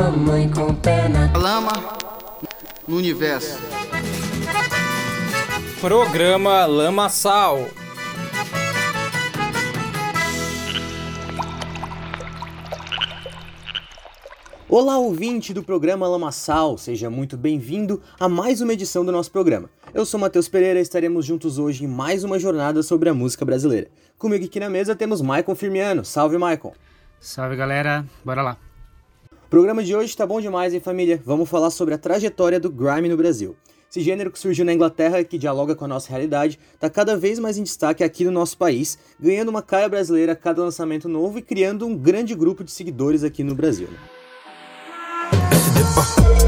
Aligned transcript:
mamãe 0.00 0.48
com 0.48 0.74
perna. 0.76 1.30
Lama 1.36 1.72
no 2.88 2.96
universo. 2.96 3.58
Programa 5.78 6.64
Lama 6.64 7.10
Sal. 7.10 7.68
Olá, 14.66 14.96
ouvinte 14.98 15.52
do 15.52 15.62
programa 15.62 16.08
Lamaçal, 16.08 16.78
seja 16.78 17.10
muito 17.10 17.36
bem-vindo 17.36 18.00
a 18.18 18.28
mais 18.28 18.62
uma 18.62 18.72
edição 18.72 19.04
do 19.04 19.12
nosso 19.12 19.30
programa. 19.30 19.68
Eu 19.92 20.06
sou 20.06 20.18
Matheus 20.18 20.48
Pereira 20.48 20.78
e 20.78 20.82
estaremos 20.82 21.26
juntos 21.26 21.58
hoje 21.58 21.84
em 21.84 21.88
mais 21.88 22.24
uma 22.24 22.38
jornada 22.38 22.82
sobre 22.82 23.10
a 23.10 23.14
música 23.14 23.44
brasileira. 23.44 23.88
Comigo 24.16 24.46
aqui 24.46 24.60
na 24.60 24.70
mesa 24.70 24.96
temos 24.96 25.20
Maicon 25.20 25.54
Firmiano. 25.54 26.04
Salve, 26.04 26.38
Maicon! 26.38 26.72
Salve, 27.20 27.56
galera! 27.56 28.06
Bora 28.24 28.42
lá! 28.42 28.69
O 29.50 29.58
programa 29.58 29.82
de 29.82 29.96
hoje 29.96 30.16
tá 30.16 30.24
bom 30.24 30.40
demais, 30.40 30.72
hein, 30.72 30.78
família? 30.78 31.20
Vamos 31.26 31.48
falar 31.48 31.70
sobre 31.70 31.92
a 31.92 31.98
trajetória 31.98 32.60
do 32.60 32.70
grime 32.70 33.08
no 33.08 33.16
Brasil. 33.16 33.56
Esse 33.90 34.00
gênero 34.00 34.30
que 34.30 34.38
surgiu 34.38 34.64
na 34.64 34.72
Inglaterra 34.72 35.20
e 35.20 35.24
que 35.24 35.36
dialoga 35.36 35.74
com 35.74 35.84
a 35.84 35.88
nossa 35.88 36.08
realidade 36.08 36.56
está 36.72 36.88
cada 36.88 37.16
vez 37.16 37.40
mais 37.40 37.58
em 37.58 37.64
destaque 37.64 38.04
aqui 38.04 38.22
no 38.22 38.30
nosso 38.30 38.56
país, 38.56 38.96
ganhando 39.18 39.48
uma 39.48 39.60
cara 39.60 39.88
brasileira 39.88 40.34
a 40.34 40.36
cada 40.36 40.62
lançamento 40.62 41.08
novo 41.08 41.36
e 41.36 41.42
criando 41.42 41.84
um 41.84 41.96
grande 41.96 42.32
grupo 42.32 42.62
de 42.62 42.70
seguidores 42.70 43.24
aqui 43.24 43.42
no 43.42 43.56
Brasil. 43.56 43.88
Né? 43.90 43.98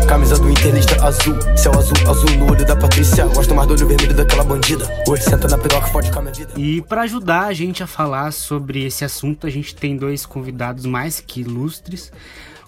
Camisa 0.09 0.39
do 0.39 0.49
Inter, 0.49 0.75
azul, 1.03 1.35
céu 1.57 1.73
azul, 1.77 1.97
azul 2.09 2.31
no 2.39 2.53
olho 2.53 2.65
da 2.65 2.77
Patrícia. 2.77 3.27
Gosto 3.27 3.53
mais 3.53 3.67
do 3.67 3.75
olho 3.75 3.89
vermelho 3.89 4.15
daquela 4.15 4.45
bandida. 4.45 4.89
Hoje 5.09 5.25
senta 5.25 5.49
na 5.49 5.59
piroca, 5.59 5.89
pode 5.89 6.13
com 6.13 6.21
a 6.21 6.23
minha 6.23 6.35
vida. 6.35 6.53
E 6.57 6.81
para 6.83 7.03
ajudar 7.03 7.47
a 7.47 7.53
gente 7.53 7.83
a 7.83 7.87
falar 7.89 8.31
sobre 8.31 8.85
esse 8.85 9.05
assunto, 9.05 9.45
a 9.45 9.51
gente 9.51 9.75
tem 9.75 9.97
dois 9.97 10.25
convidados 10.25 10.87
mais 10.87 11.19
que 11.19 11.41
ilustres. 11.41 12.13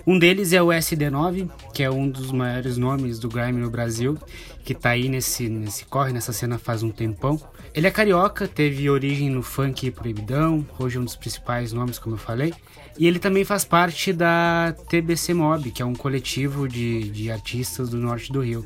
Um 0.07 0.19
deles 0.19 0.53
é 0.53 0.63
o 0.63 0.67
SD9, 0.67 1.51
que 1.73 1.83
é 1.83 1.91
um 1.91 2.09
dos 2.09 2.31
maiores 2.31 2.77
nomes 2.77 3.19
do 3.19 3.29
grime 3.29 3.61
no 3.61 3.71
Brasil, 3.71 4.19
que 4.63 4.75
tá 4.75 4.91
aí 4.91 5.09
nesse, 5.09 5.49
nesse 5.49 5.87
corre, 5.87 6.13
nessa 6.13 6.33
cena 6.33 6.59
faz 6.59 6.83
um 6.83 6.91
tempão. 6.91 7.41
Ele 7.73 7.87
é 7.87 7.91
carioca, 7.91 8.47
teve 8.47 8.91
origem 8.91 9.31
no 9.31 9.43
funk 9.43 9.91
proibidão, 9.91 10.67
hoje 10.79 10.99
é 10.99 11.01
um 11.01 11.05
dos 11.05 11.17
principais 11.17 11.73
nomes, 11.73 11.99
como 11.99 12.17
eu 12.17 12.19
falei. 12.19 12.53
E 12.99 13.07
ele 13.07 13.19
também 13.19 13.45
faz 13.45 13.65
parte 13.65 14.13
da 14.13 14.75
TBC 14.89 15.33
Mob, 15.33 15.71
que 15.71 15.81
é 15.81 15.85
um 15.87 15.95
coletivo 15.95 16.69
de, 16.69 17.09
de 17.09 17.31
artistas 17.31 17.89
do 17.89 17.97
norte 17.97 18.31
do 18.31 18.41
Rio. 18.41 18.65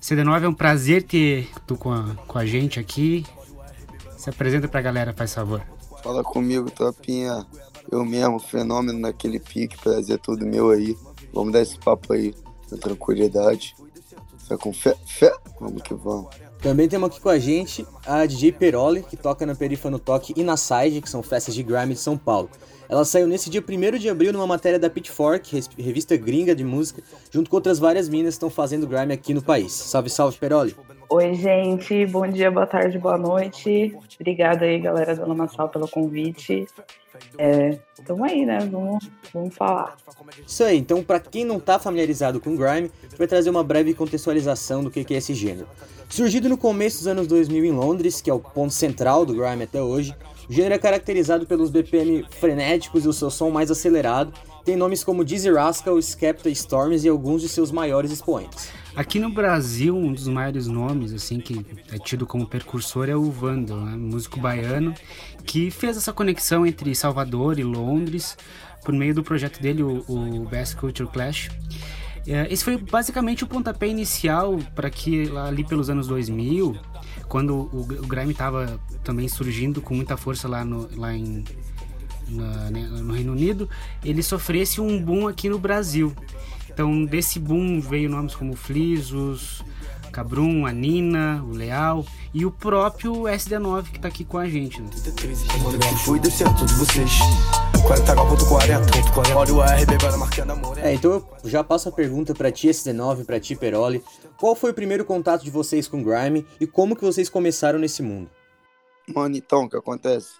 CD9 0.00 0.44
é 0.44 0.48
um 0.48 0.54
prazer 0.54 1.02
ter 1.02 1.48
tu 1.66 1.76
com 1.76 1.92
a, 1.92 2.14
com 2.26 2.38
a 2.38 2.46
gente 2.46 2.80
aqui. 2.80 3.26
Se 4.16 4.30
apresenta 4.30 4.66
pra 4.66 4.80
galera, 4.80 5.12
faz 5.12 5.34
favor. 5.34 5.62
Fala 6.02 6.22
comigo, 6.24 6.70
Topinha. 6.70 7.44
Eu 7.90 8.04
mesmo, 8.04 8.38
fenômeno 8.38 8.98
naquele 8.98 9.40
pique, 9.40 9.78
prazer 9.78 10.18
todo 10.18 10.44
meu 10.44 10.70
aí. 10.70 10.96
Vamos 11.32 11.52
dar 11.52 11.62
esse 11.62 11.78
papo 11.78 12.12
aí, 12.12 12.34
na 12.70 12.76
tranquilidade. 12.76 13.74
Fé 14.46 14.56
com 14.56 14.72
fé, 14.72 14.96
fé, 15.06 15.34
vamos 15.60 15.82
que 15.82 15.94
vamos. 15.94 16.28
Também 16.60 16.88
temos 16.88 17.08
aqui 17.08 17.20
com 17.20 17.28
a 17.28 17.38
gente 17.38 17.86
a 18.04 18.26
DJ 18.26 18.52
Peroli, 18.52 19.02
que 19.02 19.16
toca 19.16 19.46
na 19.46 19.54
Perifa 19.54 19.88
no 19.90 19.98
Toque 19.98 20.34
e 20.36 20.42
na 20.42 20.56
Side, 20.56 21.00
que 21.00 21.08
são 21.08 21.22
festas 21.22 21.54
de 21.54 21.62
grime 21.62 21.94
de 21.94 22.00
São 22.00 22.18
Paulo. 22.18 22.50
Ela 22.88 23.04
saiu 23.04 23.28
nesse 23.28 23.48
dia 23.50 23.62
1 23.62 23.98
de 23.98 24.08
abril 24.08 24.32
numa 24.32 24.46
matéria 24.46 24.78
da 24.78 24.88
Pitchfork, 24.88 25.62
revista 25.78 26.16
gringa 26.16 26.56
de 26.56 26.64
música, 26.64 27.02
junto 27.30 27.48
com 27.48 27.56
outras 27.56 27.78
várias 27.78 28.08
minas 28.08 28.34
que 28.34 28.36
estão 28.36 28.50
fazendo 28.50 28.86
grime 28.86 29.12
aqui 29.12 29.32
no 29.32 29.42
país. 29.42 29.72
Salve, 29.72 30.10
salve, 30.10 30.38
Peroli! 30.38 30.74
Oi, 31.10 31.34
gente. 31.34 32.04
Bom 32.04 32.28
dia, 32.28 32.50
boa 32.50 32.66
tarde, 32.66 32.98
boa 32.98 33.16
noite. 33.16 33.96
Obrigada 34.20 34.66
aí, 34.66 34.78
galera 34.78 35.16
do 35.16 35.26
Lamaçal, 35.26 35.70
pelo 35.70 35.88
convite. 35.88 36.66
É, 37.38 37.78
tamo 38.04 38.24
aí, 38.24 38.44
né? 38.44 38.58
Vamos, 38.70 39.08
vamos 39.32 39.54
falar. 39.54 39.96
Isso 40.46 40.62
aí. 40.62 40.76
Então, 40.76 41.02
para 41.02 41.18
quem 41.18 41.46
não 41.46 41.58
tá 41.58 41.78
familiarizado 41.78 42.38
com 42.38 42.54
grime, 42.54 42.90
a 43.10 43.16
vai 43.16 43.26
trazer 43.26 43.48
uma 43.48 43.64
breve 43.64 43.94
contextualização 43.94 44.84
do 44.84 44.90
que 44.90 45.14
é 45.14 45.16
esse 45.16 45.32
gênero. 45.32 45.66
Surgido 46.10 46.46
no 46.46 46.58
começo 46.58 46.98
dos 46.98 47.06
anos 47.06 47.26
2000 47.26 47.64
em 47.64 47.72
Londres, 47.72 48.20
que 48.20 48.28
é 48.28 48.34
o 48.34 48.38
ponto 48.38 48.74
central 48.74 49.24
do 49.24 49.34
grime 49.34 49.64
até 49.64 49.80
hoje, 49.80 50.14
o 50.48 50.52
gênero 50.52 50.74
é 50.74 50.78
caracterizado 50.78 51.46
pelos 51.46 51.70
BPM 51.70 52.24
frenéticos 52.30 53.06
e 53.06 53.08
o 53.08 53.12
seu 53.14 53.30
som 53.30 53.50
mais 53.50 53.70
acelerado. 53.70 54.32
Tem 54.68 54.76
nomes 54.76 55.02
como 55.02 55.24
Dizzy 55.24 55.50
Rascal, 55.50 55.98
Skepta 55.98 56.50
Storms 56.50 57.02
e 57.02 57.08
alguns 57.08 57.40
de 57.40 57.48
seus 57.48 57.72
maiores 57.72 58.10
expoentes. 58.12 58.70
Aqui 58.94 59.18
no 59.18 59.30
Brasil, 59.30 59.96
um 59.96 60.12
dos 60.12 60.28
maiores 60.28 60.66
nomes, 60.66 61.14
assim, 61.14 61.40
que 61.40 61.64
é 61.90 61.98
tido 61.98 62.26
como 62.26 62.46
precursor 62.46 63.08
é 63.08 63.16
o 63.16 63.30
Vandal, 63.30 63.80
né? 63.80 63.96
músico 63.96 64.38
baiano, 64.38 64.92
que 65.46 65.70
fez 65.70 65.96
essa 65.96 66.12
conexão 66.12 66.66
entre 66.66 66.94
Salvador 66.94 67.58
e 67.58 67.64
Londres 67.64 68.36
por 68.84 68.92
meio 68.92 69.14
do 69.14 69.22
projeto 69.22 69.58
dele, 69.58 69.82
o, 69.82 70.04
o 70.06 70.44
Best 70.44 70.76
Culture 70.76 71.08
Clash. 71.08 71.48
É, 72.26 72.46
esse 72.52 72.62
foi 72.62 72.76
basicamente 72.76 73.44
o 73.44 73.46
pontapé 73.46 73.88
inicial 73.88 74.58
para 74.74 74.90
que 74.90 75.34
ali 75.46 75.64
pelos 75.64 75.88
anos 75.88 76.06
2000, 76.06 76.76
quando 77.26 77.54
o, 77.54 77.80
o 77.80 78.06
grime 78.06 78.32
estava 78.32 78.78
também 79.02 79.28
surgindo 79.28 79.80
com 79.80 79.94
muita 79.94 80.14
força 80.18 80.46
lá, 80.46 80.62
no, 80.62 80.90
lá 80.94 81.14
em, 81.14 81.42
na, 82.28 82.70
né, 82.70 82.80
no 82.90 83.12
Reino 83.12 83.32
Unido, 83.32 83.68
ele 84.04 84.22
sofresse 84.22 84.80
um 84.80 85.02
boom 85.02 85.28
aqui 85.28 85.48
no 85.48 85.58
Brasil. 85.58 86.14
Então, 86.68 87.04
desse 87.04 87.38
boom 87.38 87.80
veio 87.80 88.08
nomes 88.08 88.34
como 88.34 88.54
Flisos, 88.54 89.64
Cabrum, 90.12 90.66
a 90.66 90.72
Nina, 90.72 91.44
o 91.44 91.52
Leal 91.52 92.04
e 92.34 92.44
o 92.44 92.50
próprio 92.50 93.22
SD9 93.22 93.84
que 93.90 94.00
tá 94.00 94.08
aqui 94.08 94.24
com 94.24 94.38
a 94.38 94.48
gente. 94.48 94.80
Né? 94.80 94.90
É, 100.82 100.94
então 100.94 101.12
eu 101.42 101.50
já 101.50 101.62
passo 101.62 101.88
a 101.88 101.92
pergunta 101.92 102.34
para 102.34 102.50
ti 102.50 102.68
SD9, 102.68 103.24
para 103.24 103.40
ti 103.40 103.54
Peroli. 103.54 104.02
Qual 104.36 104.54
foi 104.54 104.72
o 104.72 104.74
primeiro 104.74 105.04
contato 105.04 105.44
de 105.44 105.50
vocês 105.50 105.88
com 105.88 106.02
Grime 106.02 106.46
e 106.60 106.66
como 106.66 106.96
que 106.96 107.04
vocês 107.04 107.28
começaram 107.28 107.78
nesse 107.78 108.02
mundo? 108.02 108.30
Mano, 109.14 109.36
então, 109.36 109.64
o 109.64 109.70
que 109.70 109.76
acontece? 109.76 110.34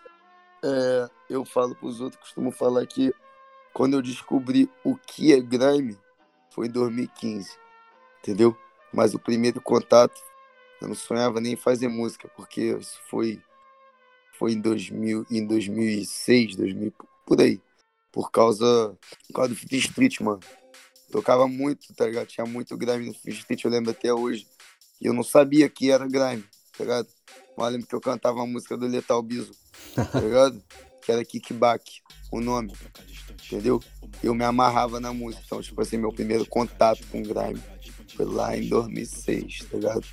É, 0.63 1.09
eu 1.29 1.45
falo 1.45 1.75
pros 1.75 2.01
outros, 2.01 2.21
costumo 2.21 2.51
falar 2.51 2.87
que 2.87 3.13
quando 3.73 3.95
eu 3.95 4.03
descobri 4.03 4.71
o 4.83 4.97
que 4.97 5.33
é 5.33 5.41
Grime, 5.41 5.97
foi 6.51 6.67
em 6.67 6.71
2015, 6.71 7.51
entendeu? 8.21 8.57
Mas 8.93 9.15
o 9.15 9.19
primeiro 9.19 9.61
contato, 9.61 10.21
eu 10.81 10.89
não 10.89 10.95
sonhava 10.95 11.41
nem 11.41 11.57
fazer 11.57 11.89
música, 11.89 12.29
porque 12.35 12.77
isso 12.77 12.99
foi, 13.09 13.41
foi 14.33 14.53
em, 14.53 14.61
2000, 14.61 15.27
em 15.31 15.47
2006, 15.47 16.57
2000, 16.57 16.93
por 17.27 17.41
aí. 17.41 17.61
Por 18.11 18.31
causa, 18.31 18.97
por 19.29 19.35
causa 19.35 19.51
do 19.51 19.55
Fit 19.55 19.77
Street, 19.77 20.21
mano. 20.21 20.41
Tocava 21.13 21.47
muito, 21.47 21.95
tá 21.95 22.07
ligado? 22.07 22.27
Tinha 22.27 22.47
muito 22.47 22.77
grime 22.77 23.07
no 23.07 23.15
Fit 23.15 23.39
Street, 23.39 23.65
eu 23.65 23.71
lembro 23.71 23.91
até 23.91 24.13
hoje. 24.13 24.47
E 25.01 25.07
eu 25.07 25.13
não 25.13 25.23
sabia 25.23 25.69
que 25.69 25.91
era 25.91 26.07
grime, 26.07 26.45
tá 26.77 26.85
ligado? 26.85 27.09
Mas 27.57 27.67
eu 27.67 27.73
lembro 27.73 27.87
que 27.87 27.95
eu 27.95 28.01
cantava 28.01 28.43
a 28.43 28.47
música 28.47 28.77
do 28.77 28.87
Letal 28.87 29.23
Biso, 29.23 29.53
tá 29.95 30.21
ligado? 30.21 30.61
que 31.09 31.13
era 31.13 31.25
Kickback, 31.25 32.03
o 32.31 32.39
nome, 32.39 32.71
entendeu? 33.47 33.83
Eu 34.23 34.35
me 34.35 34.45
amarrava 34.45 35.01
na 35.01 35.11
música, 35.11 35.43
então, 35.47 35.63
tipo 35.63 35.81
assim, 35.81 35.97
meu 35.97 36.13
primeiro 36.13 36.45
contato 36.45 37.01
com 37.11 37.23
grime 37.23 37.59
foi 38.15 38.27
lá 38.27 38.55
em 38.55 38.69
2006, 38.69 39.65
tá 39.71 39.79
ligado? 39.79 40.05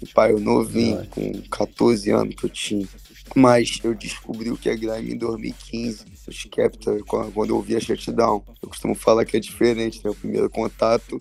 E 0.00 0.06
pai, 0.06 0.30
eu 0.30 0.38
novinho, 0.38 1.04
com 1.08 1.42
14 1.50 2.12
anos 2.12 2.36
que 2.36 2.44
eu 2.44 2.50
tinha. 2.50 2.86
Mas 3.34 3.80
eu 3.82 3.92
descobri 3.92 4.52
o 4.52 4.56
que 4.56 4.68
é 4.68 4.76
grime 4.76 5.14
em 5.14 5.18
2015, 5.18 6.04
o 6.28 6.32
Skepta, 6.32 6.96
quando 7.04 7.50
eu 7.50 7.56
ouvi 7.56 7.74
a 7.74 7.80
Shutdown. 7.80 8.44
Eu 8.62 8.68
costumo 8.68 8.94
falar 8.94 9.24
que 9.24 9.36
é 9.36 9.40
diferente, 9.40 10.00
né? 10.04 10.10
O 10.10 10.14
primeiro 10.14 10.48
contato 10.48 11.20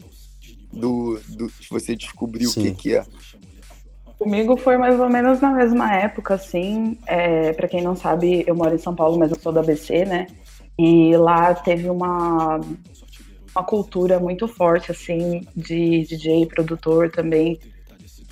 do, 0.72 1.20
do 1.30 1.48
de 1.48 1.68
você 1.70 1.96
descobrir 1.96 2.46
Sim. 2.46 2.60
o 2.60 2.64
que, 2.64 2.76
que 2.76 2.96
é. 2.96 3.04
Comigo 4.18 4.56
foi 4.56 4.78
mais 4.78 5.00
ou 5.00 5.10
menos 5.10 5.42
na 5.42 5.52
mesma 5.52 5.94
época, 5.94 6.36
assim. 6.36 6.98
É, 7.06 7.52
para 7.54 7.68
quem 7.68 7.82
não 7.82 7.96
sabe, 7.96 8.44
eu 8.48 8.56
moro 8.56 8.74
em 8.74 8.80
São 8.80 8.96
Paulo, 8.96 9.20
mas 9.20 9.30
eu 9.30 9.40
sou 9.40 9.52
do 9.52 9.60
ABC, 9.60 10.06
né? 10.06 10.28
E 10.78 11.16
lá 11.18 11.54
teve 11.54 11.90
uma, 11.90 12.60
uma 13.54 13.64
cultura 13.64 14.20
muito 14.20 14.48
forte, 14.48 14.92
assim, 14.92 15.46
de 15.56 16.06
DJ, 16.06 16.46
produtor 16.46 17.12
também, 17.12 17.60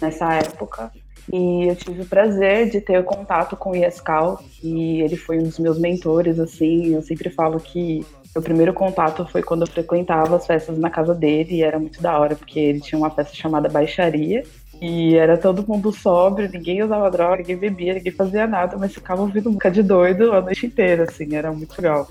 nessa 0.01 0.33
época. 0.35 0.91
E 1.31 1.68
eu 1.69 1.75
tive 1.75 2.01
o 2.01 2.06
prazer 2.06 2.69
de 2.69 2.81
ter 2.81 3.03
contato 3.03 3.56
com 3.56 3.71
o 3.71 3.75
Iescal, 3.75 4.41
e 4.62 5.01
ele 5.01 5.18
foi 5.18 5.39
um 5.39 5.44
dos 5.44 5.59
meus 5.59 5.77
mentores, 5.77 6.39
assim. 6.39 6.94
Eu 6.94 7.01
sempre 7.01 7.30
falo 7.30 7.59
que 7.59 8.06
meu 8.33 8.41
primeiro 8.41 8.74
contato 8.74 9.25
foi 9.27 9.44
quando 9.44 9.62
eu 9.62 9.68
frequentava 9.68 10.35
as 10.35 10.47
festas 10.47 10.77
na 10.77 10.89
casa 10.89 11.13
dele, 11.13 11.56
e 11.56 11.63
era 11.63 11.77
muito 11.77 12.01
da 12.01 12.18
hora, 12.18 12.35
porque 12.35 12.59
ele 12.59 12.80
tinha 12.80 12.97
uma 12.97 13.09
festa 13.09 13.35
chamada 13.35 13.69
Baixaria, 13.69 14.44
e 14.83 15.15
era 15.15 15.38
todo 15.38 15.65
mundo 15.65 15.94
sóbrio, 15.94 16.50
ninguém 16.51 16.83
usava 16.83 17.09
droga, 17.09 17.38
ninguém 17.38 17.56
bebia, 17.56 17.94
ninguém 17.94 18.12
fazia 18.12 18.45
nada, 18.45 18.75
mas 18.77 18.94
ficava 18.94 19.21
ouvindo 19.21 19.45
música 19.45 19.71
de 19.71 19.81
doido 19.81 20.33
a 20.33 20.41
noite 20.41 20.65
inteira, 20.65 21.06
assim, 21.06 21.33
era 21.33 21.53
muito 21.53 21.74
legal. 21.77 22.06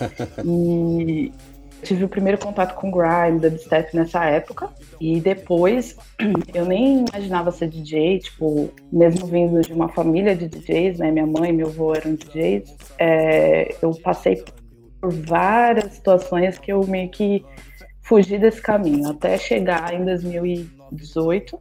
e 0.42 1.30
tive 1.82 2.02
o 2.02 2.08
primeiro 2.08 2.38
contato 2.38 2.74
com 2.76 2.90
grime, 2.90 3.40
dubstep 3.40 3.94
nessa 3.94 4.24
época, 4.24 4.70
e 4.98 5.20
depois 5.20 5.98
eu 6.54 6.64
nem 6.64 7.04
imaginava 7.06 7.52
ser 7.52 7.68
DJ, 7.68 8.20
tipo, 8.20 8.70
mesmo 8.90 9.26
vindo 9.26 9.60
de 9.60 9.74
uma 9.74 9.90
família 9.90 10.34
de 10.34 10.48
DJs, 10.48 11.00
né, 11.00 11.10
minha 11.10 11.26
mãe 11.26 11.50
e 11.50 11.52
meu 11.52 11.66
avô 11.66 11.94
eram 11.94 12.14
DJs, 12.14 12.74
é, 12.98 13.76
eu 13.82 13.90
passei 14.02 14.42
por 14.98 15.12
várias 15.12 15.92
situações 15.92 16.56
que 16.56 16.72
eu 16.72 16.86
meio 16.86 17.10
que 17.10 17.44
fugir 18.00 18.40
desse 18.40 18.62
caminho 18.62 19.10
até 19.10 19.36
chegar 19.36 19.92
em 19.92 20.06
2018 20.06 21.60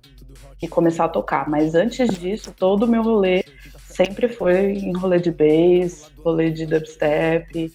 e 0.64 0.68
começar 0.68 1.06
a 1.06 1.10
tocar. 1.10 1.50
Mas 1.50 1.76
antes 1.76 2.10
disso, 2.18 2.54
todo 2.58 2.84
o 2.84 2.88
meu 2.88 3.04
rolê 3.04 3.44
sempre 3.86 4.30
foi 4.30 4.72
em 4.72 4.94
rolê 4.94 5.20
de 5.20 5.30
bass, 5.30 6.10
rolê 6.24 6.50
de 6.50 6.66
dubstep, 6.66 7.72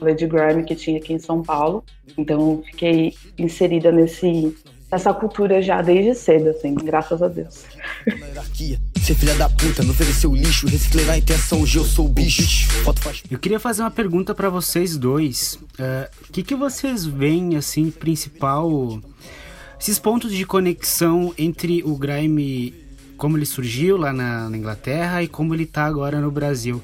rolê 0.00 0.14
de 0.14 0.26
grime 0.26 0.64
que 0.64 0.74
tinha 0.74 0.98
aqui 0.98 1.12
em 1.12 1.18
São 1.18 1.42
Paulo. 1.42 1.84
Então 2.16 2.62
fiquei 2.64 3.14
inserida 3.38 3.92
nesse 3.92 4.56
nessa 4.90 5.14
cultura 5.14 5.62
já 5.62 5.80
desde 5.80 6.14
cedo, 6.14 6.48
assim, 6.48 6.74
graças 6.74 7.22
a 7.22 7.28
Deus. 7.28 7.64
Ser 9.00 9.14
filha 9.14 9.34
da 9.36 9.48
puta, 9.48 9.84
não 9.84 9.90
ofereceu 9.90 10.34
lixo, 10.34 10.66
reciclei 10.66 11.04
na 11.04 11.16
intenção, 11.16 11.60
hoje 11.60 11.78
eu 11.78 11.84
sou 11.84 12.06
o 12.06 12.08
bicho. 12.08 12.68
Eu 13.30 13.38
queria 13.38 13.60
fazer 13.60 13.82
uma 13.82 13.90
pergunta 13.90 14.34
para 14.34 14.50
vocês 14.50 14.96
dois. 14.96 15.54
O 15.54 15.82
uh, 15.82 16.32
que, 16.32 16.42
que 16.42 16.56
vocês 16.56 17.06
veem, 17.06 17.56
assim, 17.56 17.90
principal. 17.90 19.00
Esses 19.80 19.98
pontos 19.98 20.30
de 20.30 20.44
conexão 20.44 21.32
entre 21.38 21.82
o 21.82 21.96
grime, 21.96 22.74
como 23.16 23.38
ele 23.38 23.46
surgiu 23.46 23.96
lá 23.96 24.12
na, 24.12 24.50
na 24.50 24.56
Inglaterra 24.58 25.22
e 25.22 25.26
como 25.26 25.54
ele 25.54 25.64
tá 25.64 25.86
agora 25.86 26.20
no 26.20 26.30
Brasil. 26.30 26.82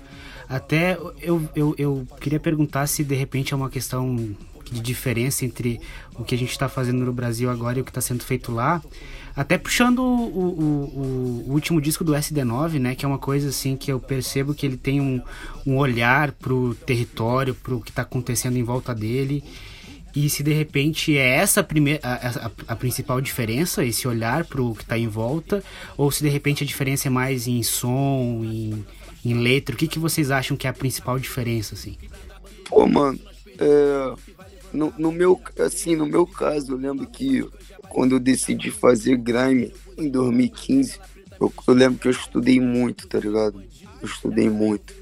Até 0.49 0.99
eu, 1.21 1.47
eu, 1.55 1.75
eu 1.77 2.07
queria 2.19 2.41
perguntar 2.41 2.87
se 2.87 3.05
de 3.05 3.15
repente 3.15 3.53
é 3.53 3.57
uma 3.57 3.69
questão 3.69 4.17
de 4.73 4.81
diferença 4.81 5.45
entre 5.45 5.79
o 6.15 6.25
que 6.25 6.35
a 6.35 6.39
gente 6.39 6.51
está 6.51 6.71
fazendo 6.71 7.05
no 7.05 7.13
Brasil 7.13 7.51
agora 7.51 7.79
e 7.79 7.83
o 7.83 7.85
que 7.85 7.91
está 7.91 8.01
sendo 8.01 8.25
feito 8.25 8.51
lá. 8.51 8.83
Até 9.37 9.59
puxando 9.59 9.99
o, 9.99 10.03
o, 10.03 11.45
o, 11.47 11.53
último 11.53 11.83
disco 11.83 12.03
do 12.03 12.15
SD9, 12.15 12.79
né? 12.79 12.95
Que 12.95 13.05
é 13.05 13.09
uma 13.09 13.19
coisa 13.19 13.51
assim 13.51 13.77
que 13.77 13.93
eu 13.93 14.01
percebo 14.01 14.55
que 14.55 14.65
ele 14.65 14.79
tem 14.79 15.03
um, 15.03 15.21
um 15.67 15.77
olhar 15.77 16.33
pro 16.33 16.75
território, 16.87 17.55
pro 17.55 17.83
que 17.83 17.91
está 17.91 18.01
acontecendo 18.01 18.57
em 18.57 18.63
volta 18.63 18.95
dele. 18.95 19.45
E 20.17 20.31
se 20.31 20.43
de 20.43 20.51
repente 20.51 21.15
é 21.15 21.37
essa 21.37 21.61
a, 21.61 21.63
primeira, 21.63 22.01
a, 22.03 22.51
a, 22.69 22.75
principal 22.75 23.21
diferença, 23.21 23.85
esse 23.85 24.09
olhar 24.09 24.47
pro 24.47 24.75
que 24.75 24.83
está 24.83 24.97
em 24.97 25.07
volta, 25.07 25.63
ou 25.95 26.11
se 26.11 26.23
de 26.23 26.31
repente 26.31 26.65
a 26.65 26.67
diferença 26.67 27.09
é 27.09 27.11
mais 27.11 27.47
em 27.47 27.63
som, 27.63 28.41
em, 28.43 28.83
em 29.23 29.35
letra, 29.35 29.75
o 29.75 29.79
que, 29.79 29.87
que 29.87 29.99
vocês 29.99 30.31
acham 30.31 30.57
que 30.57 30.67
é 30.67 30.71
a 30.71 30.73
principal 30.73 31.19
diferença, 31.19 31.75
assim? 31.75 31.99
Pô, 32.65 32.87
mano, 32.87 33.21
é, 33.59 34.15
no, 34.73 34.91
no, 34.97 35.13
meu, 35.13 35.39
assim, 35.59 35.95
no 35.95 36.07
meu 36.07 36.27
caso, 36.27 36.73
eu 36.73 36.79
lembro 36.79 37.07
que 37.07 37.47
quando 37.91 38.13
eu 38.13 38.19
decidi 38.19 38.71
fazer 38.71 39.19
grime 39.19 39.71
em 39.99 40.09
2015, 40.09 40.99
eu, 41.39 41.53
eu 41.69 41.75
lembro 41.75 41.99
que 41.99 42.09
eu 42.09 42.13
estudei 42.13 42.59
muito, 42.59 43.07
tá 43.07 43.21
ligado? 43.21 43.63
Eu 44.01 44.09
estudei 44.09 44.49
muito. 44.49 44.95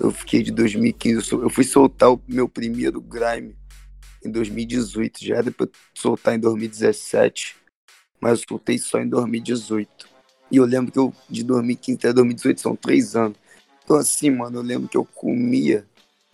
Eu 0.00 0.10
fiquei 0.10 0.42
de 0.42 0.50
2015, 0.50 1.30
eu, 1.30 1.42
eu 1.44 1.48
fui 1.48 1.62
soltar 1.62 2.10
o 2.10 2.20
meu 2.26 2.48
primeiro 2.48 3.00
grime 3.00 3.57
em 4.24 4.30
2018, 4.30 5.24
já 5.24 5.36
era 5.36 5.50
pra 5.50 5.66
soltar 5.94 6.34
em 6.34 6.38
2017, 6.38 7.56
mas 8.20 8.40
eu 8.40 8.44
soltei 8.48 8.78
só 8.78 8.98
em 9.00 9.08
2018. 9.08 10.08
E 10.50 10.56
eu 10.56 10.64
lembro 10.64 10.90
que 10.90 10.98
eu, 10.98 11.14
de 11.28 11.42
2015 11.42 11.98
até 11.98 12.12
2018, 12.12 12.60
são 12.60 12.74
três 12.74 13.14
anos. 13.14 13.36
Então, 13.84 13.96
assim, 13.96 14.30
mano, 14.30 14.58
eu 14.58 14.62
lembro 14.62 14.88
que 14.88 14.96
eu 14.96 15.04
comia 15.04 15.86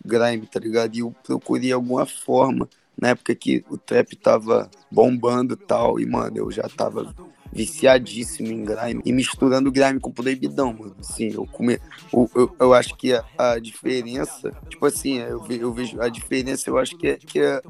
grime, 0.05 0.47
tá 0.47 0.61
ligado? 0.61 0.95
E 0.95 1.01
eu 1.01 1.15
procurei 1.23 1.73
alguma 1.73 2.07
forma, 2.07 2.69
na 2.97 3.09
época 3.09 3.35
que 3.35 3.65
o 3.69 3.77
trap 3.77 4.17
tava 4.17 4.71
bombando 4.91 5.55
e 5.55 5.57
tal, 5.57 5.99
e, 5.99 6.07
mano, 6.07 6.37
eu 6.37 6.51
já 6.51 6.69
tava 6.69 7.15
viciadíssimo 7.53 8.49
em 8.49 8.65
grime 8.65 9.01
e 9.05 9.13
misturando 9.13 9.71
grime 9.71 10.01
com 10.01 10.11
proibidão, 10.11 10.73
mano. 10.73 10.97
Assim, 10.99 11.33
eu 11.33 11.47
come... 11.47 11.79
eu, 12.13 12.31
eu, 12.35 12.57
eu 12.59 12.75
acho 12.75 12.97
que 12.97 13.13
a, 13.13 13.25
a, 13.39 13.59
diferença, 13.59 14.53
tipo 14.69 14.85
assim, 14.85 15.19
eu, 15.19 15.43
ve, 15.43 15.59
eu 15.59 15.73
vejo 15.73 16.01
a 16.01 16.09
diferença, 16.09 16.69
eu 16.69 16.79
acho 16.79 16.97
que 16.97 17.09
é. 17.09 17.17
Que 17.17 17.41
é... 17.41 17.63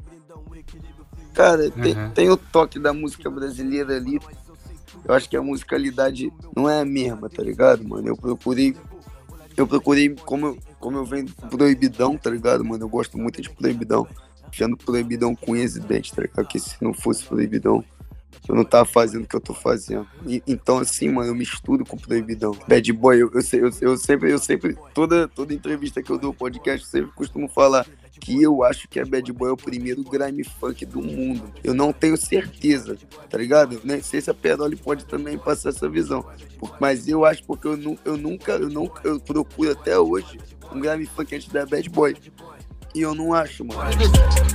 Cara, 1.33 1.69
tem, 1.69 1.95
uhum. 1.95 2.09
tem 2.11 2.29
o 2.29 2.37
toque 2.37 2.79
da 2.79 2.93
música 2.93 3.29
brasileira 3.29 3.95
ali. 3.95 4.19
Eu 5.03 5.13
acho 5.13 5.29
que 5.29 5.37
a 5.37 5.41
musicalidade 5.41 6.31
não 6.55 6.69
é 6.69 6.81
a 6.81 6.85
mesma, 6.85 7.29
tá 7.29 7.43
ligado, 7.43 7.87
mano? 7.87 8.07
Eu 8.07 8.17
procurei. 8.17 8.75
Eu 9.55 9.67
procurei, 9.67 10.09
como 10.25 10.47
eu, 10.47 10.57
como 10.79 10.97
eu 10.97 11.05
venho 11.05 11.27
proibidão, 11.49 12.17
tá 12.17 12.29
ligado, 12.29 12.63
mano? 12.63 12.83
Eu 12.83 12.89
gosto 12.89 13.17
muito 13.17 13.41
de 13.41 13.49
proibidão. 13.49 14.07
Tirando 14.51 14.77
proibidão 14.77 15.35
com 15.35 15.55
exidente, 15.55 16.13
tá 16.13 16.21
ligado? 16.21 16.47
Que 16.47 16.59
se 16.59 16.75
não 16.81 16.93
fosse 16.93 17.23
proibidão, 17.25 17.83
eu 18.47 18.55
não 18.55 18.63
tava 18.63 18.85
fazendo 18.85 19.23
o 19.23 19.27
que 19.27 19.35
eu 19.35 19.41
tô 19.41 19.53
fazendo. 19.53 20.07
E, 20.25 20.41
então, 20.47 20.79
assim, 20.79 21.09
mano, 21.09 21.29
eu 21.29 21.35
misturo 21.35 21.85
com 21.85 21.97
proibidão. 21.97 22.57
Bad 22.67 22.93
boy, 22.93 23.21
eu, 23.21 23.31
eu, 23.33 23.71
eu, 23.81 23.97
sempre, 23.97 24.31
eu 24.31 24.39
sempre, 24.39 24.77
toda, 24.93 25.27
toda 25.27 25.53
entrevista 25.53 26.01
que 26.01 26.09
eu 26.09 26.17
dou 26.17 26.33
podcast, 26.33 26.85
eu 26.85 26.91
sempre 26.91 27.15
costumo 27.15 27.47
falar 27.47 27.85
que 28.19 28.41
eu 28.41 28.63
acho 28.63 28.87
que 28.87 28.99
a 28.99 29.05
Bad 29.05 29.31
Boy 29.33 29.49
é 29.49 29.53
o 29.53 29.57
primeiro 29.57 30.03
grime 30.03 30.43
funk 30.43 30.85
do 30.85 31.01
mundo. 31.01 31.53
Eu 31.63 31.73
não 31.73 31.91
tenho 31.91 32.17
certeza, 32.17 32.97
tá 33.29 33.37
ligado? 33.37 33.81
Nem 33.83 34.01
sei 34.01 34.21
se 34.21 34.29
a 34.29 34.33
Peroli 34.33 34.75
pode 34.75 35.05
também 35.05 35.37
passar 35.37 35.69
essa 35.69 35.87
visão. 35.89 36.25
Mas 36.79 37.07
eu 37.07 37.25
acho 37.25 37.43
porque 37.43 37.67
eu, 37.67 37.99
eu 38.05 38.17
nunca, 38.17 38.53
eu 38.53 38.69
nunca, 38.69 39.07
eu 39.07 39.19
procuro 39.19 39.71
até 39.71 39.97
hoje 39.99 40.39
um 40.71 40.79
grave 40.79 41.05
funk 41.05 41.35
antes 41.35 41.47
da 41.49 41.65
Bad 41.65 41.89
Boy. 41.89 42.15
E 42.95 43.01
eu 43.01 43.13
não 43.13 43.33
acho, 43.33 43.65
mano. 43.65 43.81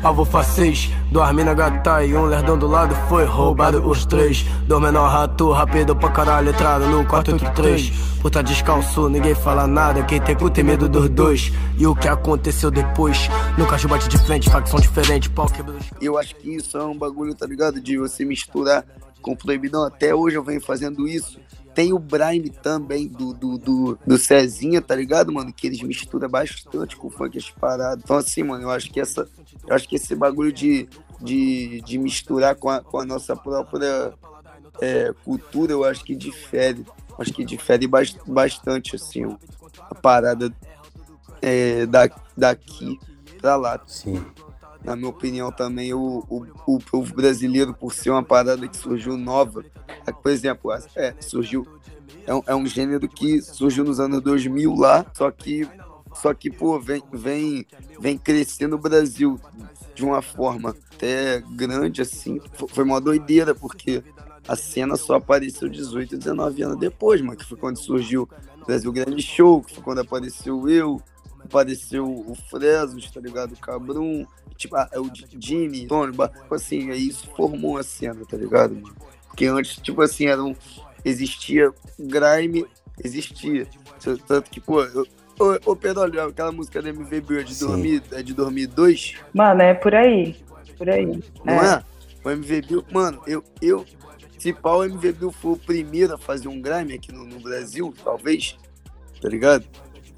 Alvo 0.02 0.26
6, 0.42 0.90
duas 1.12 1.30
mina 1.34 1.52
gata 1.52 2.02
e 2.02 2.16
um 2.16 2.24
lerdão 2.24 2.56
do 2.58 2.66
lado 2.66 2.94
foi 3.06 3.26
roubado 3.26 3.86
os 3.86 4.06
três. 4.06 4.44
Dois 4.66 4.82
menor 4.82 5.10
rato, 5.10 5.52
rápido 5.52 5.94
pra 5.94 6.08
caralho, 6.08 6.48
entrada 6.48 6.86
no 6.86 7.04
483. 7.04 7.90
Puta 8.22 8.42
descalço, 8.42 9.10
ninguém 9.10 9.34
fala 9.34 9.66
nada, 9.66 10.02
quem 10.04 10.18
tem 10.22 10.34
cu 10.34 10.48
tem 10.48 10.64
medo 10.64 10.88
dos 10.88 11.10
dois. 11.10 11.52
E 11.76 11.86
o 11.86 11.94
que 11.94 12.08
aconteceu 12.08 12.70
depois? 12.70 13.28
Nunca 13.58 13.76
bate 13.86 14.08
de 14.08 14.16
frente, 14.16 14.48
facção 14.48 14.80
diferente, 14.80 15.28
pau 15.28 15.46
quebrou. 15.46 15.76
Eu 16.00 16.16
acho 16.16 16.34
que 16.36 16.56
isso 16.56 16.78
é 16.78 16.82
um 16.82 16.96
bagulho, 16.96 17.34
tá 17.34 17.46
ligado? 17.46 17.78
De 17.78 17.98
você 17.98 18.24
misturar 18.24 18.86
com 19.20 19.36
proibidão. 19.36 19.84
Até 19.84 20.14
hoje 20.14 20.36
eu 20.36 20.44
venho 20.44 20.60
fazendo 20.60 21.06
isso. 21.06 21.38
Tem 21.74 21.92
o 21.92 21.98
Brime 21.98 22.50
também, 22.50 23.06
do, 23.06 23.32
do, 23.32 23.56
do, 23.56 23.98
do 24.04 24.18
Cezinha, 24.18 24.82
tá 24.82 24.94
ligado, 24.94 25.32
mano? 25.32 25.52
Que 25.52 25.68
eles 25.68 25.80
misturam 25.82 26.28
bastante 26.28 26.96
com 26.96 27.06
o 27.06 27.10
funk 27.10 27.38
as 27.38 27.48
paradas. 27.50 28.02
Então, 28.02 28.16
assim, 28.16 28.42
mano, 28.42 28.64
eu 28.64 28.70
acho 28.70 28.90
que 28.90 29.00
essa. 29.00 29.28
Eu 29.66 29.74
acho 29.74 29.88
que 29.88 29.96
esse 29.96 30.14
bagulho 30.16 30.52
de, 30.52 30.88
de, 31.20 31.80
de 31.82 31.98
misturar 31.98 32.56
com 32.56 32.68
a, 32.68 32.80
com 32.80 32.98
a 32.98 33.04
nossa 33.04 33.36
própria 33.36 34.12
é, 34.80 35.14
cultura, 35.24 35.72
eu 35.72 35.84
acho 35.84 36.04
que 36.04 36.16
difere. 36.16 36.84
Acho 37.18 37.32
que 37.32 37.44
difere 37.44 37.88
bastante, 38.26 38.96
assim, 38.96 39.24
a 39.88 39.94
parada 39.94 40.52
é, 41.40 41.86
da, 41.86 42.10
daqui 42.36 42.98
pra 43.40 43.56
lá. 43.56 43.80
Sim 43.86 44.20
na 44.84 44.96
minha 44.96 45.08
opinião, 45.08 45.52
também 45.52 45.92
o, 45.92 46.24
o, 46.28 46.46
o 46.66 46.78
povo 46.78 47.14
brasileiro, 47.14 47.74
por 47.74 47.92
ser 47.92 48.10
uma 48.10 48.22
parada 48.22 48.66
que 48.66 48.76
surgiu 48.76 49.16
nova, 49.16 49.64
é, 50.06 50.12
por 50.12 50.30
exemplo, 50.30 50.72
é, 50.96 51.14
surgiu. 51.20 51.66
É 52.26 52.34
um, 52.34 52.42
é 52.46 52.54
um 52.54 52.66
gênero 52.66 53.08
que 53.08 53.40
surgiu 53.42 53.84
nos 53.84 54.00
anos 54.00 54.20
2000 54.22 54.74
lá, 54.74 55.04
só 55.14 55.30
que, 55.30 55.68
só 56.14 56.32
que 56.34 56.50
pô, 56.50 56.78
vem, 56.78 57.02
vem, 57.12 57.66
vem 57.98 58.18
crescendo 58.18 58.76
o 58.76 58.78
Brasil 58.78 59.38
de 59.94 60.04
uma 60.04 60.22
forma 60.22 60.74
até 60.94 61.42
grande, 61.50 62.02
assim. 62.02 62.40
Foi 62.68 62.84
uma 62.84 63.00
doideira, 63.00 63.54
porque 63.54 64.02
a 64.46 64.56
cena 64.56 64.96
só 64.96 65.14
apareceu 65.14 65.68
18, 65.68 66.18
19 66.18 66.62
anos 66.62 66.78
depois, 66.78 67.20
mano, 67.20 67.36
que 67.36 67.44
foi 67.44 67.58
quando 67.58 67.78
surgiu 67.78 68.28
o 68.60 68.66
Brasil 68.66 68.92
Grande 68.92 69.22
Show, 69.22 69.62
que 69.62 69.74
foi 69.74 69.82
quando 69.82 70.00
apareceu 70.00 70.68
eu, 70.68 71.00
apareceu 71.44 72.06
o 72.06 72.34
Fresno, 72.34 73.00
tá 73.12 73.20
ligado? 73.20 73.52
O 73.52 73.56
Cabrum, 73.58 74.26
tipo, 74.60 74.76
ah, 74.76 74.88
o 74.96 75.10
Jimmy, 75.38 75.86
Tony, 75.86 76.12
tipo 76.12 76.54
assim, 76.54 76.90
aí 76.90 77.08
isso 77.08 77.26
formou 77.36 77.78
a 77.78 77.82
cena, 77.82 78.24
tá 78.28 78.36
ligado, 78.36 78.74
mano? 78.74 78.94
Porque 79.26 79.46
antes, 79.46 79.76
tipo 79.76 80.02
assim, 80.02 80.26
era 80.26 80.42
um, 80.42 80.54
existia 81.04 81.72
grime, 81.98 82.66
existia. 83.02 83.66
Tanto 84.26 84.50
que, 84.50 84.60
pô, 84.60 84.82
eu, 84.82 85.06
Ô, 85.40 85.70
ô 85.70 85.74
Pedro, 85.74 86.02
olha, 86.02 86.24
aquela 86.24 86.52
música 86.52 86.82
da 86.82 86.90
MVB 86.90 87.40
é 87.40 87.42
de, 87.42 87.58
dormir, 87.58 88.02
é 88.12 88.22
de 88.22 88.34
2002? 88.34 89.14
Mano, 89.32 89.62
é 89.62 89.72
por 89.72 89.94
aí. 89.94 90.36
Por 90.76 90.90
aí. 90.90 91.06
Não 91.42 91.54
é? 91.54 91.76
é? 91.76 91.82
O 92.22 92.30
MVB, 92.30 92.84
mano, 92.92 93.22
eu, 93.26 93.42
eu. 93.62 93.86
Se 94.38 94.52
pau, 94.52 94.80
o 94.80 94.84
MVB 94.84 95.32
foi 95.32 95.52
o 95.52 95.56
primeiro 95.56 96.12
a 96.12 96.18
fazer 96.18 96.48
um 96.48 96.60
grime 96.60 96.92
aqui 96.92 97.10
no, 97.10 97.24
no 97.24 97.40
Brasil, 97.40 97.94
talvez, 98.04 98.58
tá 99.22 99.30
ligado? 99.30 99.64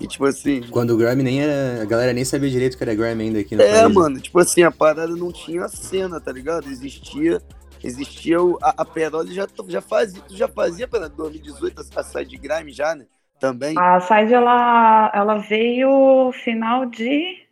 E 0.02 0.06
tipo 0.08 0.24
assim. 0.24 0.62
Quando 0.70 0.90
o 0.90 0.96
Grime 0.96 1.22
nem 1.22 1.42
era. 1.42 1.82
A 1.82 1.84
galera 1.84 2.12
nem 2.12 2.24
sabia 2.24 2.50
direito 2.50 2.76
que 2.76 2.82
era 2.82 2.94
Grime 2.94 3.22
ainda 3.22 3.38
aqui 3.38 3.54
no 3.54 3.62
É, 3.62 3.82
país. 3.82 3.94
mano, 3.94 4.20
tipo 4.20 4.38
assim, 4.38 4.62
a 4.62 4.70
parada 4.70 5.14
não 5.14 5.30
tinha 5.32 5.68
cena, 5.68 6.20
tá 6.20 6.32
ligado? 6.32 6.68
Existia. 6.68 7.40
Existia 7.84 8.42
o. 8.42 8.58
A, 8.60 8.74
a 8.78 8.84
Peroli 8.84 9.32
já, 9.32 9.46
já 9.68 9.80
fazia. 9.80 10.20
Tu 10.22 10.36
já 10.36 10.48
fazia 10.48 10.88
pela 10.88 11.08
2018 11.08 11.80
a, 11.80 12.00
a 12.00 12.02
side 12.02 12.36
Grime 12.36 12.72
já, 12.72 12.94
né? 12.94 13.06
Também. 13.38 13.78
A 13.78 14.00
side 14.00 14.34
ela, 14.34 15.10
ela 15.14 15.38
veio 15.38 16.32
final 16.32 16.86
de 16.86 17.46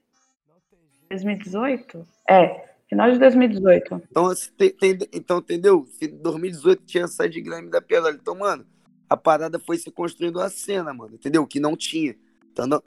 2018? 1.08 2.06
É, 2.28 2.64
final 2.88 3.10
de 3.12 3.18
2018. 3.18 4.02
Então, 4.10 4.26
assim, 4.26 4.50
tem, 4.56 4.70
tem, 4.70 4.98
então 5.12 5.38
entendeu? 5.38 5.86
2018 6.20 6.84
tinha 6.84 7.04
a 7.04 7.08
side 7.08 7.40
Grime 7.40 7.70
da 7.70 7.80
Peroli. 7.80 8.18
Então, 8.20 8.36
mano, 8.36 8.64
a 9.08 9.16
parada 9.16 9.58
foi 9.58 9.78
se 9.78 9.90
construindo 9.90 10.40
a 10.40 10.48
cena, 10.48 10.92
mano, 10.94 11.14
entendeu? 11.14 11.46
Que 11.46 11.60
não 11.60 11.76
tinha. 11.76 12.14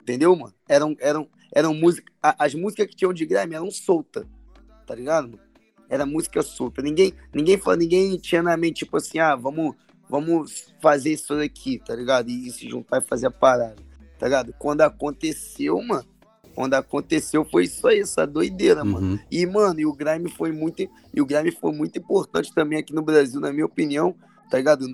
Entendeu, 0.00 0.34
mano? 0.36 0.54
Eram, 0.68 0.94
eram, 1.00 1.28
eram 1.52 1.74
músicas. 1.74 2.12
As 2.22 2.54
músicas 2.54 2.86
que 2.86 2.96
tinham 2.96 3.12
de 3.12 3.26
Grime 3.26 3.54
eram 3.54 3.70
soltas. 3.70 4.24
Tá 4.86 4.94
ligado, 4.94 5.28
mano? 5.28 5.40
Era 5.88 6.06
música 6.06 6.42
solta. 6.42 6.80
Ninguém, 6.82 7.12
ninguém, 7.32 7.58
falou, 7.58 7.78
ninguém 7.78 8.16
tinha 8.18 8.42
na 8.42 8.56
mente, 8.56 8.78
tipo 8.84 8.96
assim, 8.96 9.18
ah, 9.18 9.34
vamos, 9.36 9.74
vamos 10.08 10.72
fazer 10.80 11.12
isso 11.12 11.36
daqui, 11.36 11.78
tá 11.84 11.94
ligado? 11.94 12.28
E, 12.30 12.48
e 12.48 12.50
se 12.50 12.68
juntar 12.68 12.98
e 12.98 13.06
fazer 13.06 13.26
a 13.26 13.30
parada, 13.30 13.76
tá 14.18 14.26
ligado? 14.26 14.54
Quando 14.58 14.80
aconteceu, 14.80 15.80
mano, 15.82 16.04
quando 16.54 16.74
aconteceu 16.74 17.44
foi 17.44 17.64
isso 17.64 17.86
aí, 17.86 18.00
essa 18.00 18.26
doideira, 18.26 18.82
Uhum. 18.84 18.90
mano. 18.92 19.20
E, 19.30 19.44
mano, 19.46 19.78
e 19.80 19.86
o 19.86 19.92
grime 19.92 20.30
foi 20.30 20.52
muito. 20.52 20.88
E 21.12 21.20
o 21.20 21.26
grime 21.26 21.50
foi 21.52 21.72
muito 21.72 21.98
importante 21.98 22.52
também 22.54 22.78
aqui 22.78 22.94
no 22.94 23.02
Brasil, 23.02 23.40
na 23.40 23.52
minha 23.52 23.66
opinião, 23.66 24.14
tá 24.50 24.56
ligado? 24.56 24.86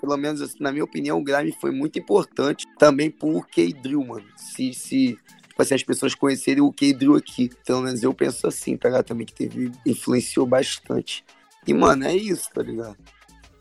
Pelo 0.00 0.16
menos 0.16 0.40
assim, 0.40 0.58
na 0.60 0.72
minha 0.72 0.84
opinião, 0.84 1.18
o 1.18 1.24
grime 1.24 1.52
foi 1.60 1.70
muito 1.70 1.98
importante 1.98 2.66
também 2.78 3.10
pro 3.10 3.42
K-Drill, 3.42 4.04
mano. 4.04 4.26
Se, 4.36 4.72
se, 4.72 5.18
tipo 5.48 5.62
assim, 5.62 5.74
as 5.74 5.82
pessoas 5.82 6.14
conhecerem 6.14 6.62
o 6.62 6.72
K-Drill 6.72 7.16
aqui. 7.16 7.50
Pelo 7.64 7.82
menos 7.82 8.02
eu 8.02 8.12
penso 8.12 8.46
assim, 8.46 8.76
tá 8.76 8.88
ligado? 8.88 9.04
Também 9.04 9.26
que 9.26 9.34
teve, 9.34 9.72
influenciou 9.86 10.46
bastante. 10.46 11.24
E, 11.66 11.74
mano, 11.74 12.04
é 12.06 12.14
isso, 12.14 12.50
tá 12.52 12.62
ligado? 12.62 12.96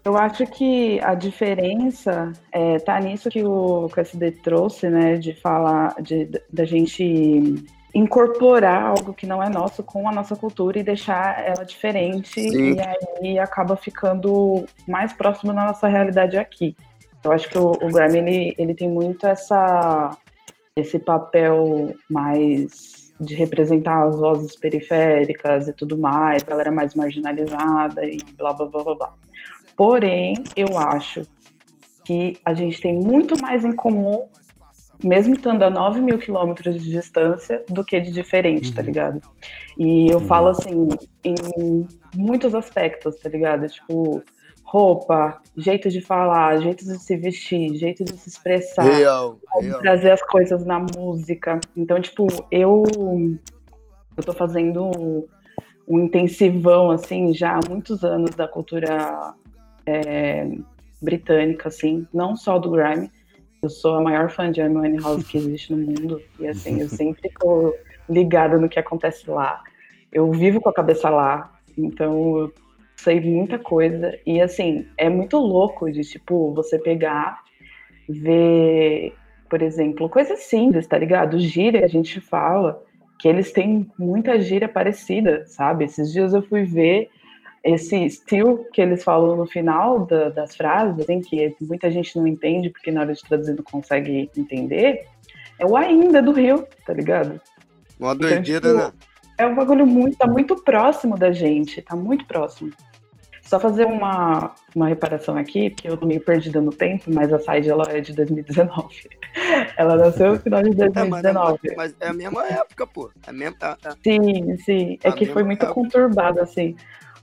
Eu 0.05 0.15
acho 0.15 0.45
que 0.45 0.99
a 1.01 1.15
diferença 1.15 2.31
é, 2.51 2.77
tá 2.77 2.99
nisso 2.99 3.27
que 3.27 3.43
o, 3.43 3.89
que 3.89 3.99
o 3.99 4.01
SD 4.01 4.31
trouxe, 4.33 4.87
né? 4.87 5.17
De 5.17 5.33
falar, 5.33 5.95
de, 5.99 6.29
da 6.53 6.63
gente 6.63 7.65
incorporar 7.95 8.83
algo 8.83 9.13
que 9.13 9.25
não 9.25 9.41
é 9.41 9.47
nosso 9.47 9.81
com 9.81 10.07
a 10.07 10.11
nossa 10.11 10.35
cultura 10.35 10.77
e 10.77 10.83
deixar 10.83 11.41
ela 11.47 11.63
diferente 11.63 12.41
Sim. 12.41 12.73
e 12.73 12.81
aí 12.81 13.39
acaba 13.39 13.77
ficando 13.77 14.65
mais 14.85 15.13
próximo 15.13 15.53
da 15.53 15.65
nossa 15.65 15.87
realidade 15.87 16.37
aqui. 16.37 16.75
Eu 17.23 17.31
acho 17.31 17.49
que 17.49 17.57
o, 17.57 17.71
o 17.71 17.91
Grammy 17.91 18.19
ele, 18.19 18.55
ele 18.57 18.75
tem 18.75 18.89
muito 18.89 19.25
essa 19.25 20.11
esse 20.75 20.99
papel 20.99 21.95
mais 22.09 23.13
de 23.17 23.33
representar 23.33 24.07
as 24.07 24.17
vozes 24.17 24.57
periféricas 24.57 25.69
e 25.69 25.73
tudo 25.73 25.97
mais, 25.97 26.43
galera 26.43 26.69
mais 26.69 26.93
marginalizada 26.93 28.05
e 28.05 28.17
blá 28.37 28.51
blá 28.51 28.65
blá 28.65 28.83
blá 28.83 28.95
blá. 28.95 29.13
Porém, 29.77 30.35
eu 30.53 30.77
acho 30.77 31.25
que 32.03 32.37
a 32.43 32.53
gente 32.53 32.81
tem 32.81 32.93
muito 32.93 33.41
mais 33.41 33.63
em 33.63 33.73
comum, 33.73 34.27
mesmo 35.03 35.35
estando 35.35 35.63
a 35.63 35.69
9 35.69 36.01
mil 36.01 36.17
quilômetros 36.17 36.81
de 36.81 36.91
distância, 36.91 37.63
do 37.69 37.83
que 37.83 37.99
de 37.99 38.11
diferente, 38.11 38.73
tá 38.73 38.81
ligado? 38.81 39.21
E 39.77 40.07
eu 40.07 40.19
falo 40.21 40.49
assim, 40.49 40.89
em 41.23 41.87
muitos 42.15 42.55
aspectos, 42.55 43.15
tá 43.17 43.29
ligado? 43.29 43.67
Tipo, 43.67 44.23
roupa, 44.63 45.41
jeito 45.55 45.89
de 45.89 46.01
falar, 46.01 46.59
jeito 46.61 46.83
de 46.83 46.97
se 46.99 47.15
vestir, 47.15 47.75
jeito 47.75 48.03
de 48.03 48.17
se 48.17 48.29
expressar 48.29 48.83
Real, 48.83 49.39
real. 49.61 49.79
trazer 49.79 50.11
as 50.11 50.21
coisas 50.21 50.65
na 50.65 50.79
música. 50.79 51.59
Então, 51.77 52.01
tipo, 52.01 52.27
eu 52.51 52.83
eu 54.17 54.23
tô 54.23 54.33
fazendo 54.33 55.27
um 55.87 55.99
intensivão 55.99 56.89
assim 56.89 57.33
já 57.33 57.57
há 57.57 57.59
muitos 57.69 58.03
anos 58.03 58.31
da 58.31 58.47
cultura 58.47 59.33
é, 59.85 60.49
britânica, 61.01 61.69
assim, 61.69 62.07
não 62.13 62.35
só 62.35 62.57
do 62.57 62.71
grime. 62.71 63.11
Eu 63.61 63.69
sou 63.69 63.95
a 63.95 64.01
maior 64.01 64.29
fã 64.29 64.51
de 64.51 64.61
Amy 64.61 64.97
House 65.01 65.25
que 65.25 65.37
existe 65.37 65.73
no 65.73 65.77
mundo 65.77 66.21
e 66.39 66.47
assim 66.47 66.81
eu 66.81 66.89
sempre 66.89 67.31
tô 67.39 67.75
ligada 68.09 68.57
no 68.57 68.69
que 68.69 68.79
acontece 68.79 69.29
lá. 69.29 69.63
Eu 70.11 70.31
vivo 70.31 70.61
com 70.61 70.69
a 70.69 70.73
cabeça 70.73 71.09
lá, 71.09 71.51
então 71.77 72.39
eu 72.39 72.53
sei 72.95 73.19
muita 73.19 73.59
coisa 73.59 74.17
e 74.25 74.39
assim 74.39 74.87
é 74.97 75.09
muito 75.09 75.37
louco 75.37 75.91
de 75.91 76.01
tipo 76.01 76.53
você 76.53 76.79
pegar 76.79 77.43
ver, 78.07 79.13
por 79.49 79.61
exemplo, 79.61 80.09
coisas 80.09 80.39
simples, 80.43 80.87
tá 80.87 80.97
ligado? 80.97 81.39
Gíria 81.39 81.79
que 81.79 81.85
a 81.85 81.89
gente 81.89 82.21
fala, 82.21 82.81
que 83.19 83.27
eles 83.27 83.51
têm 83.51 83.89
muita 83.97 84.39
gíria 84.39 84.69
parecida, 84.69 85.45
sabe? 85.47 85.85
Esses 85.85 86.11
dias 86.11 86.33
eu 86.33 86.41
fui 86.41 86.63
ver 86.63 87.09
esse 87.65 88.07
still 88.11 88.65
que 88.71 88.79
eles 88.81 89.03
falam 89.03 89.35
no 89.35 89.45
final 89.47 90.05
da- 90.05 90.29
das 90.29 90.55
frases, 90.55 90.99
assim, 91.01 91.19
que 91.19 91.55
muita 91.61 91.89
gente 91.89 92.15
não 92.17 92.27
entende, 92.27 92.69
porque 92.69 92.91
na 92.91 93.01
hora 93.01 93.13
de 93.13 93.21
traduzir 93.21 93.55
não 93.55 93.63
consegue 93.63 94.29
entender, 94.37 95.05
é 95.59 95.65
o 95.65 95.75
ainda 95.75 96.21
do 96.21 96.31
Rio, 96.31 96.65
tá 96.85 96.93
ligado? 96.93 97.41
Uma 97.99 98.13
Então, 98.13 98.17
doideira, 98.29 98.67
tipo, 98.69 98.73
né? 98.77 98.91
É 99.37 99.45
um 99.47 99.55
bagulho 99.55 99.85
muito, 99.85 100.15
tá 100.17 100.27
muito 100.27 100.55
próximo 100.63 101.17
da 101.17 101.31
gente, 101.31 101.81
tá 101.81 101.95
muito 101.95 102.25
próximo. 102.25 102.71
Só 103.41 103.59
fazer 103.59 103.85
uma, 103.85 104.53
uma 104.75 104.87
reparação 104.87 105.37
aqui, 105.37 105.69
porque 105.69 105.87
eu 105.87 105.97
tô 105.97 106.05
meio 106.07 106.21
perdida 106.21 106.59
no 106.61 106.71
tempo, 106.71 107.03
mas 107.13 107.31
a 107.31 107.37
Side 107.39 107.69
ela 107.69 107.85
é 107.91 108.01
de 108.01 108.13
2019. 108.13 108.87
ela 109.77 109.95
nasceu 109.97 110.33
no 110.33 110.39
final 110.39 110.61
de 110.63 110.69
É, 110.69 110.73
mas, 111.05 111.21
2019. 111.23 111.59
mas- 111.75 111.95
é 111.99 112.07
a 112.07 112.13
mesma 112.13 112.45
época, 112.47 112.87
pô. 112.87 113.11
É 113.27 113.31
a- 113.61 113.77
a- 113.85 113.95
Sim, 114.03 114.57
sim. 114.57 114.97
É 115.03 115.09
A 115.09 115.11
que 115.13 115.25
foi 115.27 115.43
muito 115.43 115.63
época. 115.63 115.79
conturbado, 115.79 116.39
assim. 116.41 116.75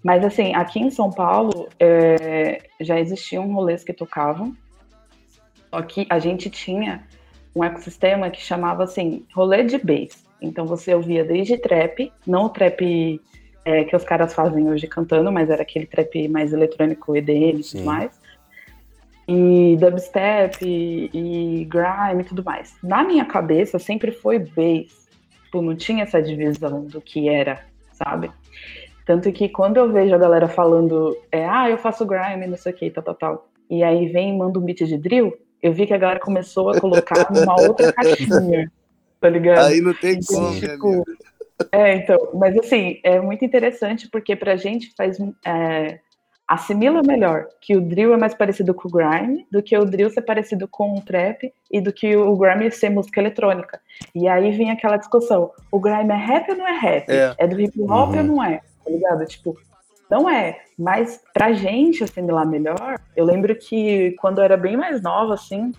Mas, 0.03 0.25
assim, 0.25 0.55
aqui 0.55 0.81
em 0.81 0.91
São 0.91 1.11
Paulo, 1.11 1.69
é, 1.79 2.63
já 2.81 2.99
existiam 2.99 3.51
rolês 3.53 3.85
que 3.85 3.93
tocavam. 3.93 4.57
Só 5.71 5.81
que 5.83 6.07
a 6.11 6.19
gente 6.19 6.51
tinha 6.51 7.07
um 7.55 7.63
ecossistema 7.63 8.31
que 8.31 8.41
chamava, 8.41 8.85
assim, 8.85 9.25
rolê 9.35 9.63
de 9.63 9.79
bass. 9.79 10.27
Então, 10.41 10.67
você 10.67 10.95
ouvia 10.95 11.25
desde 11.25 11.57
trap, 11.57 12.13
não 12.27 12.47
o 12.47 12.51
trap 12.51 13.21
é, 13.65 13.85
que 13.85 13.95
os 13.95 14.03
caras 14.03 14.35
fazem 14.35 14.69
hoje 14.69 14.89
cantando, 14.89 15.31
mas 15.31 15.51
era 15.51 15.63
aquele 15.63 15.87
trap 15.87 16.29
mais 16.29 16.53
eletrônico, 16.53 17.17
EDM 17.17 17.61
e 17.61 17.63
tudo 17.63 17.85
mais. 17.85 18.21
E 19.29 19.77
dubstep, 19.79 20.59
e, 20.65 21.11
e 21.15 21.65
grime 21.65 22.23
e 22.23 22.25
tudo 22.25 22.43
mais. 22.43 22.77
Na 22.83 23.05
minha 23.05 23.25
cabeça, 23.25 23.79
sempre 23.79 24.11
foi 24.11 24.41
bass 24.41 25.03
tipo, 25.53 25.61
não 25.61 25.77
tinha 25.77 26.05
essa 26.05 26.23
divisão 26.23 26.87
do 26.87 27.01
que 27.01 27.29
era, 27.29 27.63
sabe? 27.93 28.33
Tanto 29.05 29.33
que 29.33 29.49
quando 29.49 29.77
eu 29.79 29.91
vejo 29.93 30.15
a 30.15 30.19
galera 30.19 30.49
falando, 30.49 31.17
é, 31.31 31.45
ah, 31.47 31.69
eu 31.69 31.79
faço 31.79 32.07
grime, 32.07 32.47
não 32.47 32.57
sei 32.57 32.73
o 32.73 32.77
que, 32.77 32.91
tal, 32.91 33.03
tal, 33.03 33.15
tal, 33.15 33.49
e 33.71 33.83
aí 33.83 34.07
vem 34.09 34.35
e 34.35 34.39
manda 34.39 34.59
um 34.59 34.63
beat 34.63 34.79
de 34.85 34.97
drill, 34.99 35.33
eu 35.63 35.73
vi 35.73 35.87
que 35.87 35.95
a 35.95 35.99
galera 35.99 36.21
começou 36.21 36.71
a 36.71 36.81
colocar 36.81 37.27
numa 37.33 37.61
outra 37.61 37.93
caixinha, 37.93 38.71
tá 39.21 39.29
ligado? 39.29 39.67
Aí 39.67 39.81
não 39.81 39.95
tem 39.95 40.19
Então, 40.19 40.37
como, 40.37 40.61
tipo. 40.61 41.05
É, 41.71 41.95
então, 41.95 42.17
mas 42.35 42.57
assim, 42.59 42.99
é 43.05 43.21
muito 43.21 43.45
interessante 43.45 44.09
porque 44.11 44.35
pra 44.37 44.57
gente 44.57 44.93
faz. 44.97 45.19
é, 45.47 46.01
assimila 46.47 47.03
melhor 47.03 47.47
que 47.61 47.77
o 47.77 47.81
drill 47.81 48.13
é 48.13 48.17
mais 48.17 48.35
parecido 48.35 48.75
com 48.75 48.89
o 48.89 48.91
grime 48.91 49.47
do 49.51 49.63
que 49.63 49.77
o 49.79 49.85
drill 49.85 50.11
ser 50.11 50.23
parecido 50.23 50.69
com 50.69 50.95
o 50.95 51.01
trap 51.01 51.51
e 51.71 51.81
do 51.81 51.93
que 51.93 52.15
o 52.17 52.37
grime 52.37 52.71
ser 52.71 52.91
música 52.91 53.21
eletrônica. 53.21 53.81
E 54.15 54.29
aí 54.29 54.51
vem 54.53 54.71
aquela 54.71 54.97
discussão: 54.97 55.51
o 55.71 55.81
grime 55.81 56.13
é 56.13 56.17
rap 56.17 56.51
ou 56.51 56.57
não 56.57 56.69
é 56.69 56.79
rap? 56.79 57.07
É. 57.09 57.47
do 57.47 57.61
hip 57.61 57.81
hop 57.83 58.11
Uhum. 58.13 58.19
ou 58.19 58.25
não 58.25 58.45
é? 58.45 58.61
Tá 58.85 58.91
ligado? 58.91 59.25
Tipo, 59.27 59.57
não 60.11 60.29
é. 60.29 60.61
Mas 60.79 61.23
pra 61.33 61.53
gente 61.53 62.05
assimilar 62.05 62.47
melhor, 62.47 63.01
eu 63.17 63.25
lembro 63.25 63.55
que 63.57 64.13
quando 64.21 64.39
eu 64.39 64.45
era 64.45 64.57
bem 64.57 64.77
mais 64.77 65.03
nova, 65.03 65.35
assim, 65.35 65.73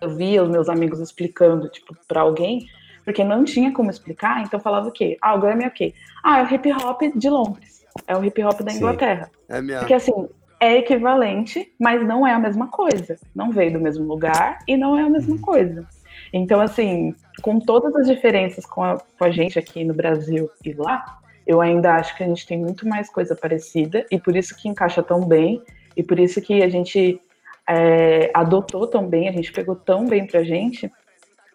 eu 0.00 0.16
via 0.16 0.42
os 0.42 0.48
meus 0.48 0.68
amigos 0.68 1.00
explicando, 1.00 1.68
tipo, 1.68 1.94
pra 2.08 2.22
alguém, 2.22 2.66
porque 3.04 3.22
não 3.22 3.44
tinha 3.44 3.72
como 3.72 3.90
explicar, 3.90 4.42
então 4.42 4.58
eu 4.58 4.62
falava 4.62 4.88
o 4.88 4.92
quê? 4.92 5.16
Ah, 5.20 5.34
o 5.34 5.40
Grammy 5.40 5.64
é 5.64 5.68
o 5.68 5.72
quê? 5.72 5.94
Ah, 6.24 6.40
é 6.40 6.42
o 6.42 6.54
hip 6.54 6.72
hop 6.72 7.02
de 7.14 7.28
Londres. 7.28 7.84
É 8.06 8.16
o 8.16 8.24
hip 8.24 8.42
hop 8.42 8.60
da 8.60 8.70
Sim. 8.70 8.78
Inglaterra. 8.78 9.30
É 9.48 9.60
mesmo. 9.60 9.80
Porque 9.80 9.94
assim, 9.94 10.28
é 10.60 10.76
equivalente, 10.76 11.72
mas 11.78 12.06
não 12.06 12.26
é 12.26 12.32
a 12.32 12.38
mesma 12.38 12.68
coisa. 12.68 13.16
Não 13.34 13.50
veio 13.50 13.72
do 13.72 13.80
mesmo 13.80 14.04
lugar 14.04 14.58
e 14.68 14.76
não 14.76 14.96
é 14.96 15.02
a 15.02 15.10
mesma 15.10 15.38
coisa. 15.38 15.86
Então, 16.32 16.60
assim, 16.60 17.14
com 17.42 17.58
todas 17.58 17.94
as 17.96 18.06
diferenças 18.06 18.66
com 18.66 18.82
a, 18.84 18.98
com 18.98 19.24
a 19.24 19.30
gente 19.30 19.58
aqui 19.58 19.84
no 19.84 19.94
Brasil 19.94 20.50
e 20.64 20.72
lá, 20.72 21.19
eu 21.50 21.60
ainda 21.60 21.94
acho 21.94 22.16
que 22.16 22.22
a 22.22 22.26
gente 22.28 22.46
tem 22.46 22.56
muito 22.56 22.86
mais 22.86 23.10
coisa 23.10 23.34
parecida 23.34 24.06
e 24.08 24.20
por 24.20 24.36
isso 24.36 24.56
que 24.56 24.68
encaixa 24.68 25.02
tão 25.02 25.26
bem 25.26 25.60
e 25.96 26.02
por 26.02 26.20
isso 26.20 26.40
que 26.40 26.62
a 26.62 26.68
gente 26.68 27.20
é, 27.68 28.30
adotou 28.32 28.86
tão 28.86 29.04
bem, 29.08 29.28
a 29.28 29.32
gente 29.32 29.50
pegou 29.50 29.74
tão 29.74 30.06
bem 30.06 30.24
pra 30.24 30.44
gente 30.44 30.88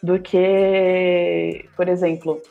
do 0.03 0.19
que, 0.19 1.65
por 1.77 1.87
exemplo, 1.87 2.41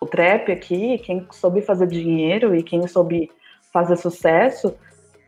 o 0.00 0.06
trap 0.06 0.50
aqui, 0.50 0.96
quem 1.00 1.26
soube 1.32 1.60
fazer 1.60 1.86
dinheiro 1.86 2.56
e 2.56 2.62
quem 2.62 2.88
soube 2.88 3.30
fazer 3.70 3.96
sucesso, 3.96 4.74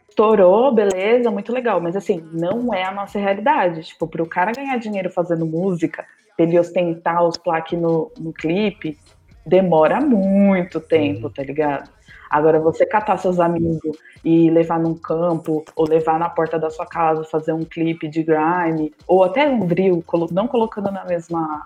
estourou, 0.08 0.72
beleza, 0.72 1.30
muito 1.30 1.52
legal, 1.52 1.82
mas 1.82 1.96
assim, 1.96 2.26
não 2.32 2.72
é 2.72 2.82
a 2.82 2.94
nossa 2.94 3.18
realidade. 3.18 3.82
Tipo, 3.82 4.08
para 4.08 4.22
o 4.22 4.26
cara 4.26 4.52
ganhar 4.52 4.78
dinheiro 4.78 5.10
fazendo 5.10 5.44
música, 5.44 6.02
ele 6.38 6.58
ostentar 6.58 7.22
os 7.22 7.36
plaques 7.36 7.78
no, 7.78 8.10
no 8.18 8.32
clipe, 8.32 8.96
demora 9.46 10.00
muito 10.00 10.80
tempo, 10.80 11.30
tá 11.30 11.42
ligado? 11.42 11.88
Agora, 12.28 12.58
você 12.58 12.84
catar 12.84 13.16
seus 13.18 13.38
amigos 13.38 13.96
e 14.24 14.50
levar 14.50 14.80
num 14.80 14.94
campo, 14.96 15.64
ou 15.76 15.88
levar 15.88 16.18
na 16.18 16.28
porta 16.28 16.58
da 16.58 16.68
sua 16.68 16.84
casa, 16.84 17.22
fazer 17.24 17.52
um 17.52 17.64
clipe 17.64 18.08
de 18.08 18.24
grime, 18.24 18.92
ou 19.06 19.22
até 19.22 19.48
um 19.48 19.64
drill, 19.64 20.02
colo- 20.04 20.28
não 20.32 20.48
colocando 20.48 20.90
na 20.90 21.04
mesma, 21.04 21.62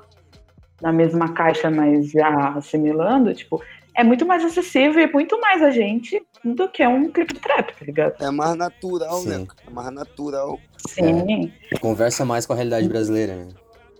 na 0.83 0.93
mesma 0.93 1.33
caixa, 1.33 1.71
mas 1.71 2.11
já 2.11 2.51
assimilando, 2.51 3.33
tipo, 3.35 3.63
é 3.95 4.05
muito 4.05 4.27
mais 4.27 4.45
acessível 4.45 5.03
e 5.03 5.11
muito 5.11 5.41
mais 5.41 5.63
a 5.63 5.71
gente 5.71 6.23
do 6.45 6.69
que 6.69 6.87
um 6.87 7.11
clipe 7.11 7.33
de 7.35 7.41
trap, 7.41 7.73
tá 7.79 7.85
ligado? 7.85 8.23
É 8.23 8.31
mais 8.31 8.55
natural, 8.55 9.15
Sim. 9.15 9.29
né? 9.31 9.47
É 9.67 9.71
mais 9.71 9.91
natural. 9.91 10.59
Sim, 10.89 11.53
Conversa 11.81 12.25
mais 12.25 12.45
com 12.45 12.53
a 12.53 12.57
realidade 12.57 12.89
brasileira, 12.89 13.35
né? 13.35 13.49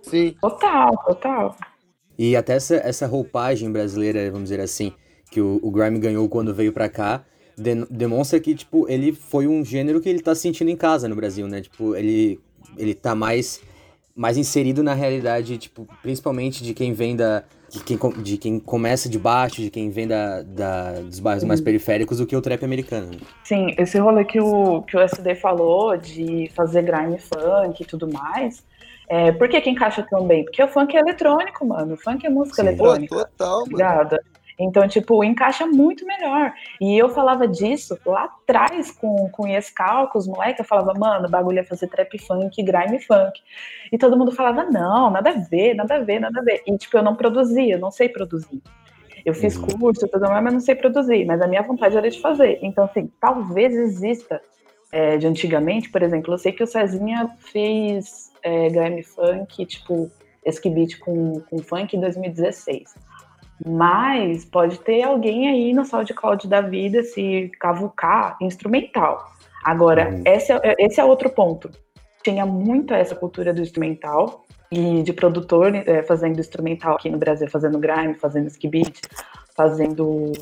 Sim. 0.03 0.35
total, 0.41 0.97
total. 1.07 1.57
E 2.23 2.37
até 2.37 2.53
essa, 2.53 2.75
essa 2.77 3.07
roupagem 3.07 3.73
brasileira, 3.73 4.31
vamos 4.31 4.51
dizer 4.51 4.61
assim, 4.61 4.93
que 5.31 5.41
o, 5.41 5.59
o 5.63 5.71
grime 5.71 5.99
ganhou 5.99 6.29
quando 6.29 6.55
veio 6.55 6.71
pra 6.71 6.87
cá, 6.87 7.25
de, 7.57 7.75
demonstra 7.91 8.39
que, 8.39 8.55
tipo, 8.55 8.87
ele 8.91 9.11
foi 9.11 9.47
um 9.47 9.65
gênero 9.65 10.03
que 10.03 10.09
ele 10.11 10.21
tá 10.21 10.35
sentindo 10.35 10.69
em 10.69 10.77
casa 10.77 11.09
no 11.09 11.17
Brasil, 11.17 11.49
né? 11.49 11.63
Tipo, 11.63 11.97
ele, 11.97 12.39
ele 12.77 12.93
tá 12.93 13.15
mais, 13.15 13.63
mais 14.15 14.37
inserido 14.37 14.83
na 14.83 14.93
realidade, 14.93 15.57
tipo, 15.57 15.89
principalmente 16.03 16.63
de 16.63 16.75
quem 16.75 16.93
vem 16.93 17.17
da, 17.17 17.43
de 17.71 17.83
quem, 17.83 17.99
de 18.23 18.37
quem 18.37 18.61
começa 18.61 19.09
de 19.09 19.19
baixo, 19.19 19.63
de 19.63 19.71
quem 19.71 19.89
vem 19.89 20.07
da, 20.07 20.43
da 20.43 21.01
dos 21.01 21.21
bairros 21.21 21.45
mais 21.45 21.63
periféricos, 21.63 22.19
do 22.19 22.27
que 22.27 22.37
o 22.37 22.43
trap 22.43 22.63
americano. 22.63 23.13
né? 23.13 23.19
Sim, 23.45 23.75
esse 23.79 23.99
rolê 23.99 24.27
que 24.27 24.39
o, 24.39 24.83
que 24.83 24.95
o 24.95 25.01
SD 25.01 25.37
falou 25.37 25.97
de 25.97 26.51
fazer 26.55 26.83
grime 26.83 27.19
funk 27.19 27.81
e 27.81 27.87
tudo 27.87 28.07
mais. 28.13 28.63
É, 29.11 29.33
por 29.33 29.49
que, 29.49 29.61
que 29.61 29.69
encaixa 29.69 30.07
tão 30.09 30.25
bem? 30.25 30.45
Porque 30.45 30.63
o 30.63 30.69
funk 30.69 30.97
é 30.97 31.01
eletrônico, 31.01 31.67
mano. 31.67 31.95
O 31.95 31.97
funk 31.97 32.25
é 32.25 32.31
música 32.31 32.63
Sim. 32.63 32.69
eletrônica. 32.69 33.13
Pô, 33.13 33.25
total, 33.25 33.65
mano. 33.69 34.19
Então, 34.57 34.87
tipo, 34.87 35.25
encaixa 35.25 35.67
muito 35.67 36.07
melhor. 36.07 36.53
E 36.81 36.97
eu 36.97 37.09
falava 37.09 37.49
disso 37.49 37.99
lá 38.07 38.25
atrás 38.25 38.93
com, 38.93 39.29
com 39.31 39.49
Yescal, 39.49 40.09
com 40.09 40.19
os 40.19 40.29
moleques. 40.29 40.61
Eu 40.61 40.65
falava, 40.65 40.95
mano, 40.97 41.27
o 41.27 41.31
bagulho 41.31 41.59
é 41.59 41.65
fazer 41.65 41.89
trap 41.89 42.17
funk, 42.19 42.63
grime 42.63 43.01
funk. 43.01 43.41
E 43.91 43.99
todo 43.99 44.17
mundo 44.17 44.31
falava, 44.31 44.63
não, 44.65 45.11
nada 45.11 45.31
a 45.31 45.33
ver, 45.33 45.75
nada 45.75 45.97
a 45.97 45.99
ver, 45.99 46.21
nada 46.21 46.39
a 46.39 46.43
ver. 46.45 46.63
E, 46.65 46.77
tipo, 46.77 46.97
eu 46.97 47.03
não 47.03 47.17
produzia, 47.17 47.75
eu 47.75 47.81
não 47.81 47.91
sei 47.91 48.09
produzir. 48.09 48.63
Eu 49.25 49.35
fiz 49.35 49.57
Uhum. 49.57 49.79
curso 49.79 50.07
tudo 50.07 50.29
mais, 50.29 50.45
mas 50.45 50.53
não 50.53 50.61
sei 50.61 50.77
produzir. 50.77 51.25
Mas 51.25 51.43
a 51.43 51.49
minha 51.49 51.63
vontade 51.63 51.97
era 51.97 52.09
de 52.09 52.21
fazer. 52.21 52.61
Então, 52.63 52.85
assim, 52.85 53.11
talvez 53.21 53.75
exista 53.75 54.41
é, 54.93 55.17
de 55.17 55.27
antigamente, 55.27 55.91
por 55.91 56.03
exemplo, 56.03 56.35
eu 56.35 56.39
sei 56.39 56.53
que 56.53 56.63
o 56.63 56.67
Cezinha 56.67 57.31
fez 57.39 58.31
é, 58.43 58.69
grime 58.69 59.03
funk, 59.03 59.65
tipo, 59.67 60.11
esse 60.45 60.69
beat 60.69 60.99
com, 60.99 61.41
com 61.49 61.59
funk 61.59 61.97
em 61.97 62.01
2016. 62.01 62.95
Mas 63.67 64.45
pode 64.45 64.79
ter 64.81 65.03
alguém 65.03 65.49
aí 65.49 65.73
no 65.73 65.85
SoundCloud 65.85 66.49
da 66.49 66.61
vida 66.63 67.03
se 67.03 67.51
cavucar 67.61 68.37
instrumental. 68.41 69.31
Agora, 69.63 70.09
Uhum. 70.09 70.23
esse, 70.25 70.53
é, 70.53 70.77
esse 70.79 71.01
é 71.01 71.05
outro 71.05 71.29
ponto. 71.31 71.71
Tinha 72.23 72.47
muito 72.47 72.95
essa 72.95 73.15
cultura 73.15 73.53
do 73.53 73.61
instrumental 73.61 74.45
e 74.73 75.03
de 75.03 75.13
produtor 75.13 75.75
é, 75.75 76.03
fazendo 76.03 76.39
instrumental 76.41 76.95
aqui 76.95 77.11
no 77.11 77.19
Brasil, 77.19 77.49
fazendo 77.49 77.79
grime, 77.79 78.15
fazendo 78.15 78.47
ski 78.49 78.69
beat, 78.69 79.01
fazendo 79.55 80.33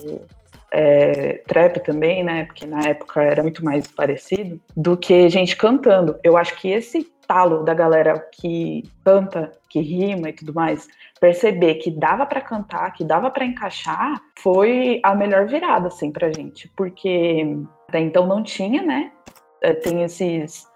é, 0.72 1.42
trap 1.46 1.80
também, 1.80 2.22
né? 2.22 2.44
Porque 2.44 2.66
na 2.66 2.80
época 2.80 3.22
era 3.22 3.42
muito 3.42 3.64
mais 3.64 3.86
parecido 3.86 4.60
do 4.76 4.96
que 4.96 5.28
gente 5.28 5.56
cantando. 5.56 6.18
Eu 6.22 6.36
acho 6.36 6.56
que 6.56 6.70
esse 6.70 7.04
talo 7.26 7.62
da 7.62 7.74
galera 7.74 8.18
que 8.32 8.82
canta, 9.04 9.52
que 9.68 9.80
rima 9.80 10.30
e 10.30 10.32
tudo 10.32 10.54
mais, 10.54 10.88
perceber 11.20 11.74
que 11.74 11.90
dava 11.90 12.24
pra 12.24 12.40
cantar, 12.40 12.92
que 12.92 13.04
dava 13.04 13.30
pra 13.30 13.44
encaixar, 13.44 14.20
foi 14.38 15.00
a 15.02 15.14
melhor 15.14 15.46
virada 15.46 15.88
assim 15.88 16.10
pra 16.10 16.32
gente, 16.32 16.68
porque 16.74 17.44
até 17.86 18.00
então 18.00 18.26
não 18.26 18.42
tinha, 18.42 18.82
né? 18.82 19.12
É, 19.60 19.74
Tem 19.74 20.02
esses 20.02 20.66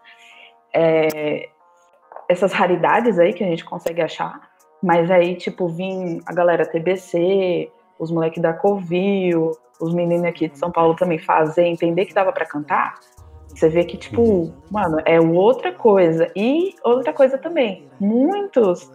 é, 0.75 1.49
essas 2.29 2.53
raridades 2.53 3.19
aí 3.19 3.33
que 3.33 3.45
a 3.45 3.47
gente 3.47 3.65
consegue 3.65 4.03
achar, 4.03 4.41
mas 4.83 5.11
aí 5.11 5.37
tipo 5.37 5.69
vim 5.69 6.21
a 6.27 6.35
galera 6.35 6.67
TBC, 6.67 7.71
os 7.99 8.11
moleques 8.11 8.43
da 8.43 8.53
Covil, 8.53 9.53
os 9.83 9.93
meninos 9.93 10.25
aqui 10.25 10.49
de 10.49 10.57
São 10.57 10.71
Paulo 10.71 10.95
também 10.95 11.19
fazer, 11.19 11.65
entender 11.65 12.07
que 12.07 12.15
dava 12.15 12.33
pra 12.33 12.47
cantar. 12.47 12.95
Você 13.49 13.69
vê 13.69 13.85
que, 13.85 13.99
tipo, 13.99 14.55
mano, 14.71 14.99
é 15.05 15.21
outra 15.21 15.73
coisa. 15.73 16.31
E 16.35 16.75
outra 16.85 17.13
coisa 17.13 17.37
também, 17.37 17.87
muitos 18.01 18.91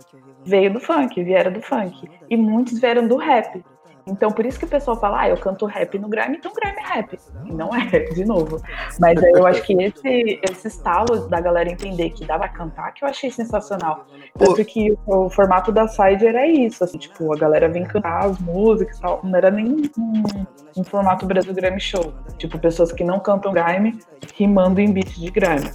veio 0.45 0.71
do 0.71 0.79
funk, 0.79 1.21
vieram 1.21 1.51
do 1.51 1.61
funk. 1.61 2.09
E 2.29 2.37
muitos 2.37 2.79
vieram 2.79 3.07
do 3.07 3.17
rap. 3.17 3.63
Então, 4.07 4.31
por 4.31 4.45
isso 4.45 4.57
que 4.57 4.65
o 4.65 4.67
pessoal 4.67 4.97
fala, 4.99 5.21
ah, 5.21 5.29
eu 5.29 5.37
canto 5.37 5.65
rap 5.65 5.99
no 5.99 6.07
grime, 6.07 6.37
então 6.37 6.51
grime 6.53 6.77
é 6.77 6.93
rap. 6.95 7.19
E 7.45 7.53
não 7.53 7.75
é, 7.75 7.99
de 8.13 8.25
novo. 8.25 8.61
Mas 8.99 9.21
eu 9.21 9.45
acho 9.45 9.61
que 9.63 9.73
esse, 9.73 10.39
esse 10.49 10.67
estalo 10.67 11.27
da 11.27 11.41
galera 11.41 11.69
entender 11.69 12.11
que 12.11 12.25
dava 12.25 12.45
a 12.45 12.49
cantar, 12.49 12.93
que 12.93 13.03
eu 13.03 13.09
achei 13.09 13.29
sensacional. 13.29 14.05
Tanto 14.37 14.63
que 14.63 14.97
o, 15.05 15.29
formato 15.29 15.71
da 15.71 15.87
side 15.87 16.25
era 16.25 16.47
isso, 16.47 16.83
assim, 16.83 16.97
tipo, 16.97 17.33
a 17.33 17.37
galera 17.37 17.67
vem 17.67 17.83
cantar 17.83 18.25
as 18.25 18.39
músicas 18.39 18.97
e 18.97 19.01
tal. 19.01 19.19
Não 19.23 19.35
era 19.35 19.51
nem 19.51 19.67
um, 19.67 20.45
um 20.77 20.83
formato 20.83 21.25
Brasil 21.25 21.53
Grime 21.53 21.79
Show. 21.79 22.13
Tipo, 22.37 22.57
pessoas 22.57 22.91
que 22.91 23.03
não 23.03 23.19
cantam 23.19 23.51
grime, 23.51 23.99
rimando 24.35 24.79
em 24.79 24.91
beat 24.91 25.19
de 25.19 25.29
grime. 25.29 25.69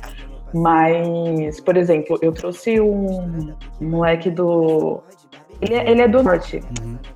Mas, 0.55 1.61
por 1.61 1.77
exemplo, 1.77 2.19
eu 2.21 2.33
trouxe 2.33 2.81
um 2.81 3.55
moleque 3.81 4.31
do. 4.31 5.03
Ele 5.63 5.75
é, 5.75 5.91
ele 5.91 6.03
é 6.03 6.09
do 6.09 6.23
norte. 6.23 6.61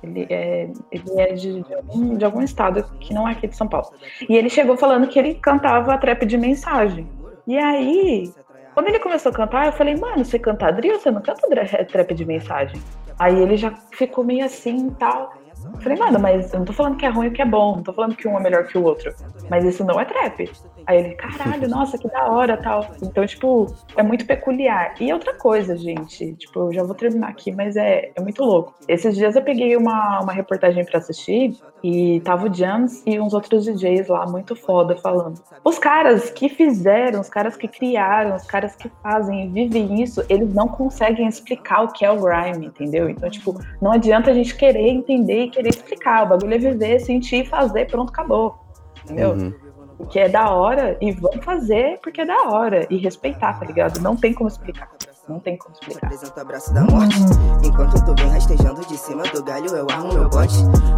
Ele 0.01 0.27
é, 0.29 0.71
ele 0.91 1.21
é 1.21 1.33
de, 1.33 1.63
de 1.63 1.73
algum, 1.75 2.17
de 2.17 2.25
algum 2.25 2.41
estado 2.41 2.83
que 2.99 3.13
não 3.13 3.27
é 3.27 3.33
aqui 3.33 3.47
de 3.47 3.55
São 3.57 3.67
Paulo. 3.67 3.87
E 4.29 4.35
ele 4.37 4.49
chegou 4.49 4.77
falando 4.77 5.07
que 5.07 5.19
ele 5.19 5.35
cantava 5.35 5.97
trap 5.97 6.25
de 6.25 6.37
mensagem. 6.37 7.11
E 7.45 7.57
aí, 7.57 8.33
quando 8.73 8.87
ele 8.87 8.99
começou 8.99 9.31
a 9.31 9.35
cantar, 9.35 9.65
eu 9.67 9.73
falei, 9.73 9.95
mano, 9.97 10.23
você 10.23 10.39
canta 10.39 10.71
drill, 10.71 10.99
você 10.99 11.11
não 11.11 11.21
canta 11.21 11.47
dra- 11.49 11.85
trap 11.85 12.13
de 12.13 12.25
mensagem. 12.25 12.81
Aí 13.19 13.37
ele 13.39 13.57
já 13.57 13.71
ficou 13.93 14.23
meio 14.23 14.45
assim 14.45 14.87
e 14.87 14.95
tal. 14.95 15.33
Eu 15.75 15.81
falei, 15.81 15.97
mano, 15.97 16.19
mas 16.19 16.53
eu 16.53 16.59
não 16.59 16.65
tô 16.65 16.73
falando 16.73 16.97
que 16.97 17.05
é 17.05 17.09
ruim 17.09 17.27
ou 17.27 17.33
que 17.33 17.41
é 17.41 17.45
bom, 17.45 17.77
não 17.77 17.83
tô 17.83 17.93
falando 17.93 18.15
que 18.15 18.27
um 18.27 18.37
é 18.37 18.41
melhor 18.41 18.65
que 18.67 18.77
o 18.77 18.83
outro. 18.83 19.13
Mas 19.49 19.63
isso 19.63 19.83
não 19.83 19.99
é 19.99 20.05
trap. 20.05 20.49
Aí 20.85 20.99
ele, 20.99 21.15
caralho, 21.15 21.67
nossa, 21.69 21.97
que 21.97 22.07
da 22.07 22.29
hora 22.31 22.57
tal. 22.57 22.87
Então, 23.01 23.25
tipo, 23.25 23.67
é 23.95 24.03
muito 24.03 24.25
peculiar. 24.25 24.95
E 24.99 25.11
outra 25.11 25.33
coisa, 25.33 25.75
gente, 25.75 26.33
tipo, 26.35 26.59
eu 26.59 26.73
já 26.73 26.83
vou 26.83 26.95
terminar 26.95 27.29
aqui, 27.29 27.51
mas 27.51 27.75
é, 27.75 28.11
é 28.15 28.21
muito 28.21 28.43
louco. 28.43 28.73
Esses 28.87 29.15
dias 29.15 29.35
eu 29.35 29.41
peguei 29.41 29.75
uma, 29.75 30.21
uma 30.21 30.31
reportagem 30.31 30.83
pra 30.85 30.99
assistir 30.99 31.57
e 31.83 32.21
tava 32.21 32.47
o 32.47 32.53
Jams 32.53 33.03
e 33.05 33.19
uns 33.19 33.33
outros 33.33 33.65
DJs 33.65 34.07
lá, 34.07 34.25
muito 34.25 34.55
foda, 34.55 34.95
falando. 34.95 35.41
Os 35.63 35.77
caras 35.77 36.29
que 36.29 36.49
fizeram, 36.49 37.19
os 37.19 37.29
caras 37.29 37.55
que 37.55 37.67
criaram, 37.67 38.35
os 38.35 38.45
caras 38.45 38.75
que 38.75 38.89
fazem 39.03 39.45
e 39.45 39.47
vivem 39.49 40.01
isso, 40.01 40.23
eles 40.29 40.53
não 40.53 40.67
conseguem 40.67 41.27
explicar 41.27 41.83
o 41.83 41.91
que 41.91 42.05
é 42.05 42.11
o 42.11 42.21
grime, 42.21 42.67
entendeu? 42.67 43.09
Então, 43.09 43.29
tipo, 43.29 43.59
não 43.81 43.91
adianta 43.91 44.31
a 44.31 44.33
gente 44.33 44.55
querer 44.55 44.87
entender 44.87 45.45
e 45.45 45.49
querer 45.49 45.69
explicar. 45.69 46.25
O 46.25 46.29
bagulho 46.29 46.53
é 46.53 46.57
viver, 46.57 46.99
sentir, 46.99 47.47
fazer, 47.47 47.85
pronto, 47.87 48.09
acabou. 48.09 48.66
Entendeu? 49.07 49.31
Uhum. 49.31 49.53
O 49.99 50.05
que 50.05 50.19
é 50.19 50.27
da 50.27 50.51
hora 50.51 50.97
e 51.01 51.11
vamos 51.13 51.43
fazer 51.43 51.99
porque 52.03 52.21
é 52.21 52.25
da 52.25 52.49
hora. 52.49 52.85
E 52.89 52.97
respeitar, 52.97 53.57
tá 53.57 53.65
ligado? 53.65 53.99
Não 54.01 54.15
tem 54.15 54.33
como 54.33 54.49
explicar. 54.49 54.91
Não 55.27 55.39
tem 55.39 55.57
como 55.57 55.73
explicar. 55.73 56.07
Apresenta 56.07 56.39
o 56.39 56.41
abraço 56.41 56.73
da 56.73 56.81
morte. 56.81 57.15
Enquanto 57.63 58.05
tu 58.05 58.13
vem 58.21 58.29
rastejando 58.29 58.85
de 58.85 58.97
cima 58.97 59.23
do 59.23 59.43
galho, 59.43 59.67
eu 59.67 59.87
armo 59.89 60.13
meu 60.13 60.29
bote. 60.29 60.55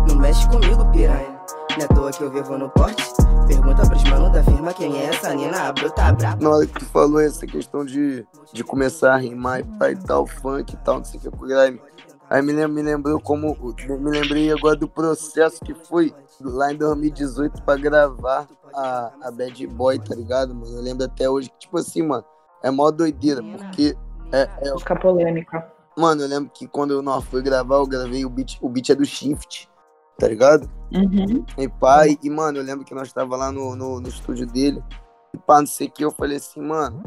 Não 0.07 0.15
mexe 0.15 0.47
comigo, 0.49 0.85
piranha. 0.91 1.39
Não 1.71 1.81
é 1.81 1.83
à 1.83 1.87
toa 1.87 2.11
que 2.11 2.21
eu 2.23 2.31
vivo 2.31 2.57
no 2.57 2.69
porte. 2.69 3.03
Pergunta 3.47 3.87
pros 3.87 4.03
mano 4.03 4.31
da 4.31 4.43
firma 4.43 4.73
quem 4.73 4.97
é 4.97 5.05
essa 5.05 5.33
Nina. 5.33 5.69
A 5.69 5.71
bruta 5.71 6.11
braba. 6.11 6.43
Na 6.43 6.49
hora 6.49 6.67
que 6.67 6.73
tu 6.73 6.85
falou 6.85 7.21
essa 7.21 7.47
questão 7.47 7.85
de, 7.85 8.25
de 8.51 8.63
começar 8.63 9.13
a 9.13 9.17
rimar 9.17 9.61
e 9.61 9.95
tal, 9.95 10.27
funk 10.27 10.73
e 10.73 10.77
tal, 10.77 10.97
não 10.97 11.03
sei 11.05 11.19
o 11.19 11.23
que, 11.23 11.31
com 11.31 11.47
grime. 11.47 11.79
Aí 12.29 12.41
me, 12.41 12.53
lem- 12.53 12.67
me 12.67 12.81
lembrou 12.81 13.19
como. 13.19 13.57
Me 13.99 14.11
lembrei 14.11 14.51
agora 14.51 14.75
do 14.75 14.87
processo 14.87 15.59
que 15.63 15.73
foi 15.73 16.13
lá 16.39 16.71
em 16.71 16.77
2018 16.77 17.63
pra 17.63 17.75
gravar 17.75 18.47
a, 18.73 19.11
a 19.23 19.31
Bad 19.31 19.65
Boy, 19.67 19.97
tá 19.99 20.13
ligado, 20.15 20.53
mano? 20.53 20.75
Eu 20.75 20.81
lembro 20.81 21.05
até 21.05 21.29
hoje 21.29 21.49
que, 21.49 21.59
tipo 21.59 21.77
assim, 21.77 22.03
mano, 22.03 22.23
é 22.61 22.69
mó 22.69 22.91
doideira, 22.91 23.41
porque. 23.43 23.97
É, 24.31 24.47
é, 24.61 24.77
Fica 24.77 24.95
polêmica. 24.95 25.73
mano, 25.97 26.21
eu 26.21 26.27
lembro 26.27 26.51
que 26.53 26.67
quando 26.67 26.91
eu 26.91 27.01
não 27.01 27.19
fui 27.19 27.41
gravar, 27.41 27.77
eu 27.77 27.87
gravei 27.87 28.23
o 28.23 28.29
beat, 28.29 28.59
o 28.61 28.69
beat 28.69 28.91
é 28.91 28.95
do 28.95 29.03
Shift, 29.05 29.67
tá 30.19 30.27
ligado? 30.27 30.69
Uhum. 30.93 31.43
E 31.57 31.63
e, 31.63 32.19
e, 32.23 32.29
mano, 32.29 32.59
eu 32.59 32.63
lembro 32.63 32.85
que 32.85 32.93
nós 32.93 33.11
tava 33.11 33.35
lá 33.35 33.51
no, 33.51 33.75
no, 33.75 33.99
no 33.99 34.07
estúdio 34.07 34.45
dele, 34.45 34.83
e 35.33 35.37
pá, 35.39 35.59
não 35.59 35.65
sei 35.67 35.87
o 35.87 35.91
que, 35.91 36.05
eu 36.05 36.11
falei 36.11 36.37
assim, 36.37 36.61
mano. 36.61 37.01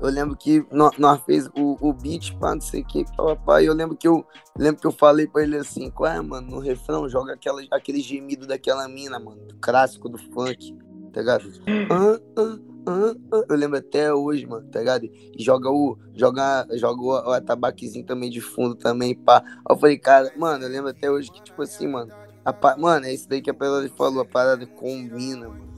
Eu 0.00 0.08
lembro 0.08 0.34
que 0.36 0.64
nó- 0.70 0.90
nós 0.98 1.20
fez 1.24 1.46
o, 1.48 1.76
o 1.80 1.92
beat, 1.92 2.34
pá, 2.38 2.54
não 2.54 2.60
sei 2.60 2.80
o 2.80 2.86
que, 2.86 3.04
pá, 3.04 3.24
pá, 3.24 3.36
pá, 3.36 3.62
e 3.62 3.66
eu 3.66 3.74
lembro 3.74 3.96
que 3.96 4.08
eu 4.08 4.24
lembro 4.58 4.80
que 4.80 4.86
eu 4.86 4.92
falei 4.92 5.26
pra 5.26 5.42
ele 5.42 5.56
assim, 5.56 5.90
qual 5.90 6.10
é, 6.10 6.20
mano, 6.20 6.50
no 6.52 6.58
refrão, 6.58 7.08
joga 7.08 7.34
aquela, 7.34 7.60
aquele 7.70 8.00
gemido 8.00 8.46
daquela 8.46 8.88
mina, 8.88 9.18
mano, 9.18 9.40
do 9.46 9.54
clássico 9.56 10.08
do 10.08 10.16
funk, 10.16 10.74
tá 11.12 11.20
ligado? 11.20 11.52
Ah, 11.90 12.18
ah, 12.38 12.58
ah, 12.86 13.14
ah. 13.32 13.44
Eu 13.48 13.56
lembro 13.56 13.76
até 13.78 14.12
hoje, 14.12 14.46
mano, 14.46 14.66
tá 14.70 14.78
ligado? 14.78 15.04
E 15.04 15.42
joga 15.42 15.70
o. 15.70 15.98
Joga, 16.14 16.66
joga 16.72 17.02
o, 17.02 17.06
o 17.30 17.32
atabaquezinho 17.32 18.06
também 18.06 18.30
de 18.30 18.40
fundo 18.40 18.74
também, 18.74 19.14
pá. 19.14 19.42
Aí 19.44 19.74
eu 19.74 19.78
falei, 19.78 19.98
cara, 19.98 20.32
mano, 20.36 20.64
eu 20.64 20.70
lembro 20.70 20.88
até 20.88 21.10
hoje 21.10 21.30
que, 21.30 21.42
tipo 21.42 21.60
assim, 21.60 21.86
mano. 21.86 22.10
A, 22.42 22.54
pa- 22.54 22.76
mano, 22.78 23.04
é 23.04 23.12
isso 23.12 23.28
daí 23.28 23.42
que 23.42 23.50
a 23.50 23.54
parada 23.54 23.86
falou, 23.90 24.22
a 24.22 24.24
parada 24.24 24.66
combina, 24.66 25.46
mano. 25.48 25.68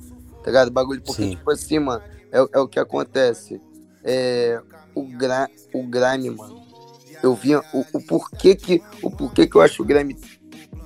Tá 0.44 0.50
ligado? 0.50 0.68
O 0.68 0.72
bagulho, 0.72 1.02
porque, 1.02 1.22
Sim. 1.22 1.30
tipo 1.37 1.50
assim, 1.50 1.78
mano, 1.80 2.02
é, 2.30 2.38
é 2.52 2.61
o 2.61 2.68
que 2.68 2.78
acontece. 2.78 3.61
É. 4.04 4.60
O, 4.94 5.04
gra, 5.04 5.48
o 5.72 5.82
grime, 5.86 6.30
mano. 6.30 6.60
Eu 7.22 7.34
vi 7.34 7.56
o, 7.56 7.62
o 7.92 8.02
porquê 8.06 8.54
que. 8.54 8.82
O 9.02 9.10
porquê 9.10 9.46
que 9.46 9.56
eu 9.56 9.60
acho 9.62 9.82
o 9.82 9.86
grime. 9.86 10.16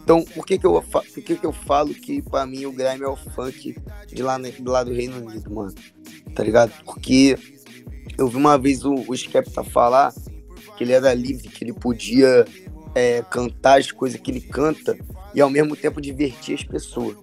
Então, 0.02 0.22
por 0.22 0.46
que 0.46 0.56
que 0.58 0.64
eu, 0.66 0.80
por 0.80 1.02
que 1.04 1.34
que 1.34 1.44
eu 1.44 1.52
falo 1.52 1.92
que 1.92 2.22
pra 2.22 2.46
mim 2.46 2.64
o 2.66 2.72
grime 2.72 3.02
é 3.04 3.08
o 3.08 3.16
funk 3.16 3.76
de 4.06 4.22
lá, 4.22 4.38
ne- 4.38 4.52
do 4.52 4.70
lado 4.70 4.90
do 4.90 4.96
Reino 4.96 5.16
Unido, 5.16 5.50
mano? 5.50 5.74
Tá 6.34 6.44
ligado? 6.44 6.72
Porque 6.84 7.36
eu 8.16 8.28
vi 8.28 8.36
uma 8.36 8.56
vez 8.56 8.84
o, 8.84 8.94
o 9.08 9.14
Skepta 9.16 9.64
falar 9.64 10.14
que 10.76 10.84
ele 10.84 10.92
era 10.92 11.12
livre, 11.12 11.48
que 11.48 11.64
ele 11.64 11.72
podia 11.72 12.44
é, 12.94 13.24
cantar 13.30 13.80
as 13.80 13.90
coisas 13.90 14.20
que 14.20 14.30
ele 14.30 14.40
canta. 14.40 14.96
e 15.34 15.40
ao 15.40 15.50
mesmo 15.50 15.74
tempo 15.74 16.00
divertir 16.00 16.54
as 16.54 16.62
pessoas. 16.62 17.16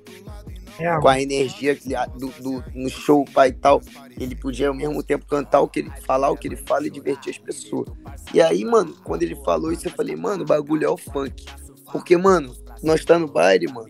É. 0.80 1.00
Com 1.00 1.08
a 1.08 1.22
energia 1.22 1.78
do, 2.18 2.28
do, 2.42 2.64
no 2.74 2.90
show, 2.90 3.26
pai 3.26 3.50
e 3.50 3.54
tal. 3.54 3.82
Ele 4.20 4.36
podia 4.36 4.70
ao 4.70 4.74
mesmo 4.74 5.02
tempo 5.04 5.26
cantar 5.26 5.62
o 5.62 5.68
que 5.68 5.80
ele 5.80 5.92
falar, 6.06 6.30
o 6.32 6.38
que 6.38 6.48
ele 6.48 6.56
fala 6.56 6.88
e 6.88 6.90
divertir 6.90 7.32
as 7.32 7.38
pessoas. 7.38 7.88
E 8.34 8.42
aí, 8.42 8.64
mano, 8.66 8.96
quando 9.04 9.24
ele 9.24 9.36
falou 9.44 9.72
isso, 9.72 9.88
eu 9.88 9.92
falei, 9.92 10.16
mano, 10.16 10.44
o 10.44 10.48
bagulho 10.48 10.86
é 10.86 10.90
o 10.90 10.98
funk. 10.98 11.46
Porque, 11.92 12.18
mano, 12.18 12.56
nós 12.82 13.06
tá 13.06 13.20
no 13.20 13.28
baile, 13.28 13.68
mano. 13.68 13.90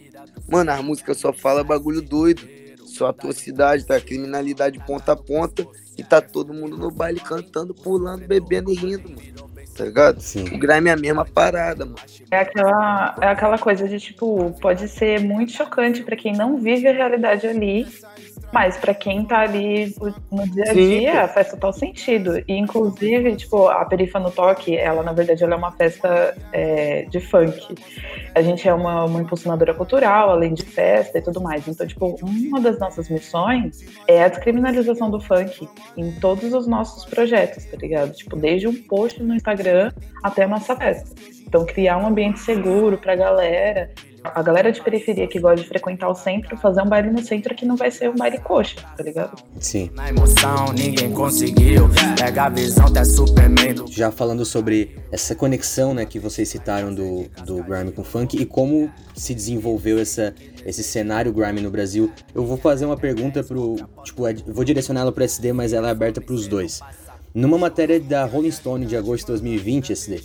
Mano, 0.49 0.71
a 0.71 0.81
música 0.81 1.13
só 1.13 1.31
fala 1.31 1.63
bagulho 1.63 2.01
doido. 2.01 2.47
Só 2.85 3.07
atrocidade, 3.07 3.85
tá? 3.85 3.99
Criminalidade 3.99 4.79
ponta 4.85 5.13
a 5.13 5.15
ponta. 5.15 5.65
E 5.97 6.03
tá 6.03 6.21
todo 6.21 6.53
mundo 6.53 6.77
no 6.77 6.91
baile 6.91 7.19
cantando, 7.19 7.73
pulando, 7.73 8.27
bebendo 8.27 8.71
e 8.71 8.75
rindo, 8.75 9.09
mano 9.09 9.52
tá 9.73 9.86
ligado? 9.86 10.21
Sim. 10.21 10.45
O 10.45 10.57
grime 10.57 10.89
é 10.89 10.93
a 10.93 10.97
mesma 10.97 11.25
parada, 11.25 11.86
mano. 11.86 11.97
É 12.31 12.39
aquela, 12.39 13.15
é 13.21 13.27
aquela 13.27 13.57
coisa 13.57 13.88
de, 13.88 13.99
tipo, 13.99 14.51
pode 14.62 14.88
ser 14.88 15.19
muito 15.19 15.51
chocante 15.51 16.03
para 16.03 16.15
quem 16.15 16.33
não 16.33 16.57
vive 16.57 16.88
a 16.88 16.93
realidade 16.93 17.47
ali, 17.47 17.86
mas 18.51 18.77
para 18.77 18.93
quem 18.93 19.25
tá 19.25 19.39
ali 19.39 19.95
no 20.31 20.47
dia 20.47 20.63
a 20.69 20.73
dia, 20.73 21.27
Sim. 21.27 21.33
faz 21.33 21.49
total 21.49 21.73
sentido. 21.73 22.43
E, 22.47 22.53
inclusive, 22.53 23.35
tipo, 23.35 23.67
a 23.67 23.83
Perifa 23.85 24.19
no 24.19 24.29
Toque, 24.29 24.77
ela, 24.77 25.01
na 25.01 25.11
verdade, 25.11 25.43
ela 25.43 25.55
é 25.55 25.57
uma 25.57 25.71
festa 25.71 26.35
é, 26.51 27.03
de 27.09 27.19
funk. 27.19 27.75
A 28.35 28.41
gente 28.41 28.67
é 28.67 28.73
uma, 28.73 29.05
uma 29.05 29.21
impulsionadora 29.21 29.73
cultural, 29.73 30.29
além 30.29 30.53
de 30.53 30.63
festa 30.63 31.17
e 31.17 31.21
tudo 31.21 31.41
mais. 31.41 31.67
Então, 31.67 31.85
tipo, 31.87 32.15
uma 32.21 32.61
das 32.61 32.79
nossas 32.79 33.09
missões 33.09 33.83
é 34.07 34.23
a 34.23 34.27
descriminalização 34.27 35.09
do 35.09 35.19
funk 35.19 35.67
em 35.97 36.11
todos 36.19 36.53
os 36.53 36.67
nossos 36.67 37.05
projetos, 37.05 37.65
tá 37.65 37.77
ligado? 37.77 38.13
Tipo, 38.13 38.35
desde 38.35 38.67
um 38.67 38.73
post 38.83 39.21
no 39.21 39.33
Instagram 39.33 39.91
até 40.21 40.43
a 40.43 40.47
nossa 40.47 40.75
festa. 40.75 41.09
Então, 41.47 41.65
criar 41.65 41.97
um 41.97 42.07
ambiente 42.07 42.39
seguro 42.39 42.97
pra 42.97 43.15
galera 43.15 43.91
a 44.23 44.41
galera 44.41 44.71
de 44.71 44.81
periferia 44.81 45.27
que 45.27 45.39
gosta 45.39 45.62
de 45.62 45.67
frequentar 45.67 46.09
o 46.09 46.15
centro, 46.15 46.55
fazer 46.57 46.81
um 46.81 46.88
baile 46.88 47.12
no 47.12 47.21
centro 47.21 47.53
que 47.53 47.65
não 47.65 47.75
vai 47.75 47.91
ser 47.91 48.09
um 48.09 48.15
baile 48.15 48.39
coxa, 48.39 48.77
tá 48.95 49.03
ligado? 49.03 49.41
Sim. 49.59 49.89
Na 49.93 50.09
emoção, 50.09 50.73
ninguém 50.73 51.12
conseguiu. 51.12 51.89
Pega 52.17 52.45
a 52.45 52.49
visão 52.49 52.91
da 52.91 53.03
Superman. 53.03 53.75
Já 53.89 54.12
falando 54.12 54.45
sobre 54.45 54.95
essa 55.12 55.36
conexão, 55.36 55.93
né, 55.93 56.05
que 56.05 56.19
vocês 56.19 56.47
citaram 56.47 56.93
do, 56.93 57.25
do 57.45 57.63
grime 57.63 57.91
com 57.91 58.03
funk 58.03 58.38
e 58.39 58.45
como 58.45 58.89
se 59.15 59.33
desenvolveu 59.36 59.99
essa, 59.99 60.33
esse 60.65 60.83
cenário 60.83 61.31
grime 61.31 61.62
no 61.62 61.69
Brasil, 61.69 62.12
eu 62.33 62.45
vou 62.45 62.57
fazer 62.57 62.86
uma 62.86 62.97
pergunta 62.97 63.43
pro, 63.43 63.75
tipo, 64.03 64.23
vou 64.47 64.63
direcioná-la 64.63 65.12
pro 65.12 65.23
SD, 65.23 65.53
mas 65.53 65.73
ela 65.73 65.89
é 65.89 65.91
aberta 65.91 66.21
para 66.21 66.33
os 66.33 66.47
dois. 66.47 66.81
Numa 67.33 67.57
matéria 67.57 67.99
da 67.99 68.25
Rolling 68.25 68.51
Stone 68.51 68.86
de 68.86 68.95
agosto 68.95 69.25
de 69.25 69.27
2020, 69.31 69.91
SD, 69.91 70.23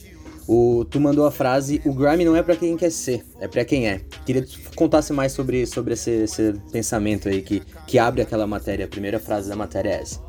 o, 0.48 0.82
tu 0.86 0.98
mandou 0.98 1.26
a 1.26 1.30
frase: 1.30 1.82
o 1.84 1.92
grime 1.92 2.24
não 2.24 2.34
é 2.34 2.42
para 2.42 2.56
quem 2.56 2.74
quer 2.74 2.90
ser, 2.90 3.22
é 3.38 3.46
para 3.46 3.66
quem 3.66 3.86
é. 3.86 4.00
Queria 4.24 4.40
que 4.40 4.58
tu 4.58 4.74
contasse 4.74 5.12
mais 5.12 5.32
sobre, 5.32 5.66
sobre 5.66 5.92
esse, 5.92 6.10
esse, 6.10 6.54
pensamento 6.72 7.28
aí 7.28 7.42
que, 7.42 7.60
que 7.86 7.98
abre 7.98 8.22
aquela 8.22 8.46
matéria. 8.46 8.86
A 8.86 8.88
primeira 8.88 9.20
frase 9.20 9.46
da 9.50 9.54
matéria 9.54 9.90
é 9.90 10.00
essa. 10.00 10.20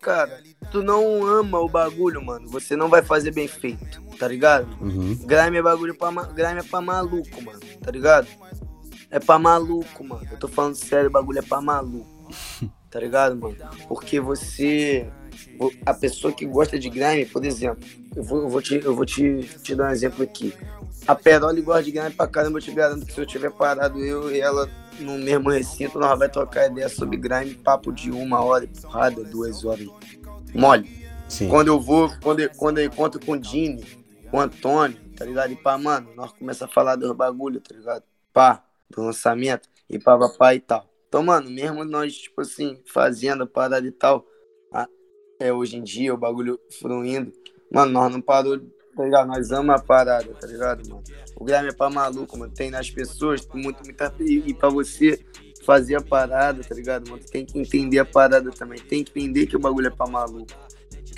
Cara, 0.00 0.42
tu 0.72 0.82
não 0.82 1.24
ama 1.24 1.60
o 1.60 1.68
bagulho, 1.68 2.24
mano. 2.24 2.48
Você 2.48 2.74
não 2.74 2.88
vai 2.88 3.02
fazer 3.02 3.30
bem 3.30 3.46
feito, 3.46 4.02
tá 4.18 4.26
ligado? 4.26 4.68
Uhum. 4.80 5.14
Grime 5.24 5.58
é 5.58 5.62
bagulho 5.62 5.96
pra, 5.96 6.10
grime 6.10 6.58
é 6.58 6.62
pra 6.64 6.80
maluco, 6.80 7.40
mano, 7.40 7.60
tá 7.80 7.90
ligado? 7.92 8.26
É 9.12 9.20
pra 9.20 9.38
maluco, 9.38 10.04
mano. 10.04 10.26
Eu 10.28 10.38
tô 10.38 10.48
falando 10.48 10.74
sério, 10.74 11.08
o 11.08 11.12
bagulho 11.12 11.38
é 11.38 11.42
pra 11.42 11.60
maluco. 11.60 12.18
Tá 12.90 13.00
ligado, 13.00 13.36
mano? 13.36 13.54
Porque 13.86 14.18
você 14.18 15.06
a 15.84 15.94
pessoa 15.94 16.32
que 16.32 16.46
gosta 16.46 16.78
de 16.78 16.88
grime, 16.88 17.26
por 17.26 17.44
exemplo, 17.44 17.84
eu 18.14 18.22
vou, 18.22 18.42
eu 18.42 18.48
vou, 18.48 18.62
te, 18.62 18.80
eu 18.82 18.94
vou 18.94 19.04
te, 19.04 19.42
te 19.62 19.74
dar 19.74 19.88
um 19.88 19.92
exemplo 19.92 20.22
aqui. 20.22 20.54
A 21.06 21.14
Peroli 21.14 21.62
gosta 21.62 21.82
de 21.82 21.92
grime 21.92 22.10
pra 22.10 22.26
caramba, 22.26 22.58
eu 22.58 22.62
te 22.62 22.70
garanto 22.70 23.06
que 23.06 23.12
se 23.12 23.20
eu 23.20 23.26
tiver 23.26 23.50
parado 23.50 23.98
eu 24.04 24.30
e 24.30 24.40
ela 24.40 24.68
no 25.00 25.16
mesmo 25.18 25.50
recinto, 25.50 25.98
nós 25.98 26.18
vamos 26.18 26.32
trocar 26.32 26.70
ideia 26.70 26.88
sobre 26.88 27.16
grime, 27.16 27.54
papo 27.54 27.92
de 27.92 28.10
uma 28.10 28.42
hora, 28.42 28.68
porrada, 28.80 29.22
duas 29.24 29.64
horas. 29.64 29.86
Mole. 30.54 30.98
Sim. 31.28 31.48
Quando 31.48 31.68
eu 31.68 31.80
vou, 31.80 32.10
quando 32.22 32.40
eu, 32.40 32.50
quando 32.56 32.78
eu 32.78 32.86
encontro 32.86 33.24
com 33.24 33.32
o 33.32 33.38
Dini, 33.38 33.84
com 34.30 34.38
o 34.38 34.40
Antônio, 34.40 34.98
tá 35.16 35.24
ligado? 35.24 35.52
E 35.52 35.56
pá, 35.56 35.76
mano, 35.76 36.10
nós 36.16 36.32
começamos 36.32 36.72
a 36.72 36.74
falar 36.74 36.96
dos 36.96 37.12
bagulho, 37.12 37.60
tá 37.60 37.74
ligado? 37.74 38.02
Pá, 38.32 38.64
do 38.90 39.02
lançamento, 39.02 39.68
e 39.88 39.98
pá, 39.98 40.18
pá, 40.30 40.54
e 40.54 40.60
tal. 40.60 40.88
Então, 41.08 41.22
mano, 41.22 41.50
mesmo 41.50 41.84
nós, 41.84 42.14
tipo 42.14 42.40
assim, 42.40 42.78
fazendo 42.86 43.44
a 43.44 43.46
parada 43.46 43.86
e 43.86 43.90
tal, 43.90 44.26
é, 45.38 45.52
hoje 45.52 45.76
em 45.76 45.82
dia, 45.82 46.12
o 46.12 46.16
bagulho 46.16 46.58
fluindo. 46.80 47.32
Mano, 47.70 47.92
nós 47.92 48.12
não 48.12 48.20
parou, 48.20 48.58
tá 48.96 49.04
ligado? 49.04 49.28
Nós 49.28 49.52
amamos 49.52 49.80
a 49.80 49.84
parada, 49.84 50.34
tá 50.34 50.46
ligado, 50.46 50.88
mano? 50.88 51.02
O 51.36 51.44
Grêmio 51.44 51.70
é 51.70 51.74
pra 51.74 51.88
maluco, 51.88 52.36
mano. 52.36 52.52
Tem 52.52 52.70
nas 52.70 52.90
pessoas, 52.90 53.46
muito, 53.54 53.82
muita. 53.84 54.12
E 54.20 54.52
pra 54.54 54.68
você 54.68 55.20
fazer 55.64 55.94
a 55.94 56.00
parada, 56.00 56.62
tá 56.64 56.74
ligado, 56.74 57.08
mano? 57.08 57.22
Tem 57.30 57.44
que 57.44 57.58
entender 57.58 57.98
a 57.98 58.04
parada 58.04 58.50
também. 58.50 58.80
Tem 58.80 59.04
que 59.04 59.12
entender 59.12 59.46
que 59.46 59.56
o 59.56 59.60
bagulho 59.60 59.86
é 59.86 59.90
pra 59.90 60.06
maluco. 60.06 60.46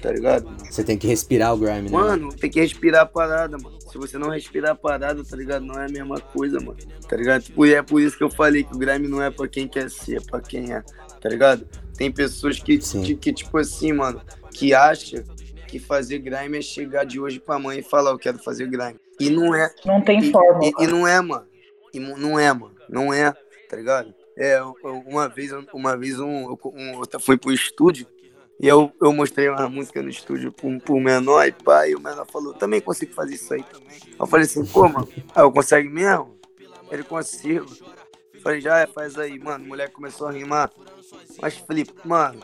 Tá 0.02 0.10
ligado? 0.10 0.44
Mano? 0.46 0.58
Você 0.64 0.82
tem 0.82 0.96
que 0.96 1.06
respirar 1.06 1.54
o 1.54 1.58
grime, 1.58 1.82
né? 1.82 1.90
Mano, 1.90 2.34
tem 2.34 2.50
que 2.50 2.60
respirar 2.60 3.02
a 3.02 3.06
parada, 3.06 3.56
mano. 3.58 3.78
Se 3.80 3.98
você 3.98 4.18
não 4.18 4.30
respirar 4.30 4.72
a 4.72 4.74
parada, 4.74 5.22
tá 5.22 5.36
ligado? 5.36 5.64
Não 5.64 5.74
é 5.80 5.86
a 5.86 5.88
mesma 5.88 6.20
coisa, 6.20 6.58
mano. 6.58 6.76
Tá 7.08 7.16
ligado? 7.16 7.42
Tipo, 7.42 7.66
é 7.66 7.82
por 7.82 8.00
isso 8.00 8.16
que 8.16 8.24
eu 8.24 8.30
falei 8.30 8.64
que 8.64 8.74
o 8.74 8.78
grime 8.78 9.08
não 9.08 9.22
é 9.22 9.30
pra 9.30 9.46
quem 9.46 9.68
quer 9.68 9.90
ser, 9.90 10.18
é 10.18 10.20
pra 10.20 10.40
quem 10.40 10.72
é. 10.72 10.82
Tá 11.20 11.28
ligado? 11.28 11.66
Tem 12.00 12.10
pessoas 12.10 12.58
que, 12.58 12.78
que, 12.78 13.14
que, 13.14 13.30
tipo 13.30 13.58
assim, 13.58 13.92
mano, 13.92 14.22
que 14.54 14.72
acha 14.72 15.22
que 15.68 15.78
fazer 15.78 16.18
grime 16.18 16.56
é 16.56 16.62
chegar 16.62 17.04
de 17.04 17.20
hoje 17.20 17.38
pra 17.38 17.56
amanhã 17.56 17.80
e 17.80 17.82
falar, 17.82 18.12
eu 18.12 18.18
quero 18.18 18.38
fazer 18.38 18.66
grime. 18.68 18.98
E 19.20 19.28
não 19.28 19.54
é. 19.54 19.70
Não 19.84 20.00
tem 20.00 20.32
forma. 20.32 20.64
E, 20.64 20.72
e, 20.82 20.86
não 20.86 21.06
é, 21.06 21.20
mano. 21.20 21.46
E 21.92 22.00
não 22.00 22.38
é, 22.38 22.50
mano. 22.54 22.74
Não 22.88 23.12
é, 23.12 23.30
tá 23.68 23.76
ligado? 23.76 24.14
É, 24.34 24.58
uma 24.82 25.28
vez, 25.28 25.52
uma 25.74 25.94
vez 25.94 26.18
um, 26.18 26.56
um, 26.74 27.02
eu 27.12 27.20
fui 27.20 27.36
pro 27.36 27.52
estúdio 27.52 28.06
e 28.58 28.66
eu, 28.66 28.90
eu 28.98 29.12
mostrei 29.12 29.50
uma 29.50 29.68
música 29.68 30.02
no 30.02 30.08
estúdio 30.08 30.50
pro, 30.52 30.80
pro 30.80 30.98
menor 30.98 31.46
e 31.46 31.52
pai, 31.52 31.90
e 31.90 31.96
o 31.96 32.00
menor 32.00 32.26
falou, 32.32 32.54
também 32.54 32.80
consigo 32.80 33.12
fazer 33.12 33.34
isso 33.34 33.52
aí 33.52 33.62
também. 33.62 33.98
Eu 34.18 34.26
falei 34.26 34.46
assim, 34.46 34.64
pô, 34.64 34.88
mano, 34.88 35.06
ah, 35.34 35.42
eu 35.42 35.52
consigo 35.52 35.90
mesmo? 35.90 36.34
Ele 36.90 37.02
consigo. 37.02 37.66
Falei, 38.42 38.62
já 38.62 38.78
é, 38.78 38.86
faz 38.86 39.18
aí, 39.18 39.38
mano. 39.38 39.66
O 39.66 39.68
moleque 39.68 39.92
começou 39.92 40.28
a 40.28 40.32
rimar. 40.32 40.70
Mas 41.40 41.56
falei, 41.56 41.86
mano, 42.04 42.40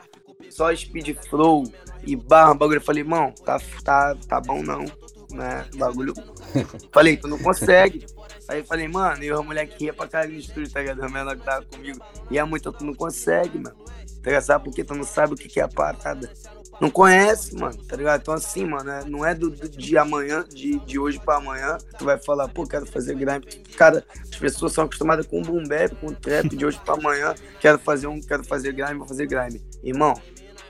só 0.50 0.74
speed 0.74 1.16
flow 1.29 1.64
e 2.05 2.16
barra, 2.16 2.55
bagulho. 2.55 2.79
Eu 2.79 2.85
falei, 2.85 3.02
irmão, 3.02 3.33
tá, 3.44 3.61
tá, 3.85 4.14
tá 4.29 4.40
bom 4.40 4.62
não, 4.62 4.85
né? 5.31 5.66
Bagulho. 5.76 6.14
falei, 6.92 7.16
tu 7.16 7.29
não 7.29 7.38
consegue. 7.38 8.07
Aí 8.48 8.61
eu 8.61 8.64
falei, 8.64 8.88
mano, 8.88 9.22
e 9.22 9.33
o 9.33 9.42
moleque 9.42 9.85
ia 9.85 9.92
pra 9.92 10.09
caralho 10.09 10.33
no 10.33 10.38
estúdio, 10.38 10.72
tá 10.72 10.81
ligado? 10.81 11.00
O 11.02 11.11
menor 11.11 11.37
que 11.37 11.44
tava 11.44 11.64
comigo. 11.66 11.98
E 12.31 12.38
é 12.38 12.44
muito, 12.44 12.72
tu 12.72 12.85
não 12.85 12.94
consegue, 12.94 13.59
mano. 13.59 13.76
Tá 14.22 14.31
ligado? 14.31 14.42
Sabe 14.42 14.64
por 14.64 14.74
quê? 14.74 14.85
Tu 14.85 14.94
não 14.94 15.05
sabe 15.05 15.35
o 15.35 15.37
que, 15.37 15.48
que 15.48 15.61
é 15.61 15.64
a 15.64 15.68
parada 15.68 16.31
não 16.80 16.90
conhece, 16.90 17.54
mano, 17.56 17.76
tá 17.84 17.96
ligado? 17.96 18.20
Então, 18.20 18.34
assim, 18.34 18.64
mano, 18.64 18.90
é, 18.90 19.04
não 19.04 19.24
é 19.24 19.34
do, 19.34 19.50
do, 19.50 19.68
de 19.68 19.96
amanhã, 19.96 20.44
de, 20.48 20.78
de 20.80 20.98
hoje 20.98 21.18
pra 21.18 21.36
amanhã, 21.36 21.78
tu 21.98 22.04
vai 22.04 22.18
falar, 22.18 22.48
pô, 22.48 22.66
quero 22.66 22.84
fazer 22.86 23.14
grime. 23.14 23.46
Cara, 23.76 24.04
as 24.22 24.36
pessoas 24.36 24.72
são 24.72 24.84
acostumadas 24.84 25.26
com 25.26 25.40
boom 25.42 25.64
bap, 25.64 25.94
com 25.96 26.12
trap, 26.12 26.54
de 26.54 26.66
hoje 26.66 26.78
pra 26.84 26.94
amanhã, 26.94 27.34
quero 27.60 27.78
fazer 27.78 28.06
um, 28.06 28.20
quero 28.20 28.44
fazer 28.44 28.72
grime, 28.72 28.98
vou 28.98 29.08
fazer 29.08 29.26
grime. 29.26 29.62
Irmão, 29.82 30.20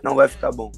não 0.02 0.14
vai 0.14 0.28
ficar 0.28 0.52
bom. 0.52 0.70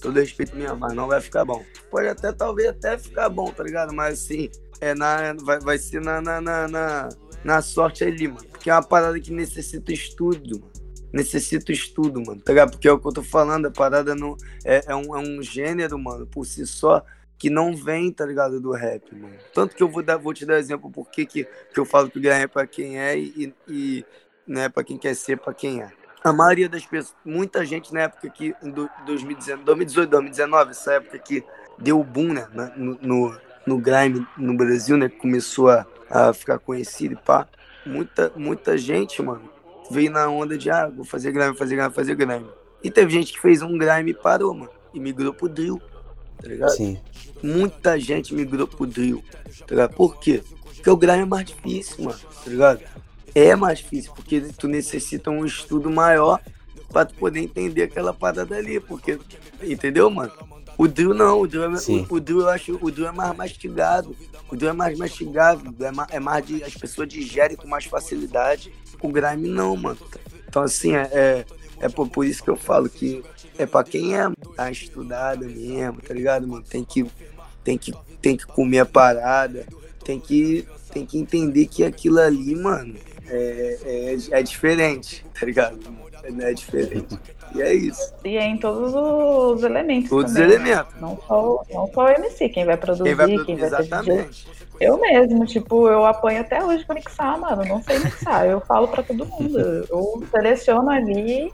Todo 0.00 0.18
respeito 0.18 0.56
minha, 0.56 0.74
mas 0.74 0.94
não 0.94 1.06
vai 1.06 1.20
ficar 1.20 1.44
bom. 1.44 1.62
Pode 1.90 2.08
até, 2.08 2.32
talvez 2.32 2.68
até 2.68 2.98
ficar 2.98 3.28
bom, 3.28 3.52
tá 3.52 3.62
ligado? 3.62 3.94
Mas, 3.94 4.24
assim, 4.24 4.50
é 4.80 4.94
na, 4.94 5.34
vai, 5.42 5.60
vai 5.60 5.78
ser 5.78 6.00
na, 6.00 6.20
na, 6.20 6.40
na, 6.40 6.66
na, 6.66 7.08
na 7.44 7.62
sorte 7.62 8.02
ali, 8.02 8.26
mano. 8.26 8.46
Porque 8.50 8.70
é 8.70 8.74
uma 8.74 8.82
parada 8.82 9.20
que 9.20 9.32
necessita 9.32 9.92
estudo, 9.92 10.58
mano 10.58 10.69
necessita 11.12 11.72
estudo, 11.72 12.22
mano, 12.24 12.40
tá 12.40 12.52
ligado? 12.52 12.72
Porque 12.72 12.88
é 12.88 12.92
o 12.92 12.98
que 12.98 13.06
eu 13.06 13.12
tô 13.12 13.22
falando, 13.22 13.66
a 13.66 13.70
parada 13.70 14.14
não, 14.14 14.36
é, 14.64 14.84
é, 14.86 14.94
um, 14.94 15.16
é 15.16 15.18
um 15.18 15.42
gênero, 15.42 15.98
mano, 15.98 16.26
por 16.26 16.44
si 16.44 16.66
só, 16.66 17.04
que 17.38 17.48
não 17.48 17.74
vem, 17.74 18.12
tá 18.12 18.26
ligado, 18.26 18.60
do 18.60 18.70
rap, 18.72 19.14
mano. 19.14 19.34
Tanto 19.54 19.74
que 19.74 19.82
eu 19.82 19.88
vou, 19.88 20.02
dar, 20.02 20.18
vou 20.18 20.34
te 20.34 20.44
dar 20.44 20.58
exemplo 20.58 20.90
por 20.90 21.10
que, 21.10 21.24
que 21.24 21.46
eu 21.74 21.84
falo 21.84 22.10
que 22.10 22.18
o 22.18 22.28
é 22.28 22.46
pra 22.46 22.66
quem 22.66 22.98
é 22.98 23.18
e, 23.18 23.54
e 23.66 24.04
né, 24.46 24.68
pra 24.68 24.84
quem 24.84 24.98
quer 24.98 25.14
ser, 25.14 25.38
pra 25.38 25.54
quem 25.54 25.82
é. 25.82 25.90
A 26.22 26.34
maioria 26.34 26.68
das 26.68 26.84
pessoas, 26.84 27.16
muita 27.24 27.64
gente 27.64 27.94
na 27.94 28.02
época 28.02 28.28
que, 28.28 28.54
em 28.62 28.70
2019, 29.06 29.64
2018, 29.64 30.10
2019, 30.10 30.70
essa 30.72 30.92
época 30.92 31.18
que 31.18 31.42
deu 31.78 31.98
o 31.98 32.04
boom, 32.04 32.34
né, 32.34 32.46
no, 32.76 32.98
no, 33.00 33.40
no 33.66 33.78
grime 33.78 34.26
no 34.36 34.54
Brasil, 34.54 34.98
né, 34.98 35.08
começou 35.08 35.70
a, 35.70 35.86
a 36.10 36.32
ficar 36.34 36.58
conhecido 36.58 37.14
e 37.14 37.16
pá. 37.16 37.48
Muita, 37.86 38.30
muita 38.36 38.76
gente, 38.76 39.22
mano, 39.22 39.50
veio 39.90 40.10
na 40.10 40.28
onda 40.28 40.56
de, 40.56 40.70
ah, 40.70 40.88
vou 40.88 41.04
fazer 41.04 41.32
grime, 41.32 41.54
fazer 41.56 41.76
grime, 41.76 41.92
fazer 41.92 42.14
grime. 42.14 42.46
E 42.82 42.90
teve 42.90 43.12
gente 43.12 43.32
que 43.32 43.40
fez 43.40 43.62
um 43.62 43.76
grime 43.76 44.12
e 44.12 44.14
parou, 44.14 44.54
mano. 44.54 44.70
E 44.94 45.00
migrou 45.00 45.34
pro 45.34 45.48
drill, 45.48 45.80
tá 46.40 46.48
ligado? 46.48 46.70
Sim. 46.70 46.98
Muita 47.42 47.98
gente 47.98 48.34
migrou 48.34 48.66
pro 48.66 48.86
drill, 48.86 49.22
tá 49.66 49.66
ligado? 49.70 49.94
Por 49.94 50.18
quê? 50.18 50.42
Porque 50.74 50.90
o 50.90 50.96
grime 50.96 51.22
é 51.22 51.26
mais 51.26 51.46
difícil, 51.46 52.04
mano, 52.04 52.18
tá 52.18 52.50
ligado? 52.50 52.80
É 53.34 53.54
mais 53.54 53.78
difícil, 53.78 54.12
porque 54.14 54.40
tu 54.56 54.66
necessita 54.66 55.30
um 55.30 55.44
estudo 55.44 55.90
maior 55.90 56.40
pra 56.88 57.04
tu 57.04 57.14
poder 57.14 57.40
entender 57.40 57.84
aquela 57.84 58.12
parada 58.12 58.56
ali, 58.56 58.80
porque, 58.80 59.18
entendeu, 59.62 60.10
mano? 60.10 60.32
O 60.80 60.88
drill 60.88 61.12
não, 61.12 61.42
o 61.42 61.46
drill, 61.46 61.74
é, 61.74 61.76
Sim. 61.76 62.06
o, 62.08 62.14
o 62.14 62.18
drill 62.18 62.40
eu 62.40 62.48
acho, 62.48 62.78
o 62.80 62.90
drill 62.90 63.08
é 63.08 63.12
mais 63.12 63.36
mastigado. 63.36 64.16
O 64.50 64.56
drill 64.56 64.70
é 64.70 64.72
mais 64.72 64.98
mastigado, 64.98 65.74
é 65.78 65.90
mais, 65.90 66.08
é 66.10 66.18
mais 66.18 66.46
de, 66.46 66.64
as 66.64 66.72
pessoas 66.72 67.06
digerem 67.06 67.54
com 67.54 67.68
mais 67.68 67.84
facilidade. 67.84 68.72
O 69.02 69.08
grime 69.08 69.46
não, 69.46 69.76
mano. 69.76 69.98
Então 70.48 70.62
assim, 70.62 70.96
é, 70.96 71.02
é, 71.12 71.46
é 71.80 71.88
por, 71.90 72.08
por 72.08 72.24
isso 72.24 72.42
que 72.42 72.48
eu 72.48 72.56
falo 72.56 72.88
que 72.88 73.22
é 73.58 73.66
pra 73.66 73.84
quem 73.84 74.16
é 74.16 74.22
tá 74.56 74.70
estudada 74.70 75.46
mesmo, 75.46 76.00
tá 76.00 76.14
ligado, 76.14 76.48
mano? 76.48 76.64
Tem 76.66 76.82
que, 76.82 77.04
tem 77.62 77.76
que, 77.76 77.92
tem 78.22 78.34
que 78.34 78.46
comer 78.46 78.78
a 78.78 78.86
parada, 78.86 79.66
tem 80.02 80.18
que, 80.18 80.66
tem 80.94 81.04
que 81.04 81.18
entender 81.18 81.66
que 81.66 81.84
aquilo 81.84 82.20
ali, 82.20 82.56
mano, 82.56 82.94
é, 83.30 83.78
é, 83.84 84.16
é 84.40 84.42
diferente, 84.42 85.24
tá 85.38 85.46
ligado? 85.46 85.78
É, 86.22 86.50
é 86.50 86.52
diferente. 86.52 87.18
E 87.54 87.62
é 87.62 87.74
isso. 87.74 88.14
E 88.24 88.36
é 88.36 88.44
em 88.44 88.58
todos 88.58 88.94
os 88.94 89.62
elementos 89.64 90.08
Todos 90.10 90.30
os 90.32 90.38
também. 90.38 90.54
elementos. 90.54 91.00
Não 91.00 91.18
só, 91.26 91.62
não 91.72 91.86
só 91.92 92.04
o 92.04 92.08
MC, 92.08 92.48
quem 92.50 92.64
vai 92.64 92.76
produzir, 92.76 93.04
Quem 93.04 93.14
vai 93.14 93.26
quem 93.26 93.36
produzir, 93.36 93.60
vai 93.60 93.70
ser 93.70 93.76
DJ. 93.76 93.84
exatamente. 94.14 94.48
Eu 94.80 94.98
mesmo, 94.98 95.44
tipo, 95.46 95.88
eu 95.88 96.06
apanho 96.06 96.40
até 96.40 96.64
hoje 96.64 96.84
pra 96.84 96.94
mixar, 96.94 97.38
mano. 97.38 97.64
Não 97.64 97.82
sei 97.82 97.98
mixar. 97.98 98.46
Eu 98.46 98.60
falo 98.60 98.88
pra 98.88 99.02
todo 99.02 99.26
mundo. 99.26 99.58
Eu 99.58 100.22
seleciono 100.30 100.88
ali, 100.90 101.52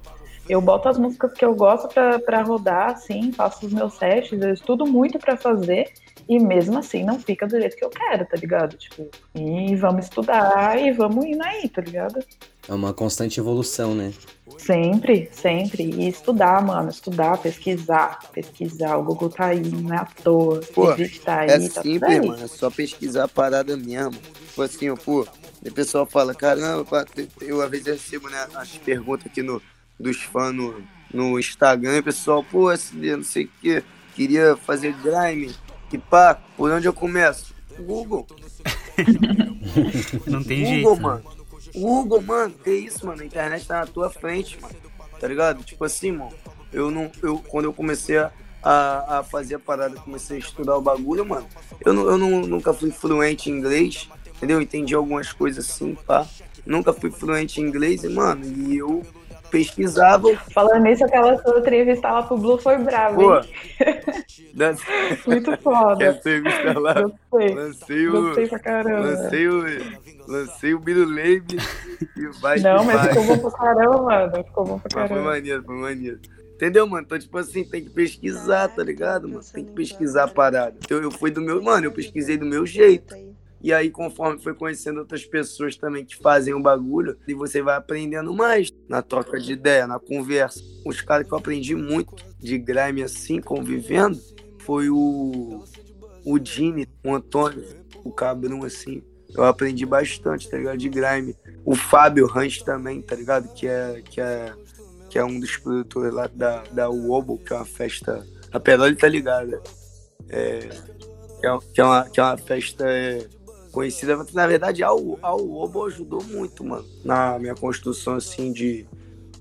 eu 0.48 0.60
boto 0.60 0.88
as 0.88 0.96
músicas 0.98 1.32
que 1.32 1.44
eu 1.44 1.54
gosto 1.54 1.88
pra, 1.88 2.18
pra 2.20 2.42
rodar, 2.42 2.90
assim, 2.90 3.32
faço 3.32 3.66
os 3.66 3.72
meus 3.72 3.96
testes, 3.98 4.40
eu 4.40 4.52
estudo 4.52 4.86
muito 4.86 5.18
pra 5.18 5.36
fazer. 5.36 5.90
E 6.28 6.38
mesmo 6.38 6.78
assim 6.78 7.04
não 7.04 7.18
fica 7.20 7.46
do 7.46 7.58
jeito 7.58 7.76
que 7.76 7.84
eu 7.84 7.90
quero, 7.90 8.26
tá 8.26 8.36
ligado? 8.36 8.76
Tipo, 8.76 9.08
e 9.34 9.76
vamos 9.76 10.06
estudar 10.06 10.76
e 10.80 10.92
vamos 10.92 11.24
indo 11.24 11.42
aí, 11.42 11.68
tá 11.68 11.80
ligado? 11.80 12.18
É 12.68 12.74
uma 12.74 12.92
constante 12.92 13.38
evolução, 13.38 13.94
né? 13.94 14.12
Sempre, 14.58 15.28
sempre. 15.32 15.84
E 15.84 16.08
estudar, 16.08 16.60
mano. 16.64 16.90
Estudar, 16.90 17.38
pesquisar. 17.38 18.18
Pesquisar. 18.32 18.96
O 18.96 19.04
Google 19.04 19.30
tá 19.30 19.46
aí, 19.46 19.60
não 19.60 19.94
é 19.94 19.98
à 19.98 20.04
toa. 20.04 20.60
Pô, 20.74 20.86
tá 21.24 21.40
aí, 21.40 21.50
É 21.50 21.68
tá 21.68 21.82
simples, 21.82 22.02
aí. 22.02 22.26
mano. 22.26 22.42
É 22.42 22.48
só 22.48 22.70
pesquisar 22.70 23.24
a 23.24 23.28
parada 23.28 23.76
mesmo. 23.76 24.18
Tipo 24.48 24.62
assim, 24.62 24.90
ó, 24.90 24.96
pô, 24.96 25.26
o 25.64 25.72
pessoal 25.72 26.06
fala, 26.06 26.34
caramba, 26.34 27.06
eu 27.40 27.60
às 27.60 27.70
vezes 27.70 27.86
recebo 27.86 28.28
né, 28.28 28.46
as 28.54 28.76
perguntas 28.78 29.26
aqui 29.26 29.42
no, 29.42 29.60
dos 29.98 30.22
fãs 30.22 30.54
no, 30.54 30.82
no 31.12 31.38
Instagram, 31.38 31.96
e 31.96 32.00
o 32.00 32.04
pessoal, 32.04 32.42
pô, 32.42 32.70
SD, 32.70 33.16
não 33.16 33.24
sei 33.24 33.44
o 33.44 33.50
que, 33.60 33.84
queria 34.14 34.56
fazer 34.56 34.94
grime, 34.94 35.54
e 35.92 35.98
pá, 35.98 36.38
por 36.56 36.70
onde 36.70 36.86
eu 36.86 36.92
começo? 36.92 37.54
Google. 37.78 38.26
Não 40.26 40.42
tem 40.42 40.62
Google, 40.62 40.74
jeito. 40.74 40.96
né? 40.96 41.00
mano. 41.00 41.36
Google, 41.74 42.22
mano, 42.22 42.54
que 42.64 42.70
isso, 42.70 43.06
mano? 43.06 43.22
A 43.22 43.24
internet 43.24 43.66
tá 43.66 43.80
na 43.80 43.86
tua 43.86 44.10
frente, 44.10 44.58
mano. 44.60 44.74
Tá 45.20 45.28
ligado? 45.28 45.62
Tipo 45.62 45.84
assim, 45.84 46.12
mano. 46.12 46.32
Eu 46.72 46.90
não. 46.90 47.10
Eu, 47.22 47.38
quando 47.38 47.66
eu 47.66 47.72
comecei 47.72 48.18
a, 48.18 48.30
a, 48.62 49.18
a 49.18 49.22
fazer 49.22 49.54
a 49.54 49.58
parada, 49.58 49.96
comecei 49.96 50.36
a 50.36 50.40
estudar 50.40 50.76
o 50.76 50.82
bagulho, 50.82 51.24
mano. 51.24 51.46
Eu, 51.84 51.92
não, 51.92 52.10
eu 52.10 52.18
não, 52.18 52.40
nunca 52.42 52.72
fui 52.72 52.90
fluente 52.90 53.50
em 53.50 53.54
inglês, 53.54 54.08
entendeu? 54.36 54.60
Entendi 54.60 54.94
algumas 54.94 55.32
coisas 55.32 55.68
assim, 55.68 55.94
pá. 55.94 56.26
Nunca 56.64 56.92
fui 56.92 57.10
fluente 57.10 57.60
em 57.60 57.64
inglês, 57.64 58.02
e, 58.02 58.08
mano, 58.08 58.44
e 58.44 58.76
eu 58.76 59.04
pesquisava. 59.58 60.36
Falando 60.52 60.82
nisso, 60.82 61.04
aquela 61.04 61.36
sua 61.42 61.58
entrevista 61.58 62.10
lá 62.10 62.22
pro 62.22 62.36
Blue 62.36 62.58
foi 62.58 62.78
brava, 62.78 63.16
Pô, 63.16 63.40
das- 64.54 64.80
Muito 65.26 65.56
foda. 65.58 66.04
essa 66.04 66.18
entrevista 66.18 66.78
lá, 66.78 66.94
Gostei. 67.30 67.54
lancei 67.54 68.08
o. 68.08 68.12
Gostei 68.12 68.46
pra 68.48 68.58
caramba. 68.58 69.00
Lancei 69.06 69.48
o. 69.48 69.64
Lancei 70.28 70.74
o 70.74 70.78
Biruleibe 70.80 71.56
e 72.16 72.26
vai 72.40 72.58
Não, 72.60 72.84
mas 72.84 72.96
vai. 72.96 73.08
ficou 73.10 73.24
bom 73.24 73.38
pra 73.38 73.50
caramba, 73.58 74.02
mano. 74.02 74.44
Ficou 74.44 74.64
bom 74.64 74.78
pra 74.78 74.82
Mas 74.84 74.92
foi 74.92 75.08
caramba. 75.08 75.30
maneiro, 75.30 75.62
foi 75.62 75.76
maneiro. 75.76 76.18
Entendeu, 76.56 76.86
mano? 76.86 77.02
Então, 77.04 77.18
tipo 77.18 77.36
assim, 77.38 77.64
tem 77.64 77.84
que 77.84 77.90
pesquisar, 77.90 78.68
tá 78.68 78.82
ligado, 78.82 79.28
mano? 79.28 79.42
Tem 79.52 79.62
que 79.64 79.72
pesquisar 79.72 80.24
a 80.24 80.28
parada. 80.28 80.74
Então, 80.82 80.98
eu 81.02 81.10
fui 81.10 81.30
do 81.30 81.40
meu. 81.42 81.62
Mano, 81.62 81.84
eu 81.86 81.92
pesquisei 81.92 82.36
do 82.38 82.46
meu 82.46 82.64
jeito. 82.66 83.14
E 83.62 83.72
aí, 83.72 83.90
conforme 83.90 84.38
foi 84.38 84.54
conhecendo 84.54 85.00
outras 85.00 85.24
pessoas 85.24 85.76
também 85.76 86.04
que 86.04 86.16
fazem 86.16 86.54
o 86.54 86.60
bagulho, 86.60 87.16
e 87.26 87.34
você 87.34 87.62
vai 87.62 87.76
aprendendo 87.76 88.32
mais 88.34 88.70
na 88.88 89.02
troca 89.02 89.38
de 89.40 89.52
ideia, 89.52 89.86
na 89.86 89.98
conversa. 89.98 90.60
Os 90.84 91.00
caras 91.00 91.26
que 91.26 91.32
eu 91.32 91.38
aprendi 91.38 91.74
muito 91.74 92.14
de 92.38 92.58
grime 92.58 93.02
assim, 93.02 93.40
convivendo, 93.40 94.18
foi 94.58 94.90
o. 94.90 95.64
O 96.24 96.40
Dini, 96.40 96.88
o 97.04 97.14
Antônio, 97.14 97.64
o 98.04 98.10
Cabrão, 98.10 98.64
assim. 98.64 99.02
Eu 99.32 99.44
aprendi 99.44 99.86
bastante, 99.86 100.50
tá 100.50 100.56
ligado? 100.56 100.76
De 100.76 100.88
grime. 100.88 101.36
O 101.64 101.76
Fábio 101.76 102.26
Ranch 102.26 102.64
também, 102.64 103.00
tá 103.00 103.14
ligado? 103.14 103.52
Que 103.54 103.68
é. 103.68 104.02
Que 104.02 104.20
é 104.20 104.52
que 105.16 105.18
é 105.18 105.24
um 105.24 105.40
dos 105.40 105.56
produtores 105.56 106.12
lá 106.12 106.26
da, 106.26 106.62
da 106.64 106.90
Uobo, 106.90 107.38
que 107.38 107.52
é 107.52 107.56
uma 107.56 107.64
festa. 107.64 108.26
A 108.52 108.60
Peroli 108.60 108.96
tá 108.96 109.08
ligada. 109.08 109.62
É, 110.28 110.68
que, 111.40 111.46
é, 111.46 111.48
é 111.48 111.84
uma, 111.84 112.04
que 112.10 112.20
é 112.20 112.22
uma 112.22 112.36
festa 112.36 112.84
é, 112.86 113.26
conhecida. 113.76 114.16
Na 114.32 114.46
verdade, 114.46 114.82
a, 114.82 114.90
Uobo 114.90 115.84
ajudou 115.84 116.24
muito, 116.24 116.64
mano, 116.64 116.86
na 117.04 117.38
minha 117.38 117.54
construção, 117.54 118.14
assim, 118.14 118.50
de. 118.50 118.86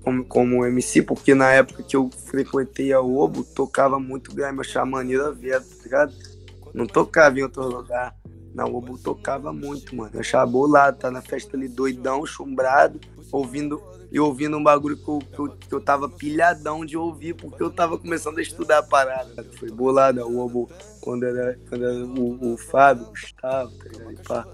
Como, 0.02 0.24
como 0.24 0.64
MC, 0.64 1.02
porque 1.02 1.34
na 1.34 1.50
época 1.50 1.82
que 1.82 1.96
eu 1.96 2.10
frequentei 2.26 2.92
a 2.92 3.00
Uobo, 3.00 3.42
tocava 3.42 3.98
muito 3.98 4.32
grime, 4.32 4.58
eu 4.58 4.60
achava 4.60 4.86
maneiro 4.86 5.24
a 5.24 5.30
ver, 5.32 5.60
tá 5.60 5.82
ligado? 5.82 6.14
Não 6.72 6.86
tocava 6.86 7.40
em 7.40 7.42
outro 7.42 7.66
lugar. 7.66 8.14
Na 8.54 8.66
Uobo 8.66 8.96
tocava 8.98 9.52
muito, 9.52 9.96
mano. 9.96 10.10
Eu 10.14 10.20
achava 10.20 10.46
bolado, 10.46 10.98
tá 10.98 11.10
na 11.10 11.22
festa 11.22 11.56
ali 11.56 11.66
doidão, 11.66 12.24
chumbrado, 12.24 13.00
ouvindo 13.32 13.82
e 14.10 14.20
ouvindo 14.20 14.56
um 14.56 14.62
bagulho 14.62 14.96
que 14.96 15.08
eu, 15.08 15.18
que, 15.18 15.38
eu, 15.38 15.48
que 15.48 15.74
eu 15.74 15.80
tava 15.80 16.08
pilhadão 16.08 16.84
de 16.84 16.96
ouvir, 16.96 17.34
porque 17.34 17.62
eu 17.62 17.70
tava 17.70 17.98
começando 17.98 18.38
a 18.38 18.42
estudar 18.42 18.78
a 18.78 18.82
parada. 18.82 19.44
Foi 19.58 19.70
bolada, 19.70 20.26
o 20.26 20.38
Obo, 20.38 20.70
quando 21.00 21.24
era, 21.24 21.58
quando 21.68 21.84
era 21.84 22.04
o, 22.04 22.54
o 22.54 22.56
Fábio, 22.56 23.04
o 23.04 23.10
Gustavo, 23.10 23.72
tá 23.72 23.88
ligado? 23.88 24.12
E 24.12 24.16
pá, 24.16 24.46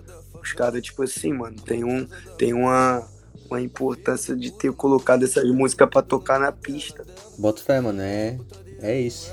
os 0.42 0.52
caras, 0.52 0.82
tipo 0.82 1.02
assim, 1.02 1.32
mano, 1.32 1.56
tem, 1.60 1.84
um, 1.84 2.06
tem 2.36 2.52
uma, 2.52 3.06
uma 3.48 3.60
importância 3.60 4.34
de 4.34 4.50
ter 4.50 4.72
colocado 4.72 5.24
essas 5.24 5.48
músicas 5.50 5.88
pra 5.88 6.02
tocar 6.02 6.40
na 6.40 6.50
pista. 6.50 7.04
Bota 7.38 7.62
fé, 7.62 7.80
mano. 7.80 8.00
É, 8.00 8.38
é 8.80 9.00
isso. 9.00 9.30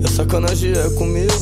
E 0.00 0.04
a 0.04 0.08
sacanagem 0.08 0.72
é 0.72 0.90
comigo. 0.96 1.32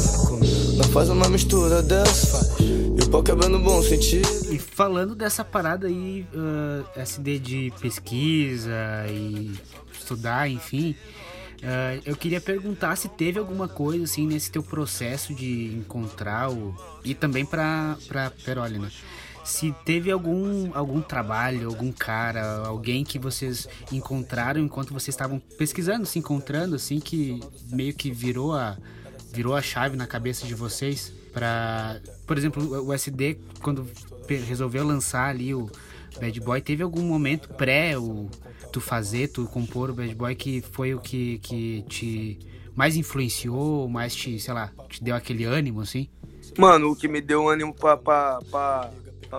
Não 0.77 0.85
faz 0.93 1.09
uma 1.09 1.29
mistura 1.29 1.83
dessa. 1.83 2.55
O 2.86 2.86
pau 3.09 3.23
quebra 3.23 3.49
no 3.49 3.59
bom 3.61 3.83
sentido. 3.83 4.29
E 4.51 4.59
falando 4.59 5.15
dessa 5.15 5.45
parada 5.45 5.87
aí, 5.87 6.27
ah, 6.35 7.01
SD 7.01 7.39
de 7.39 7.73
pesquisa 7.81 8.75
e 9.09 9.53
estudar, 9.93 10.49
enfim, 10.49 10.95
ah, 11.63 12.01
eu 12.05 12.17
queria 12.17 12.41
perguntar 12.41 12.97
se 12.97 13.09
teve 13.09 13.39
alguma 13.39 13.69
coisa 13.69 14.05
assim 14.05 14.27
nesse 14.27 14.51
teu 14.51 14.63
processo 14.63 15.35
de 15.35 15.75
encontrar 15.77 16.51
o. 16.51 16.75
E 17.05 17.15
também 17.15 17.45
pra, 17.45 17.97
pra 18.09 18.31
Peroli, 18.31 18.79
né? 18.79 18.91
Se 19.45 19.73
teve 19.85 20.11
algum, 20.11 20.71
algum 20.75 21.01
trabalho, 21.01 21.69
algum 21.69 21.93
cara, 21.93 22.67
alguém 22.67 23.05
que 23.05 23.17
vocês 23.17 23.69
encontraram 23.93 24.61
enquanto 24.61 24.93
vocês 24.93 25.15
estavam 25.15 25.39
pesquisando, 25.39 26.05
se 26.05 26.19
encontrando, 26.19 26.75
assim, 26.75 26.99
que 26.99 27.39
meio 27.71 27.95
que 27.95 28.11
virou 28.11 28.55
a, 28.55 28.77
virou 29.33 29.55
a 29.55 29.63
chave 29.63 29.97
na 29.97 30.07
cabeça 30.07 30.45
de 30.45 30.55
vocês 30.55 31.13
para, 31.37 32.01
por 32.27 32.39
exemplo, 32.39 32.87
o 32.87 32.95
SD 32.95 33.37
quando 33.61 33.87
resolveu 34.27 34.87
lançar 34.87 35.29
ali 35.29 35.55
o 35.55 35.71
Bad 36.19 36.41
Boy, 36.41 36.63
teve 36.63 36.83
algum 36.83 37.03
momento 37.03 37.51
pré 37.51 37.99
o 37.99 38.31
tu 38.73 38.81
fazer, 38.81 39.29
tu 39.29 39.45
compor 39.45 39.91
o 39.91 39.93
Bad 39.93 40.15
Boy 40.15 40.35
que 40.35 40.63
foi 40.63 40.95
o 40.95 40.99
que, 40.99 41.37
que 41.41 41.85
te 41.91 42.39
mais 42.75 42.97
influenciou, 42.97 43.87
mais 43.87 44.15
te, 44.15 44.41
sei 44.41 44.55
lá, 44.55 44.73
te 44.89 45.05
deu 45.05 45.15
aquele 45.15 45.45
ânimo 45.45 45.83
assim? 45.83 46.09
Mano, 46.57 46.93
o 46.93 46.97
que 46.97 47.07
me 47.07 47.21
deu 47.21 47.47
ânimo 47.47 47.75
pra, 47.75 47.99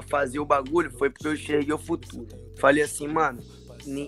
fazer 0.07 0.37
o 0.37 0.45
bagulho 0.45 0.91
foi 0.91 1.09
porque 1.09 1.27
eu 1.27 1.35
cheguei 1.35 1.71
ao 1.71 1.79
futuro. 1.79 2.27
Falei 2.59 2.83
assim, 2.83 3.07
mano, 3.07 3.41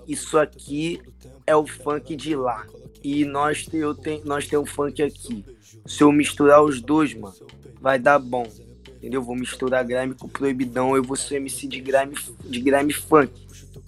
isso 0.08 0.38
aqui 0.38 1.02
é 1.48 1.56
o 1.56 1.66
funk 1.66 2.16
de 2.16 2.36
lá. 2.36 2.68
E 3.04 3.26
nós, 3.26 3.68
eu 3.74 3.96
tem, 3.96 4.22
nós 4.26 4.48
temos 4.48 4.70
funk 4.70 5.02
aqui. 5.02 5.44
Se 5.88 6.04
eu 6.04 6.12
misturar 6.12 6.64
os 6.64 6.82
dois, 6.82 7.16
mano, 7.16 7.36
vai 7.82 8.00
dar 8.00 8.20
bom. 8.20 8.48
Entendeu? 8.98 9.22
Vou 9.22 9.36
misturar 9.36 9.84
grime 9.86 10.14
com 10.14 10.28
proibidão, 10.28 10.96
eu 10.96 11.04
vou 11.04 11.16
ser 11.16 11.36
MC 11.38 11.68
de 11.68 11.80
grime, 11.80 12.16
de 12.44 12.60
grime 12.60 12.94
funk. 12.94 13.32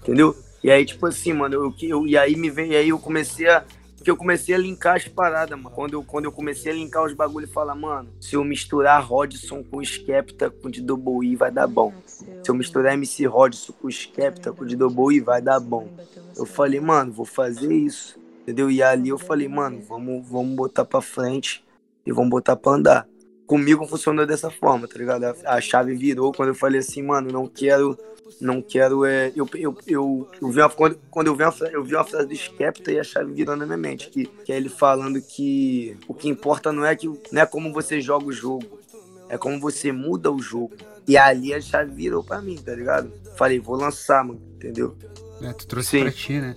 Entendeu? 0.02 0.36
E 0.64 0.70
aí, 0.70 0.86
tipo 0.86 1.06
assim, 1.06 1.34
mano, 1.34 1.56
eu, 1.56 1.74
eu, 1.82 2.08
e 2.08 2.18
aí 2.18 2.36
me 2.36 2.50
veio, 2.50 2.72
e 2.72 2.76
aí 2.76 2.90
eu 2.90 3.00
comecei 3.00 3.48
a. 3.48 3.64
Porque 3.98 4.10
eu 4.10 4.18
comecei 4.18 4.56
a 4.56 4.58
linkar 4.58 4.96
as 4.96 5.08
paradas, 5.08 5.60
mano. 5.60 5.76
Quando 5.76 5.94
eu, 5.94 6.04
quando 6.04 6.26
eu 6.26 6.32
comecei 6.32 6.72
a 6.72 6.76
linkar 6.76 7.04
os 7.04 7.14
bagulho 7.14 7.46
e 7.46 7.50
falar, 7.50 7.76
mano, 7.76 8.10
se 8.20 8.36
eu 8.36 8.44
misturar 8.44 9.04
Rodson 9.04 9.64
com 9.64 9.84
Skepta 9.84 10.50
com 10.50 10.72
de 10.72 10.82
Double 10.82 11.28
E, 11.28 11.36
vai 11.36 11.52
dar 11.52 11.68
bom. 11.68 11.94
Se 12.08 12.50
eu 12.50 12.56
misturar 12.56 12.94
MC 12.94 13.26
Rodson 13.28 13.74
com 13.74 13.88
Skepta 13.92 14.52
com 14.52 14.66
de 14.66 14.76
Double 14.76 15.16
E, 15.16 15.20
vai 15.20 15.40
dar 15.40 15.60
bom. 15.60 15.88
Eu 16.36 16.48
falei, 16.48 16.80
mano, 16.80 17.12
vou 17.12 17.26
fazer 17.26 17.72
isso. 17.72 18.20
Entendeu? 18.42 18.72
E 18.72 18.82
ali 18.82 19.10
eu 19.10 19.20
falei, 19.20 19.48
mano, 19.48 19.84
vamos, 19.88 20.28
vamos 20.28 20.56
botar 20.56 20.84
pra 20.84 21.02
frente 21.02 21.64
e 22.04 22.12
vamos 22.12 22.32
botar 22.32 22.56
pra 22.56 22.72
andar. 22.72 23.08
Comigo 23.52 23.86
funcionou 23.86 24.26
dessa 24.26 24.50
forma, 24.50 24.88
tá 24.88 24.98
ligado? 24.98 25.26
A, 25.26 25.36
a 25.46 25.60
chave 25.60 25.94
virou 25.94 26.32
quando 26.32 26.50
eu 26.50 26.56
falei 26.56 26.80
assim, 26.80 27.04
mano, 27.04 27.30
não 27.34 27.46
quero 27.46 28.00
não 28.40 28.62
quero 28.62 29.04
é 29.06 29.30
eu, 29.36 29.46
eu, 29.56 29.78
eu, 29.86 30.30
eu 30.42 30.50
vi 30.50 30.62
uma, 30.62 30.70
quando, 30.70 30.98
quando 31.12 31.28
eu 31.28 31.36
vi 31.36 31.44
uma, 31.44 31.54
eu 31.70 31.84
vi 31.84 31.94
uma 31.94 32.04
frase 32.06 32.30
do 32.30 32.34
Skepta 32.34 32.94
e 32.94 32.98
a 32.98 33.04
chave 33.04 33.34
virou 33.34 33.58
na 33.58 33.66
minha 33.66 33.78
mente 33.78 34.10
que, 34.10 34.26
que 34.26 34.54
é 34.54 34.56
ele 34.56 34.70
falando 34.70 35.22
que 35.22 35.98
o 36.08 36.14
que 36.14 36.30
importa 36.30 36.72
não 36.72 36.86
é 36.86 36.96
que 36.96 37.08
não 37.08 37.42
é 37.42 37.46
como 37.46 37.74
você 37.74 38.00
joga 38.00 38.26
o 38.26 38.32
jogo 38.32 38.80
é 39.28 39.38
como 39.38 39.60
você 39.60 39.92
muda 39.92 40.32
o 40.32 40.42
jogo 40.42 40.72
e 41.06 41.18
ali 41.18 41.54
a 41.54 41.60
chave 41.60 41.94
virou 41.94 42.24
pra 42.24 42.42
mim 42.42 42.56
tá 42.56 42.74
ligado 42.74 43.12
falei 43.38 43.60
vou 43.60 43.76
lançar 43.76 44.24
mano 44.24 44.42
entendeu 44.56 44.96
é, 45.42 45.52
tu 45.52 45.68
trouxe 45.68 45.90
Sim. 45.90 46.02
pra 46.04 46.12
ti 46.12 46.40
né 46.40 46.56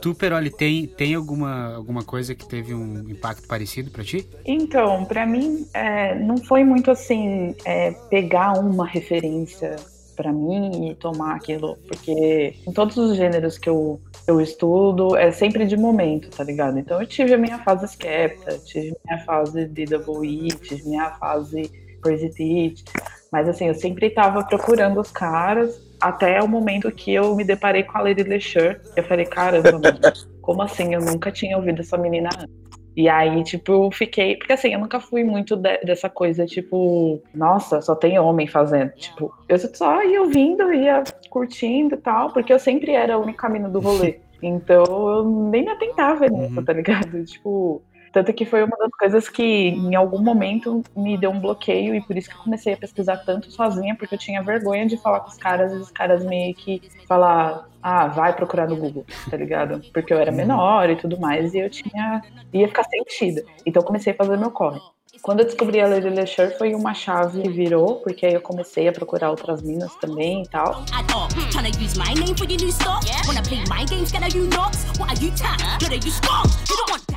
Tu, 0.00 0.14
Peroli, 0.14 0.50
tem, 0.50 0.86
tem 0.86 1.14
alguma, 1.14 1.74
alguma 1.74 2.02
coisa 2.02 2.34
que 2.34 2.46
teve 2.46 2.74
um 2.74 3.08
impacto 3.10 3.46
parecido 3.46 3.90
para 3.90 4.02
ti? 4.02 4.28
Então, 4.46 5.04
para 5.04 5.26
mim, 5.26 5.66
é, 5.74 6.14
não 6.14 6.38
foi 6.38 6.64
muito 6.64 6.90
assim, 6.90 7.54
é, 7.64 7.92
pegar 8.08 8.52
uma 8.52 8.86
referência 8.86 9.76
para 10.16 10.32
mim 10.32 10.90
e 10.90 10.94
tomar 10.94 11.34
aquilo, 11.34 11.78
porque 11.88 12.54
em 12.66 12.72
todos 12.72 12.96
os 12.98 13.16
gêneros 13.16 13.56
que 13.56 13.70
eu, 13.70 13.98
eu 14.26 14.38
estudo 14.38 15.16
é 15.16 15.30
sempre 15.30 15.66
de 15.66 15.78
momento, 15.78 16.28
tá 16.28 16.44
ligado? 16.44 16.78
Então 16.78 17.00
eu 17.00 17.06
tive 17.06 17.32
a 17.32 17.38
minha 17.38 17.58
fase 17.60 17.86
Skepta, 17.86 18.58
tive 18.58 18.94
minha 19.06 19.24
fase 19.24 19.64
DWI, 19.66 20.48
tive 20.60 20.88
minha 20.88 21.10
fase 21.12 21.70
Crazy 22.02 22.28
Teach, 22.30 22.84
mas 23.32 23.48
assim, 23.48 23.68
eu 23.68 23.74
sempre 23.74 24.10
tava 24.10 24.44
procurando 24.44 25.00
os 25.00 25.10
caras 25.10 25.80
até 26.00 26.42
o 26.42 26.48
momento 26.48 26.90
que 26.90 27.12
eu 27.12 27.34
me 27.36 27.44
deparei 27.44 27.82
com 27.82 27.98
a 27.98 28.02
Lady 28.02 28.22
LeSure, 28.22 28.80
eu 28.96 29.04
falei, 29.04 29.26
caramba, 29.26 29.72
mano, 29.72 29.98
como 30.40 30.62
assim? 30.62 30.94
Eu 30.94 31.00
nunca 31.00 31.30
tinha 31.30 31.56
ouvido 31.56 31.80
essa 31.80 31.98
menina 31.98 32.30
antes. 32.38 32.60
E 32.96 33.08
aí, 33.08 33.42
tipo, 33.44 33.72
eu 33.72 33.90
fiquei. 33.90 34.36
Porque 34.36 34.52
assim, 34.52 34.72
eu 34.72 34.80
nunca 34.80 35.00
fui 35.00 35.22
muito 35.22 35.56
de, 35.56 35.78
dessa 35.78 36.08
coisa, 36.10 36.44
tipo, 36.44 37.22
nossa, 37.34 37.80
só 37.80 37.94
tem 37.94 38.18
homem 38.18 38.46
fazendo. 38.46 38.90
Tipo, 38.90 39.32
eu 39.48 39.58
só 39.58 40.02
ia 40.02 40.20
ouvindo, 40.20 40.72
ia 40.72 41.04
curtindo 41.28 41.94
e 41.94 41.98
tal, 41.98 42.32
porque 42.32 42.52
eu 42.52 42.58
sempre 42.58 42.92
era 42.92 43.16
o 43.16 43.22
único 43.22 43.38
caminho 43.38 43.70
do 43.70 43.80
rolê. 43.80 44.18
Então 44.42 44.84
eu 44.86 45.22
nem 45.50 45.66
me 45.66 45.70
atentava 45.70 46.26
nisso, 46.26 46.56
uhum. 46.56 46.64
tá 46.64 46.72
ligado? 46.72 47.22
Tipo, 47.26 47.82
tanto 48.12 48.32
que 48.32 48.44
foi 48.44 48.64
uma 48.64 48.76
das 48.76 48.90
coisas 48.90 49.28
que 49.28 49.42
em 49.42 49.94
algum 49.94 50.22
momento 50.22 50.82
me 50.96 51.16
deu 51.16 51.30
um 51.30 51.40
bloqueio 51.40 51.94
e 51.94 52.00
por 52.02 52.16
isso 52.16 52.28
que 52.28 52.34
eu 52.34 52.40
comecei 52.42 52.74
a 52.74 52.76
pesquisar 52.76 53.18
tanto 53.18 53.50
sozinha, 53.50 53.96
porque 53.96 54.14
eu 54.14 54.18
tinha 54.18 54.42
vergonha 54.42 54.86
de 54.86 54.96
falar 54.96 55.20
com 55.20 55.28
os 55.28 55.36
caras 55.36 55.72
e 55.72 55.76
os 55.76 55.90
caras 55.90 56.24
meio 56.24 56.54
que 56.54 56.82
falar, 57.06 57.68
ah, 57.82 58.06
vai 58.08 58.34
procurar 58.34 58.68
no 58.68 58.76
Google, 58.76 59.04
tá 59.30 59.36
ligado? 59.36 59.80
Porque 59.92 60.12
eu 60.12 60.18
era 60.18 60.32
menor 60.32 60.88
e 60.90 60.96
tudo 60.96 61.18
mais 61.18 61.54
e 61.54 61.58
eu 61.58 61.70
tinha 61.70 62.22
ia 62.52 62.68
ficar 62.68 62.84
sentida. 62.84 63.42
Então 63.64 63.82
eu 63.82 63.86
comecei 63.86 64.12
a 64.12 64.16
fazer 64.16 64.36
meu 64.36 64.50
corre. 64.50 64.80
Quando 65.22 65.40
eu 65.40 65.44
descobri 65.44 65.80
a 65.80 65.86
Lady 65.86 66.08
Lecheur 66.08 66.56
foi 66.56 66.74
uma 66.74 66.94
chave 66.94 67.42
que 67.42 67.50
virou, 67.50 67.96
porque 67.96 68.24
aí 68.24 68.32
eu 68.32 68.40
comecei 68.40 68.88
a 68.88 68.92
procurar 68.92 69.30
outras 69.30 69.60
minas 69.60 69.94
também 69.96 70.42
e 70.42 70.48
tal. 70.48 70.82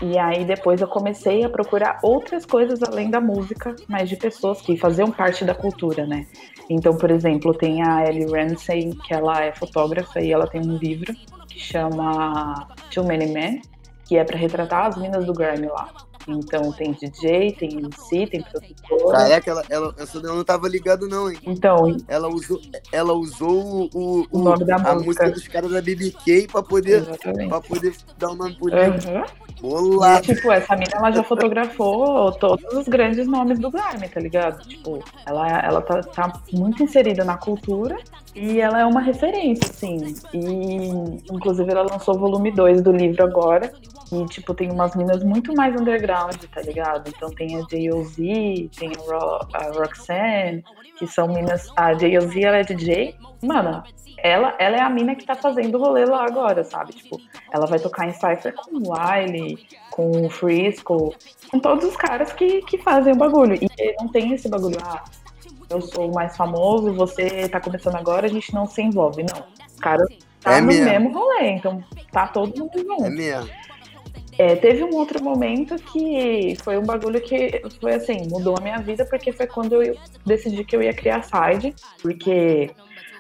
E 0.02 0.18
aí 0.18 0.44
depois 0.44 0.82
eu 0.82 0.88
comecei 0.88 1.46
a 1.46 1.50
procurar 1.50 2.00
outras 2.04 2.46
coisas 2.46 2.84
além 2.84 3.10
da 3.10 3.22
música, 3.22 3.74
mas 3.88 4.10
de 4.10 4.18
pessoas 4.18 4.60
que 4.60 4.76
faziam 4.76 5.10
parte 5.10 5.46
da 5.46 5.56
cultura, 5.56 6.06
né? 6.06 6.26
Então, 6.70 6.98
por 6.98 7.10
exemplo, 7.10 7.54
tem 7.54 7.82
a 7.82 8.06
Ellie 8.06 8.26
Ramsey, 8.26 8.92
que 9.06 9.14
ela 9.14 9.44
é 9.44 9.54
fotógrafa 9.54 10.20
e 10.20 10.32
ela 10.32 10.48
tem 10.54 10.62
um 10.62 10.78
livro 10.78 11.14
que 11.48 11.60
chama 11.60 12.68
Too 12.94 13.04
Many 13.04 13.26
Men, 13.28 13.62
que 14.06 14.18
é 14.18 14.24
para 14.24 14.38
retratar 14.38 14.86
as 14.86 14.98
minas 14.98 15.26
do 15.26 15.34
Grammy 15.34 15.68
lá. 15.68 15.90
Então 16.26 16.72
tem 16.72 16.94
DJ, 16.94 17.52
tem 17.52 17.80
MC, 17.80 18.28
tem 18.28 18.44
produtor. 18.44 19.16
Ah, 19.16 19.30
é 19.30 19.42
que 19.42 19.50
ela, 19.50 19.64
ela, 19.70 19.94
essa 19.98 20.22
não 20.22 20.42
tava 20.44 20.70
ligado 20.70 21.06
não, 21.08 21.30
hein? 21.30 21.38
Então. 21.46 21.98
Ela 22.08 22.30
usou, 22.30 22.62
ela 22.94 23.14
usou 23.14 23.52
o, 23.52 23.90
o, 23.94 24.28
o 24.32 24.40
nome 24.42 24.64
da 24.64 24.76
a 24.76 24.94
música. 24.94 25.06
música 25.06 25.32
dos 25.32 25.48
caras 25.50 25.72
da 25.72 25.82
BBK 25.82 26.48
pra 26.50 26.64
poder, 26.64 27.04
pra 27.50 27.60
poder 27.60 27.94
dar 28.18 28.30
o 28.30 28.34
um 28.34 28.36
nome 28.36 28.56
por 28.56 28.72
uhum. 28.72 29.24
Olá. 29.62 30.20
E, 30.20 30.22
tipo, 30.22 30.52
essa 30.52 30.76
mina 30.76 30.92
ela 30.94 31.12
já 31.12 31.24
fotografou 31.24 32.32
todos 32.34 32.74
os 32.74 32.88
grandes 32.88 33.28
nomes 33.28 33.60
do 33.60 33.70
Grammy, 33.70 34.08
tá 34.08 34.20
ligado? 34.20 34.66
Tipo, 34.66 35.04
ela, 35.26 35.60
ela 35.60 35.82
tá, 35.82 36.02
tá 36.02 36.42
muito 36.54 36.84
inserida 36.84 37.26
na 37.26 37.38
cultura 37.38 37.98
e 38.36 38.60
ela 38.60 38.80
é 38.80 38.86
uma 38.86 39.02
referência, 39.02 39.70
assim. 39.70 40.16
E, 40.34 40.88
inclusive, 41.32 41.72
ela 41.72 41.84
lançou 41.84 42.16
o 42.16 42.20
volume 42.20 42.52
2 42.52 42.82
do 42.82 42.92
livro 42.92 43.24
agora. 43.24 43.72
E, 44.12 44.26
tipo, 44.26 44.54
tem 44.54 44.72
umas 44.72 44.96
minas 44.96 45.24
muito 45.24 45.54
mais 45.54 45.80
underground, 45.80 46.36
tá 46.54 46.62
ligado? 46.62 47.10
Então 47.10 47.30
tem 47.30 47.58
a 47.58 47.62
J.O.Z., 47.62 48.70
tem 48.78 48.92
a, 48.96 49.02
Ro 49.02 49.40
a 49.54 49.64
Roxanne, 49.72 50.64
que 50.98 51.08
são 51.08 51.28
minas. 51.28 51.72
A 51.76 51.94
J.O.Z. 51.94 52.44
ela 52.44 52.58
é 52.58 52.64
DJ. 52.64 53.16
Mano, 53.42 53.84
ela, 54.18 54.56
ela 54.58 54.78
é 54.78 54.82
a 54.82 54.90
mina 54.90 55.16
que 55.16 55.26
tá 55.26 55.36
fazendo 55.36 55.78
o 55.78 55.82
rolê 55.82 56.06
lá 56.06 56.26
agora, 56.26 56.64
sabe? 56.64 56.94
Tipo, 56.94 57.20
ela 57.52 57.66
vai 57.66 57.78
tocar 57.78 58.08
em 58.08 58.14
Cypher 58.14 58.54
com 58.56 58.78
o 58.78 58.94
Wiley, 58.94 59.68
com 59.92 60.26
o 60.26 60.30
Frisco, 60.30 61.14
com 61.52 61.60
todos 61.60 61.84
os 61.86 61.98
caras 61.98 62.32
que, 62.32 62.62
que 62.62 62.78
fazem 62.78 63.14
o 63.14 63.18
bagulho. 63.18 63.56
E 63.56 63.68
não 64.00 64.08
tem 64.08 64.34
esse 64.34 64.48
bagulho, 64.48 64.78
ah, 64.82 65.04
eu 65.74 65.82
sou 65.82 66.10
o 66.10 66.14
mais 66.14 66.38
famoso, 66.38 66.94
você 66.94 67.48
tá 67.50 67.60
começando 67.60 67.96
agora, 67.96 68.26
a 68.26 68.30
gente 68.30 68.54
não 68.54 68.66
se 68.66 68.82
envolve. 68.82 69.24
Não. 69.24 69.44
Os 69.68 69.80
caras 69.80 70.08
tá 70.42 70.58
é 70.58 70.62
no 70.62 70.68
mesmo. 70.68 70.86
mesmo 70.86 71.14
rolê, 71.14 71.50
então 71.52 71.84
tá 72.12 72.28
todo 72.28 72.58
mundo 72.58 72.78
junto. 72.78 73.06
É 73.06 73.10
mesmo. 73.10 73.50
É, 74.38 74.56
teve 74.56 74.84
um 74.84 74.96
outro 74.96 75.24
momento 75.24 75.76
que 75.76 76.56
foi 76.64 76.78
um 76.78 76.84
bagulho 76.84 77.22
que 77.22 77.62
foi 77.80 77.94
assim, 77.94 78.28
mudou 78.30 78.56
a 78.58 78.62
minha 78.62 78.80
vida, 78.80 79.06
porque 79.06 79.32
foi 79.32 79.46
quando 79.46 79.82
eu 79.82 79.96
decidi 80.26 80.64
que 80.64 80.76
eu 80.76 80.82
ia 80.82 80.94
criar 80.94 81.24
side, 81.24 81.76
porque 82.02 82.72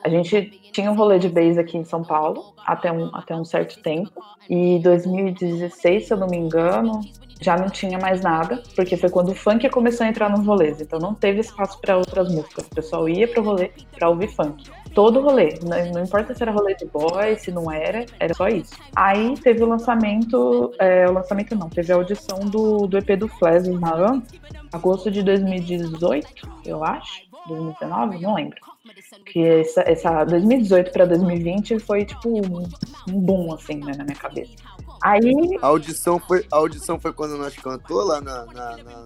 a 0.03 0.09
gente 0.09 0.59
tinha 0.71 0.91
um 0.91 0.95
rolê 0.95 1.19
de 1.19 1.29
base 1.29 1.59
aqui 1.59 1.77
em 1.77 1.85
São 1.85 2.03
Paulo 2.03 2.53
até 2.65 2.91
um, 2.91 3.11
até 3.13 3.35
um 3.35 3.45
certo 3.45 3.79
tempo, 3.81 4.11
e 4.49 4.79
2016, 4.79 6.07
se 6.07 6.13
eu 6.13 6.17
não 6.17 6.27
me 6.27 6.37
engano, 6.37 7.01
já 7.43 7.57
não 7.57 7.69
tinha 7.69 7.99
mais 7.99 8.21
nada, 8.21 8.63
porque 8.75 8.97
foi 8.97 9.09
quando 9.09 9.29
o 9.29 9.35
funk 9.35 9.69
começou 9.69 10.05
a 10.05 10.09
entrar 10.09 10.29
nos 10.29 10.45
rolês, 10.45 10.79
então 10.81 10.99
não 10.99 11.13
teve 11.13 11.41
espaço 11.41 11.79
para 11.79 11.97
outras 11.97 12.29
músicas, 12.33 12.65
o 12.65 12.69
pessoal 12.69 13.09
ia 13.09 13.27
pro 13.27 13.43
rolê 13.43 13.71
para 13.95 14.09
ouvir 14.09 14.27
funk 14.29 14.63
todo 14.93 15.21
rolê. 15.21 15.57
Não, 15.63 15.91
não, 15.91 16.03
importa 16.03 16.33
se 16.33 16.41
era 16.41 16.51
rolê 16.51 16.75
de 16.75 16.85
boy, 16.85 17.35
se 17.37 17.51
não 17.51 17.71
era, 17.71 18.05
era 18.19 18.33
só 18.33 18.47
isso. 18.47 18.73
Aí 18.95 19.35
teve 19.37 19.63
o 19.63 19.67
lançamento, 19.67 20.71
é, 20.79 21.07
o 21.07 21.13
lançamento 21.13 21.55
não, 21.55 21.69
teve 21.69 21.91
a 21.91 21.95
audição 21.95 22.39
do, 22.39 22.87
do 22.87 22.97
EP 22.97 23.17
do 23.17 23.27
Flash 23.27 23.67
Maran, 23.67 24.21
agosto 24.71 25.11
de 25.11 25.21
2018, 25.23 26.27
eu 26.65 26.83
acho, 26.83 27.23
2019, 27.47 28.19
não 28.19 28.35
lembro. 28.35 28.57
Que 29.25 29.39
essa, 29.39 29.81
essa 29.81 30.23
2018 30.25 30.91
para 30.91 31.05
2020 31.05 31.79
foi 31.79 32.05
tipo 32.05 32.29
um, 32.29 32.63
um 33.09 33.19
boom, 33.19 33.53
assim, 33.53 33.75
né, 33.75 33.93
na 33.97 34.03
minha 34.03 34.15
cabeça. 34.15 34.51
Aí... 35.01 35.57
A 35.61 35.67
audição 35.67 36.19
foi, 36.19 36.45
a 36.51 36.57
audição 36.57 36.99
foi 36.99 37.11
quando 37.13 37.37
nós 37.37 37.55
cantou 37.55 38.03
lá 38.03 38.21
na, 38.21 38.45
na, 38.45 38.77
na 38.77 39.05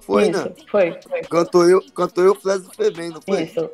Foi, 0.00 0.30
Isso, 0.30 0.44
né? 0.44 0.54
Foi, 0.70 0.98
foi. 1.08 1.20
Cantou 1.22 1.68
eu, 1.68 1.82
cantou 1.94 2.24
eu 2.24 2.34
Flash 2.34 2.62
do 2.62 2.70
Febem, 2.74 3.10
não 3.10 3.20
foi? 3.20 3.42
Isso. 3.42 3.70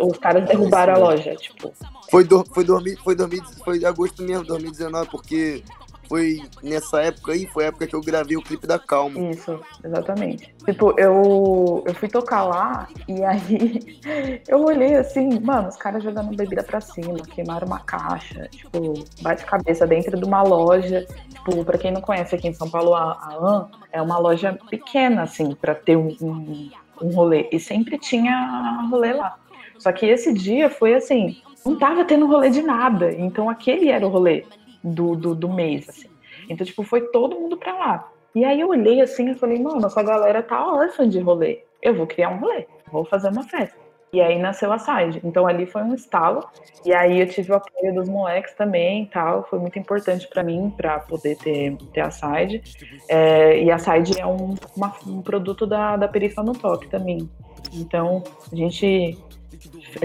Os 0.00 0.18
caras 0.18 0.46
derrubaram 0.48 0.94
a 0.94 0.98
loja, 0.98 1.36
tipo. 1.36 1.72
Foi, 2.10 2.24
do, 2.24 2.44
foi, 2.46 2.64
dormi, 2.64 2.96
foi, 2.96 3.14
dormi, 3.14 3.42
foi 3.62 3.84
agosto 3.84 4.22
mesmo, 4.22 4.44
2019, 4.44 5.10
porque 5.10 5.62
foi 6.08 6.42
nessa 6.62 7.02
época 7.02 7.32
aí, 7.32 7.46
foi 7.46 7.64
a 7.64 7.68
época 7.68 7.86
que 7.86 7.94
eu 7.94 8.00
gravei 8.00 8.36
o 8.36 8.42
clipe 8.42 8.66
da 8.66 8.78
Calma. 8.78 9.20
Isso, 9.30 9.60
exatamente. 9.84 10.54
Tipo, 10.64 10.94
eu, 10.98 11.84
eu 11.86 11.94
fui 11.94 12.08
tocar 12.08 12.44
lá 12.44 12.88
e 13.06 13.22
aí 13.22 14.00
eu 14.48 14.64
olhei 14.64 14.94
assim, 14.96 15.38
mano, 15.40 15.68
os 15.68 15.76
caras 15.76 16.02
jogando 16.02 16.34
bebida 16.34 16.62
pra 16.62 16.80
cima, 16.80 17.18
queimaram 17.34 17.66
uma 17.66 17.80
caixa, 17.80 18.48
tipo, 18.50 18.94
bate 19.20 19.44
cabeça 19.44 19.86
dentro 19.86 20.18
de 20.18 20.24
uma 20.24 20.42
loja. 20.42 21.06
Tipo, 21.28 21.64
pra 21.64 21.78
quem 21.78 21.92
não 21.92 22.00
conhece 22.00 22.34
aqui 22.34 22.48
em 22.48 22.54
São 22.54 22.68
Paulo, 22.68 22.94
a, 22.94 23.12
a 23.12 23.36
AN 23.40 23.68
é 23.92 24.00
uma 24.00 24.18
loja 24.18 24.58
pequena, 24.70 25.22
assim, 25.22 25.54
pra 25.54 25.74
ter 25.74 25.96
um, 25.96 26.16
um 26.20 26.70
um 27.00 27.10
rolê. 27.10 27.48
E 27.52 27.58
sempre 27.58 27.98
tinha 27.98 28.86
rolê 28.90 29.12
lá. 29.12 29.38
Só 29.78 29.92
que 29.92 30.06
esse 30.06 30.32
dia 30.32 30.68
foi 30.68 30.94
assim, 30.94 31.40
não 31.64 31.76
tava 31.76 32.04
tendo 32.04 32.26
rolê 32.26 32.50
de 32.50 32.62
nada. 32.62 33.12
Então 33.12 33.48
aquele 33.48 33.88
era 33.88 34.06
o 34.06 34.10
rolê 34.10 34.44
do, 34.90 35.14
do, 35.14 35.34
do 35.34 35.48
mês, 35.48 35.88
assim. 35.88 36.08
Então, 36.48 36.66
tipo, 36.66 36.82
foi 36.82 37.02
todo 37.08 37.38
mundo 37.38 37.56
pra 37.56 37.74
lá. 37.74 38.12
E 38.34 38.44
aí 38.44 38.60
eu 38.60 38.68
olhei 38.68 39.00
assim 39.00 39.30
e 39.30 39.34
falei, 39.34 39.58
mano, 39.60 39.86
essa 39.86 40.02
galera 40.02 40.42
tá 40.42 40.64
órfã 40.66 41.08
de 41.08 41.18
rolê. 41.18 41.62
Eu 41.82 41.94
vou 41.94 42.06
criar 42.06 42.30
um 42.30 42.38
rolê, 42.38 42.66
vou 42.90 43.04
fazer 43.04 43.28
uma 43.28 43.42
festa. 43.42 43.76
E 44.12 44.20
aí 44.20 44.38
nasceu 44.38 44.72
a 44.72 44.78
Side. 44.78 45.20
Então 45.22 45.46
ali 45.46 45.66
foi 45.66 45.82
um 45.82 45.94
estalo. 45.94 46.46
E 46.84 46.94
aí 46.94 47.20
eu 47.20 47.28
tive 47.28 47.52
o 47.52 47.56
apoio 47.56 47.94
dos 47.94 48.08
moleques 48.08 48.54
também 48.54 49.06
tal. 49.06 49.46
Foi 49.48 49.58
muito 49.58 49.78
importante 49.78 50.26
para 50.28 50.42
mim 50.42 50.72
para 50.74 51.00
poder 51.00 51.36
ter, 51.36 51.76
ter 51.92 52.00
a 52.00 52.10
Side. 52.10 52.62
É, 53.08 53.62
e 53.62 53.70
a 53.70 53.78
Side 53.78 54.18
é 54.18 54.26
um, 54.26 54.54
uma, 54.74 54.94
um 55.06 55.20
produto 55.20 55.66
da, 55.66 55.96
da 55.96 56.08
Perifa 56.08 56.42
no 56.42 56.52
Toque 56.52 56.88
também. 56.88 57.28
Então 57.74 58.22
a 58.50 58.56
gente 58.56 59.18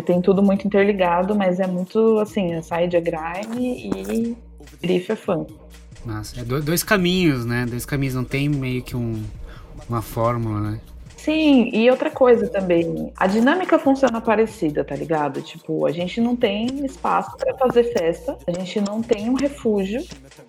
tem 0.05 0.21
tudo 0.21 0.41
muito 0.41 0.67
interligado, 0.67 1.35
mas 1.35 1.59
é 1.59 1.67
muito 1.67 2.17
assim, 2.19 2.55
a 2.55 2.61
Side 2.61 2.97
é 2.97 3.01
grime 3.01 3.89
e 3.95 4.37
Perifa 4.83 5.13
é 5.13 5.15
fã. 5.15 5.45
Nossa, 6.05 6.41
é 6.41 6.43
dois 6.43 6.83
caminhos, 6.83 7.45
né? 7.45 7.65
Dois 7.65 7.85
caminhos, 7.85 8.15
não 8.15 8.25
tem 8.25 8.49
meio 8.49 8.83
que 8.83 8.97
um, 8.97 9.23
uma 9.87 10.01
fórmula, 10.01 10.59
né? 10.59 10.81
Sim, 11.15 11.69
e 11.71 11.89
outra 11.89 12.09
coisa 12.09 12.49
também, 12.49 13.13
a 13.15 13.27
dinâmica 13.27 13.79
funciona 13.79 14.19
parecida, 14.19 14.83
tá 14.83 14.93
ligado? 14.93 15.41
Tipo, 15.41 15.85
a 15.85 15.91
gente 15.93 16.19
não 16.19 16.35
tem 16.35 16.85
espaço 16.85 17.37
para 17.37 17.55
fazer 17.55 17.85
festa, 17.93 18.37
a 18.45 18.51
gente 18.51 18.81
não 18.81 19.01
tem 19.01 19.29
um 19.29 19.35
refúgio. 19.35 20.03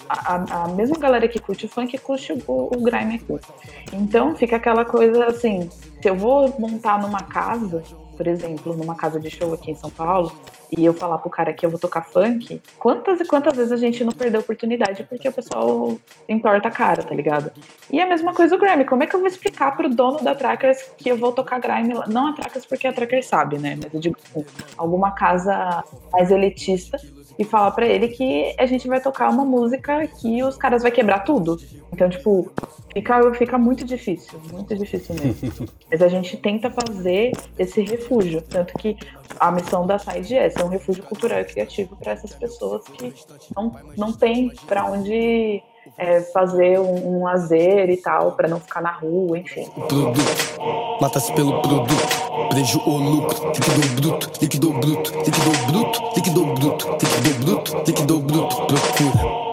A, 0.08 0.34
a, 0.34 0.64
a 0.64 0.68
mesma 0.68 0.98
galera 0.98 1.28
que 1.28 1.38
curte 1.38 1.66
o 1.66 1.68
funk 1.68 1.96
curte 1.98 2.32
o, 2.32 2.76
o 2.76 2.82
grime 2.82 3.14
aqui. 3.14 3.46
Então 3.92 4.34
fica 4.34 4.56
aquela 4.56 4.84
coisa 4.84 5.26
assim, 5.26 5.70
se 6.02 6.08
eu 6.08 6.16
vou 6.16 6.52
montar 6.58 7.00
numa 7.00 7.22
casa, 7.22 7.84
por 8.16 8.26
exemplo, 8.26 8.74
numa 8.76 8.94
casa 8.94 9.20
de 9.20 9.30
show 9.30 9.52
aqui 9.52 9.70
em 9.70 9.74
São 9.74 9.90
Paulo, 9.90 10.32
e 10.76 10.84
eu 10.84 10.92
falar 10.92 11.18
pro 11.18 11.30
cara 11.30 11.52
que 11.52 11.64
eu 11.64 11.70
vou 11.70 11.78
tocar 11.78 12.02
funk, 12.02 12.60
quantas 12.78 13.20
e 13.20 13.24
quantas 13.24 13.56
vezes 13.56 13.72
a 13.72 13.76
gente 13.76 14.02
não 14.02 14.12
perdeu 14.12 14.40
oportunidade 14.40 15.04
porque 15.04 15.28
o 15.28 15.32
pessoal 15.32 15.96
entorta 16.28 16.68
a 16.68 16.70
cara, 16.70 17.02
tá 17.02 17.14
ligado? 17.14 17.52
E 17.90 18.00
a 18.00 18.06
mesma 18.06 18.34
coisa 18.34 18.56
o 18.56 18.58
Grammy, 18.58 18.84
como 18.84 19.02
é 19.02 19.06
que 19.06 19.14
eu 19.14 19.20
vou 19.20 19.28
explicar 19.28 19.76
pro 19.76 19.88
dono 19.88 20.22
da 20.22 20.34
Trackers 20.34 20.82
que 20.96 21.08
eu 21.08 21.16
vou 21.16 21.32
tocar 21.32 21.60
Grime? 21.60 21.94
Não 22.08 22.28
a 22.28 22.32
Trackers 22.32 22.66
porque 22.66 22.86
a 22.86 22.92
Trackers 22.92 23.26
sabe, 23.26 23.58
né? 23.58 23.78
Mas 23.82 23.94
eu 23.94 24.00
digo 24.00 24.16
assim, 24.24 24.44
alguma 24.76 25.12
casa 25.12 25.84
mais 26.12 26.30
elitista 26.30 26.98
e 27.38 27.44
falar 27.44 27.70
para 27.72 27.86
ele 27.86 28.08
que 28.08 28.54
a 28.58 28.66
gente 28.66 28.86
vai 28.86 29.00
tocar 29.00 29.30
uma 29.30 29.44
música 29.44 30.06
que 30.06 30.42
os 30.42 30.56
caras 30.56 30.82
vai 30.82 30.90
quebrar 30.90 31.20
tudo. 31.20 31.58
Então, 31.92 32.08
tipo, 32.08 32.50
fica, 32.92 33.34
fica 33.34 33.58
muito 33.58 33.84
difícil, 33.84 34.40
muito 34.52 34.74
difícil 34.76 35.14
mesmo. 35.14 35.68
Mas 35.90 36.02
a 36.02 36.08
gente 36.08 36.36
tenta 36.36 36.70
fazer 36.70 37.32
esse 37.58 37.82
refúgio, 37.82 38.42
tanto 38.42 38.74
que 38.74 38.96
a 39.38 39.50
missão 39.50 39.86
da 39.86 39.98
Side 39.98 40.34
é 40.34 40.50
ser 40.50 40.62
um 40.64 40.68
refúgio 40.68 41.02
cultural 41.02 41.40
e 41.40 41.44
criativo 41.44 41.96
para 41.96 42.12
essas 42.12 42.34
pessoas 42.34 42.84
que 42.84 43.12
não, 43.54 43.72
não 43.96 44.12
tem 44.12 44.50
para 44.66 44.84
onde 44.86 45.62
é, 45.96 46.20
fazer 46.20 46.78
um, 46.78 47.18
um 47.18 47.24
lazer 47.24 47.90
e 47.90 47.96
tal, 47.96 48.32
para 48.32 48.48
não 48.48 48.60
ficar 48.60 48.80
na 48.80 48.92
rua, 48.92 49.38
enfim. 49.38 49.68
Produto, 49.88 51.00
mata-se 51.00 51.32
pelo 51.32 51.60
produto, 51.62 52.48
preju 52.50 52.80
ou 52.86 52.98
lucro, 52.98 53.48
líquido 53.48 53.88
bruto, 53.94 54.30
líquido 54.40 54.72
bruto, 54.72 55.12
líquido 55.18 55.50
bruto, 55.66 56.02
líquido 56.16 56.46
bruto, 56.46 56.90
líquido 56.90 57.44
bruto, 57.44 57.82
líquido 57.86 58.18
bruto, 58.20 58.56
procura. 58.66 59.44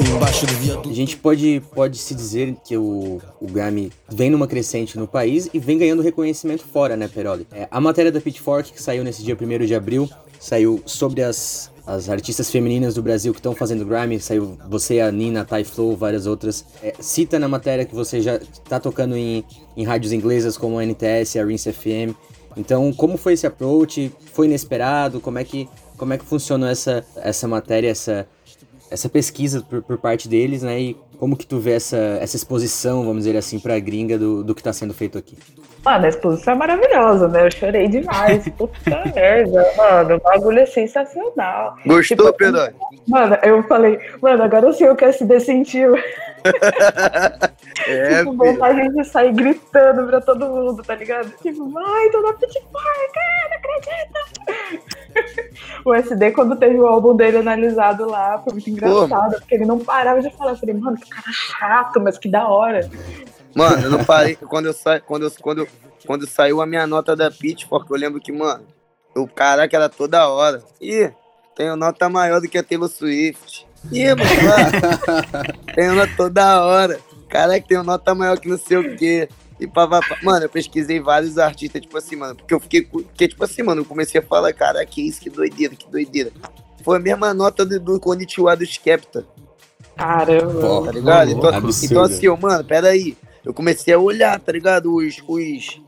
Embaixo 0.00 0.46
do 0.46 0.54
viaduto. 0.54 0.90
A 0.90 0.92
gente 0.92 1.16
pode, 1.16 1.62
pode 1.74 1.98
se 1.98 2.14
dizer 2.14 2.56
que 2.64 2.76
o, 2.76 3.20
o 3.40 3.46
Grammy 3.46 3.92
vem 4.08 4.28
numa 4.28 4.46
crescente 4.46 4.98
no 4.98 5.06
país 5.06 5.48
e 5.52 5.58
vem 5.58 5.78
ganhando 5.78 6.02
reconhecimento 6.02 6.64
fora, 6.64 6.96
né, 6.96 7.08
Peroli? 7.08 7.46
É, 7.52 7.68
a 7.70 7.80
matéria 7.80 8.10
da 8.10 8.20
Pitchfork, 8.20 8.72
que 8.72 8.82
saiu 8.82 9.04
nesse 9.04 9.22
dia 9.22 9.36
1 9.40 9.66
de 9.66 9.74
abril, 9.74 10.08
saiu 10.40 10.82
sobre 10.84 11.22
as, 11.22 11.70
as 11.86 12.08
artistas 12.08 12.50
femininas 12.50 12.94
do 12.94 13.02
Brasil 13.02 13.32
que 13.32 13.38
estão 13.38 13.54
fazendo 13.54 13.84
Grammy, 13.84 14.18
saiu 14.18 14.56
você, 14.68 15.00
a 15.00 15.12
Nina, 15.12 15.42
a 15.42 15.44
Ty 15.44 15.64
Flow, 15.64 15.94
várias 15.96 16.26
outras. 16.26 16.64
É, 16.82 16.94
cita 16.98 17.38
na 17.38 17.46
matéria 17.46 17.84
que 17.84 17.94
você 17.94 18.22
já 18.22 18.36
está 18.36 18.80
tocando 18.80 19.16
em, 19.16 19.44
em 19.76 19.84
rádios 19.84 20.12
inglesas 20.12 20.56
como 20.56 20.78
a 20.78 20.84
NTS, 20.84 21.38
a 21.38 21.44
Rinse 21.44 21.72
FM. 21.72 22.14
Então, 22.56 22.92
como 22.92 23.16
foi 23.18 23.34
esse 23.34 23.46
approach? 23.46 24.10
Foi 24.32 24.46
inesperado? 24.46 25.20
Como 25.20 25.38
é 25.38 25.44
que, 25.44 25.68
como 25.96 26.12
é 26.14 26.18
que 26.18 26.24
funcionou 26.24 26.68
essa, 26.68 27.04
essa 27.16 27.46
matéria, 27.46 27.90
essa, 27.90 28.26
essa 28.90 29.08
pesquisa 29.08 29.60
por, 29.60 29.82
por 29.82 29.98
parte 29.98 30.28
deles, 30.28 30.62
né? 30.62 30.80
E 30.80 30.96
como 31.18 31.36
que 31.36 31.46
tu 31.46 31.58
vê 31.58 31.72
essa, 31.72 31.96
essa 32.20 32.36
exposição, 32.36 33.04
vamos 33.04 33.24
dizer 33.24 33.36
assim, 33.36 33.58
pra 33.58 33.78
gringa 33.78 34.18
do, 34.18 34.42
do 34.42 34.54
que 34.54 34.60
está 34.60 34.72
sendo 34.72 34.94
feito 34.94 35.18
aqui? 35.18 35.36
Mano, 35.84 36.06
a 36.06 36.08
exposição 36.08 36.54
é 36.54 36.56
maravilhosa, 36.56 37.28
né? 37.28 37.46
Eu 37.46 37.50
chorei 37.50 37.88
demais. 37.88 38.48
Puta 38.56 39.12
merda, 39.14 39.72
mano. 39.76 40.16
O 40.16 40.20
bagulho 40.20 40.60
é 40.60 40.66
sensacional. 40.66 41.76
Gostou, 41.84 42.16
tipo, 42.16 42.32
Pedro? 42.32 42.72
Mano, 43.06 43.36
eu 43.42 43.62
falei, 43.64 43.98
mano, 44.22 44.42
agora 44.42 44.66
eu 44.66 44.72
sei 44.72 44.88
o 44.88 44.96
que 44.96 45.04
a 45.04 45.08
SD 45.08 45.40
sentiu. 45.40 45.94
É, 47.86 48.20
tipo, 48.20 48.32
vontade 48.34 48.88
de 48.90 49.04
sair 49.04 49.32
gritando 49.32 50.06
pra 50.06 50.20
todo 50.20 50.48
mundo, 50.48 50.82
tá 50.82 50.94
ligado? 50.94 51.28
Tipo, 51.42 51.68
vai, 51.70 52.08
tô 52.10 52.22
na 52.22 52.32
Pitchfork, 52.32 53.18
não 53.50 53.56
acredita! 53.58 55.03
O 55.84 55.94
SD, 55.94 56.32
quando 56.32 56.56
teve 56.56 56.78
o 56.78 56.86
álbum 56.86 57.14
dele 57.14 57.38
analisado 57.38 58.06
lá, 58.06 58.38
foi 58.42 58.52
muito 58.54 58.70
engraçado, 58.70 59.32
Pô, 59.32 59.38
porque 59.38 59.54
ele 59.54 59.64
não 59.64 59.78
parava 59.78 60.20
de 60.20 60.30
falar. 60.36 60.52
Eu 60.52 60.56
falei, 60.56 60.74
mano, 60.74 60.96
que 60.96 61.08
cara 61.08 61.32
chato, 61.32 62.00
mas 62.00 62.18
que 62.18 62.28
da 62.28 62.48
hora. 62.48 62.88
Mano, 63.54 63.82
eu 63.82 63.90
não 63.90 64.04
parei. 64.04 64.36
quando, 64.36 64.66
eu 64.66 64.72
sa... 64.72 65.00
quando, 65.00 65.24
eu... 65.24 65.32
quando, 65.40 65.68
quando 66.06 66.26
saiu 66.26 66.60
a 66.60 66.66
minha 66.66 66.86
nota 66.86 67.14
da 67.14 67.30
Pitchfork, 67.30 67.90
eu 67.90 67.96
lembro 67.96 68.20
que, 68.20 68.32
mano, 68.32 68.64
o 69.14 69.26
caraca 69.26 69.76
era 69.76 69.88
toda 69.88 70.28
hora. 70.28 70.62
Ih, 70.80 71.12
tenho 71.54 71.76
nota 71.76 72.08
maior 72.08 72.40
do 72.40 72.48
que 72.48 72.58
a 72.58 72.62
Taylor 72.62 72.88
Swift. 72.88 73.66
Ih, 73.92 74.08
mano, 74.08 75.54
tenho 75.74 75.94
nota 75.94 76.12
toda 76.16 76.64
hora. 76.64 76.98
Caraca, 77.28 77.66
tenho 77.66 77.82
nota 77.82 78.14
maior 78.14 78.38
que 78.38 78.48
não 78.48 78.58
sei 78.58 78.78
o 78.78 78.96
quê. 78.96 79.28
E 79.64 79.66
pá, 79.66 79.86
pá, 79.86 80.00
pá. 80.00 80.18
Mano, 80.22 80.44
eu 80.44 80.48
pesquisei 80.48 81.00
vários 81.00 81.38
artistas, 81.38 81.80
tipo 81.80 81.96
assim, 81.96 82.16
mano, 82.16 82.36
porque 82.36 82.54
eu 82.54 82.60
fiquei. 82.60 82.82
Porque, 82.82 83.28
tipo 83.28 83.42
assim, 83.44 83.62
mano, 83.62 83.80
eu 83.80 83.84
comecei 83.84 84.20
a 84.20 84.24
falar, 84.24 84.52
cara, 84.52 84.84
que 84.84 85.06
isso, 85.06 85.20
que 85.20 85.30
doideira, 85.30 85.74
que 85.74 85.90
doideira. 85.90 86.30
Foi 86.82 86.98
a 86.98 87.00
mesma 87.00 87.32
nota 87.32 87.64
do, 87.64 87.80
do 87.80 87.98
Konnichiwa 87.98 88.54
do 88.56 88.64
Skepta. 88.64 89.26
Caramba. 89.96 90.84
Tá 90.86 90.92
ligado? 90.92 91.30
Então, 91.30 91.50
então 91.82 92.02
assim, 92.02 92.26
eu, 92.26 92.36
mano, 92.36 92.64
peraí 92.64 93.16
eu 93.44 93.52
comecei 93.52 93.92
a 93.92 93.98
olhar, 93.98 94.40
tá 94.40 94.50
ligado? 94.50 94.94
Os, 94.94 95.22
os, 95.28 95.80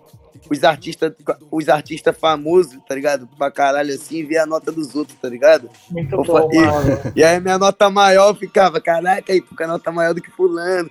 os 0.51 0.65
artistas 0.65 1.13
os 1.51 1.69
artista 1.69 2.13
famosos, 2.13 2.79
tá 2.89 2.95
ligado? 2.95 3.29
Pra 3.39 3.51
caralho 3.51 3.93
assim, 3.95 4.25
ver 4.25 4.39
a 4.39 4.47
nota 4.47 4.71
dos 4.73 4.95
outros, 4.95 5.19
tá 5.19 5.29
ligado? 5.29 5.69
Muito 5.91 6.17
bom, 6.23 6.49
e, 6.53 7.19
e, 7.21 7.25
aí 7.25 7.41
minha 7.41 7.59
nota 7.59 7.91
maior 7.91 8.35
ficava, 8.35 8.81
caraca, 8.81 9.33
aí 9.33 9.41
fica 9.41 9.65
a 9.65 9.69
nota 9.69 9.91
maior 9.93 10.15
do 10.15 10.23
que 10.23 10.31
fulano. 10.31 10.91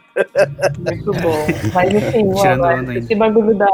Muito 0.79 1.11
bom. 1.21 1.45
Mas 1.73 1.93
enfim, 1.93 2.25
mano, 2.57 2.93
esse 2.93 3.15
bagulho 3.15 3.57
da, 3.57 3.67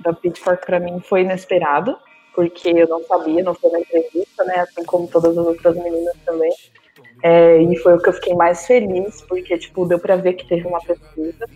da 0.00 0.12
Pitchfork 0.12 0.64
pra 0.66 0.80
mim 0.80 1.00
foi 1.00 1.22
inesperado, 1.22 1.96
porque 2.34 2.68
eu 2.68 2.88
não 2.88 3.02
sabia, 3.04 3.42
não 3.42 3.54
foi 3.54 3.70
na 3.70 3.80
entrevista, 3.80 4.44
né? 4.44 4.60
Assim 4.60 4.84
como 4.84 5.08
todas 5.08 5.36
as 5.36 5.46
outras 5.46 5.76
meninas 5.76 6.14
também. 6.24 6.52
É, 7.22 7.60
e 7.60 7.76
foi 7.78 7.94
o 7.94 7.98
que 7.98 8.08
eu 8.08 8.12
fiquei 8.12 8.34
mais 8.34 8.66
feliz, 8.66 9.22
porque, 9.22 9.58
tipo, 9.58 9.86
deu 9.86 9.98
para 9.98 10.16
ver 10.16 10.34
que 10.34 10.46
teve 10.46 10.66
uma 10.66 10.80
pesquisa. 10.80 11.46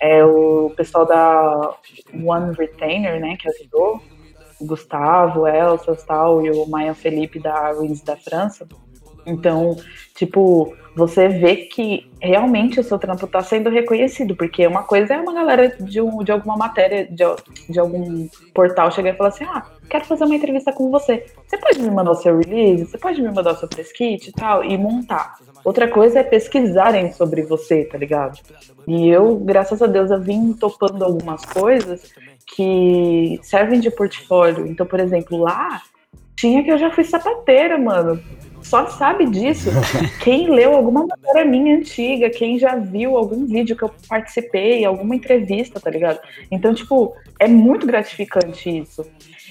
É, 0.00 0.24
o 0.24 0.72
pessoal 0.76 1.04
da 1.04 1.74
One 2.24 2.54
Retainer, 2.54 3.20
né, 3.20 3.36
que 3.36 3.48
ajudou, 3.48 4.00
o 4.60 4.66
Gustavo, 4.66 5.46
Elsa 5.46 5.94
tal, 6.06 6.44
e 6.44 6.50
o 6.50 6.66
Maia 6.66 6.94
Felipe 6.94 7.38
da 7.38 7.72
Ruins 7.72 8.02
da 8.02 8.16
França. 8.16 8.66
Então, 9.26 9.76
tipo, 10.14 10.74
você 10.94 11.28
vê 11.28 11.56
que 11.56 12.10
realmente 12.20 12.80
o 12.80 12.84
seu 12.84 12.98
trampo 12.98 13.24
está 13.24 13.40
sendo 13.42 13.70
reconhecido, 13.70 14.34
porque 14.34 14.66
uma 14.66 14.82
coisa 14.82 15.14
é 15.14 15.20
uma 15.20 15.32
galera 15.32 15.76
de, 15.80 16.00
um, 16.00 16.22
de 16.22 16.32
alguma 16.32 16.56
matéria, 16.56 17.06
de, 17.06 17.24
de 17.68 17.78
algum 17.78 18.28
portal 18.52 18.90
chegar 18.90 19.14
e 19.14 19.16
falar 19.16 19.28
assim, 19.28 19.44
ah, 19.44 19.64
quero 19.88 20.04
fazer 20.04 20.24
uma 20.24 20.34
entrevista 20.34 20.72
com 20.72 20.90
você. 20.90 21.24
Você 21.46 21.56
pode 21.58 21.80
me 21.80 21.90
mandar 21.90 22.10
o 22.10 22.16
seu 22.16 22.38
release? 22.38 22.86
Você 22.86 22.98
pode 22.98 23.22
me 23.22 23.30
mandar 23.30 23.52
o 23.52 23.56
seu 23.56 23.68
press 23.68 23.92
kit 23.92 24.28
e 24.28 24.32
tal? 24.32 24.64
E 24.64 24.76
montar. 24.76 25.36
Outra 25.64 25.88
coisa 25.88 26.20
é 26.20 26.22
pesquisarem 26.22 27.12
sobre 27.12 27.42
você, 27.42 27.84
tá 27.84 27.96
ligado? 27.96 28.38
E 28.86 29.08
eu, 29.08 29.36
graças 29.36 29.80
a 29.80 29.86
Deus, 29.86 30.10
eu 30.10 30.20
vim 30.20 30.52
topando 30.52 31.04
algumas 31.04 31.44
coisas 31.44 32.12
que 32.54 33.38
servem 33.42 33.80
de 33.80 33.90
portfólio. 33.90 34.66
Então, 34.66 34.84
por 34.84 34.98
exemplo, 34.98 35.38
lá 35.38 35.80
tinha 36.36 36.64
que 36.64 36.70
eu 36.70 36.78
já 36.78 36.90
fui 36.90 37.04
sapateira, 37.04 37.78
mano. 37.78 38.20
Só 38.62 38.86
sabe 38.88 39.26
disso 39.26 39.70
quem 40.22 40.50
leu 40.50 40.74
alguma 40.74 41.06
matéria 41.06 41.44
minha 41.44 41.76
antiga, 41.76 42.30
quem 42.30 42.58
já 42.58 42.76
viu 42.76 43.16
algum 43.16 43.46
vídeo 43.46 43.76
que 43.76 43.82
eu 43.82 43.90
participei, 44.08 44.84
alguma 44.84 45.14
entrevista, 45.14 45.80
tá 45.80 45.90
ligado? 45.90 46.20
Então, 46.50 46.74
tipo, 46.74 47.14
é 47.38 47.48
muito 47.48 47.86
gratificante 47.86 48.68
isso. 48.78 49.04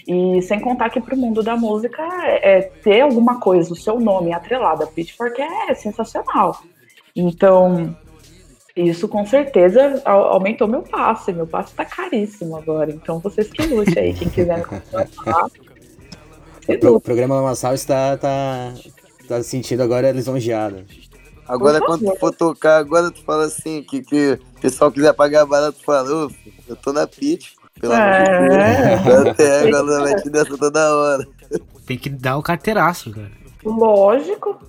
E 0.08 0.42
sem 0.42 0.60
contar 0.60 0.90
que 0.90 1.02
pro 1.02 1.18
mundo 1.18 1.44
da 1.44 1.56
música 1.56 2.02
é, 2.24 2.58
é 2.58 2.62
ter 2.62 3.02
alguma 3.02 3.40
coisa, 3.40 3.74
o 3.74 3.76
seu 3.76 4.00
nome 4.00 4.34
atrelado 4.34 4.84
a 4.84 4.88
Pitchfork 4.88 5.42
é 5.42 5.74
sensacional. 5.74 6.62
Então, 7.16 7.96
isso 8.76 9.08
com 9.08 9.26
certeza 9.26 10.02
aumentou 10.06 10.68
meu 10.68 10.82
passe. 10.82 11.34
Meu 11.34 11.46
passe 11.46 11.74
tá 11.74 11.84
caríssimo 11.84 12.56
agora. 12.56 12.92
Então 12.92 13.20
vocês 13.20 13.50
que 13.50 13.66
lute 13.68 13.98
aí, 14.00 14.14
quem 14.14 14.30
quiser 14.30 14.66
contratar. 14.66 15.48
O 16.84 17.02
programa 17.02 17.34
Lamaçal 17.34 17.74
está 17.74 18.16
tá, 19.30 19.38
tá 19.38 19.44
sentindo 19.44 19.84
agora 19.84 20.12
lisonjeado. 20.12 20.84
Agora, 21.48 21.80
quando 21.82 22.06
tu 22.06 22.20
for 22.20 22.34
tocar, 22.34 22.78
agora 22.78 23.10
tu 23.10 23.24
fala 23.24 23.46
assim, 23.46 23.82
que, 23.82 24.04
que 24.04 24.40
o 24.58 24.62
pessoal 24.62 24.92
quiser 24.92 25.14
pagar 25.14 25.46
barato, 25.46 25.80
tu 25.80 25.84
fala, 25.84 26.08
eu 26.68 26.76
tô 26.76 26.94
na 26.94 27.08
Pitch, 27.08 27.54
pelo 27.80 27.94
amor 27.94 28.20
de 28.20 29.04
Deus. 29.04 29.28
Até 29.28 29.68
agora 29.68 30.00
vai 30.04 30.16
te 30.16 30.30
dessa 30.30 30.58
toda 30.58 30.96
hora. 30.96 31.28
Tem 31.88 31.98
que 31.98 32.10
dar 32.10 32.38
o 32.38 32.44
carteiraço, 32.44 33.12
cara. 33.12 33.32
Lógico, 33.64 34.60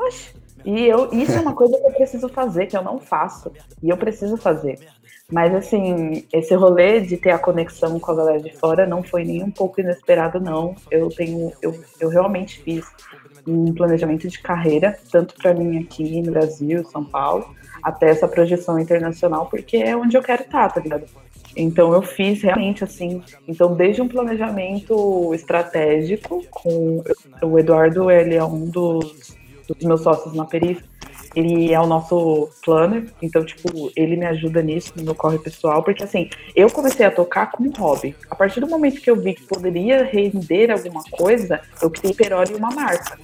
E 0.64 0.86
eu, 0.86 1.11
isso 1.12 1.32
é 1.32 1.40
uma 1.40 1.54
coisa 1.54 1.76
que 1.78 1.86
eu 1.86 1.92
preciso 1.92 2.28
fazer, 2.28 2.66
que 2.66 2.76
eu 2.76 2.82
não 2.82 2.98
faço. 2.98 3.52
E 3.82 3.90
eu 3.90 3.96
preciso 3.96 4.36
fazer. 4.38 4.78
Mas 5.30 5.54
assim, 5.54 6.26
esse 6.32 6.54
rolê 6.54 7.00
de 7.00 7.16
ter 7.16 7.30
a 7.30 7.38
conexão 7.38 8.00
com 8.00 8.11
a 8.11 8.14
galera 8.16 8.40
de 8.40 8.56
fora 8.56 8.86
não 8.86 9.02
foi 9.02 9.22
nem 9.24 9.44
um 9.44 9.50
pouco 9.50 9.80
inesperado, 9.80 10.40
não. 10.40 10.74
Eu 10.90 11.08
tenho, 11.08 11.52
eu, 11.62 11.78
eu 12.00 12.08
realmente 12.08 12.61
fiz 12.62 12.84
um 13.47 13.72
planejamento 13.72 14.28
de 14.28 14.38
carreira, 14.41 14.99
tanto 15.11 15.34
para 15.34 15.55
mim 15.55 15.78
aqui 15.78 16.22
no 16.22 16.32
Brasil, 16.32 16.84
São 16.84 17.05
Paulo, 17.05 17.55
até 17.82 18.11
essa 18.11 18.28
projeção 18.28 18.78
internacional, 18.78 19.47
porque 19.47 19.78
é 19.78 19.97
onde 19.97 20.16
eu 20.16 20.22
quero 20.22 20.43
estar, 20.43 20.68
tá 20.68 20.80
ligado? 20.80 21.05
Então 21.57 21.93
eu 21.93 22.03
fiz 22.03 22.43
realmente 22.43 22.84
assim. 22.84 23.22
Então 23.47 23.74
desde 23.74 24.01
um 24.01 24.09
planejamento 24.09 25.34
estratégico 25.34 26.45
com 26.51 27.03
o 27.43 27.59
Eduardo, 27.59 28.11
ele 28.11 28.34
é 28.34 28.45
um 28.45 28.66
dos, 28.66 29.36
dos 29.66 29.84
meus 29.84 30.03
sócios 30.03 30.34
na 30.34 30.45
Perif. 30.45 30.82
Ele 31.34 31.72
é 31.72 31.80
o 31.80 31.86
nosso 31.86 32.51
planner, 32.64 33.05
então, 33.22 33.45
tipo, 33.45 33.93
ele 33.95 34.16
me 34.16 34.26
ajuda 34.26 34.61
nisso, 34.61 34.93
no 34.97 35.05
meu 35.05 35.14
corre 35.14 35.38
pessoal, 35.38 35.80
porque 35.80 36.03
assim, 36.03 36.28
eu 36.57 36.68
comecei 36.68 37.07
a 37.07 37.11
tocar 37.11 37.53
como 37.53 37.70
hobby. 37.78 38.16
A 38.28 38.34
partir 38.34 38.59
do 38.59 38.66
momento 38.66 39.01
que 39.01 39.09
eu 39.09 39.14
vi 39.14 39.34
que 39.34 39.45
poderia 39.45 40.03
render 40.03 40.72
alguma 40.72 41.05
coisa, 41.05 41.61
eu 41.80 41.88
criei 41.88 42.14
Perori 42.14 42.55
uma 42.55 42.70
marca. 42.70 43.16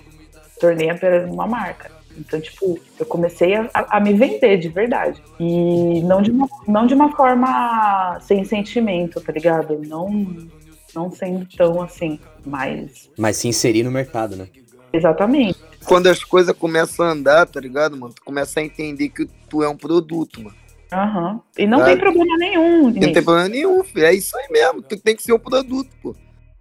Tornei 0.61 0.91
a 0.91 0.95
Perori 0.95 1.31
uma 1.31 1.47
marca. 1.47 1.91
Então, 2.19 2.41
tipo, 2.41 2.79
eu 2.99 3.07
comecei 3.07 3.55
a, 3.55 3.69
a, 3.75 4.01
me 4.01 4.15
vender 4.15 4.57
de 4.57 4.69
verdade. 4.69 5.23
E 5.39 6.01
não 6.03 6.23
de, 6.23 6.31
uma, 6.31 6.49
não 6.67 6.87
de 6.87 6.95
uma 6.95 7.15
forma 7.15 8.19
sem 8.21 8.45
sentimento, 8.45 9.21
tá 9.21 9.33
ligado? 9.33 9.79
Não, 9.87 10.49
não 10.95 11.11
sendo 11.11 11.47
tão 11.57 11.83
assim, 11.83 12.19
mas. 12.45 13.11
Mas 13.19 13.37
se 13.37 13.49
inserir 13.49 13.83
no 13.83 13.91
mercado, 13.91 14.35
né? 14.35 14.49
Exatamente. 14.93 15.59
Quando 15.85 16.09
as 16.09 16.25
coisas 16.25 16.57
começam 16.57 17.07
a 17.07 17.11
andar, 17.11 17.47
tá 17.47 17.61
ligado, 17.61 17.97
mano? 17.97 18.15
Tu 18.15 18.23
começa 18.25 18.61
a 18.61 18.63
entender 18.63 19.11
que 19.11 19.27
tu 19.49 19.63
é 19.63 19.69
um 19.69 19.77
produto, 19.77 20.43
mano. 20.43 20.57
Aham. 20.93 21.33
Uhum. 21.33 21.41
E 21.59 21.67
não 21.67 21.79
tá? 21.79 21.85
tem 21.87 21.99
problema 21.99 22.37
nenhum. 22.39 22.91
Não 22.91 23.13
tem 23.13 23.23
problema 23.23 23.49
nenhum, 23.49 23.85
filho. 23.85 24.07
É 24.07 24.15
isso 24.15 24.37
aí 24.39 24.49
mesmo. 24.51 24.83
Tu 24.83 24.99
tem 24.99 25.15
que 25.15 25.23
ser 25.23 25.33
um 25.33 25.39
produto, 25.39 25.91
pô. 26.03 26.15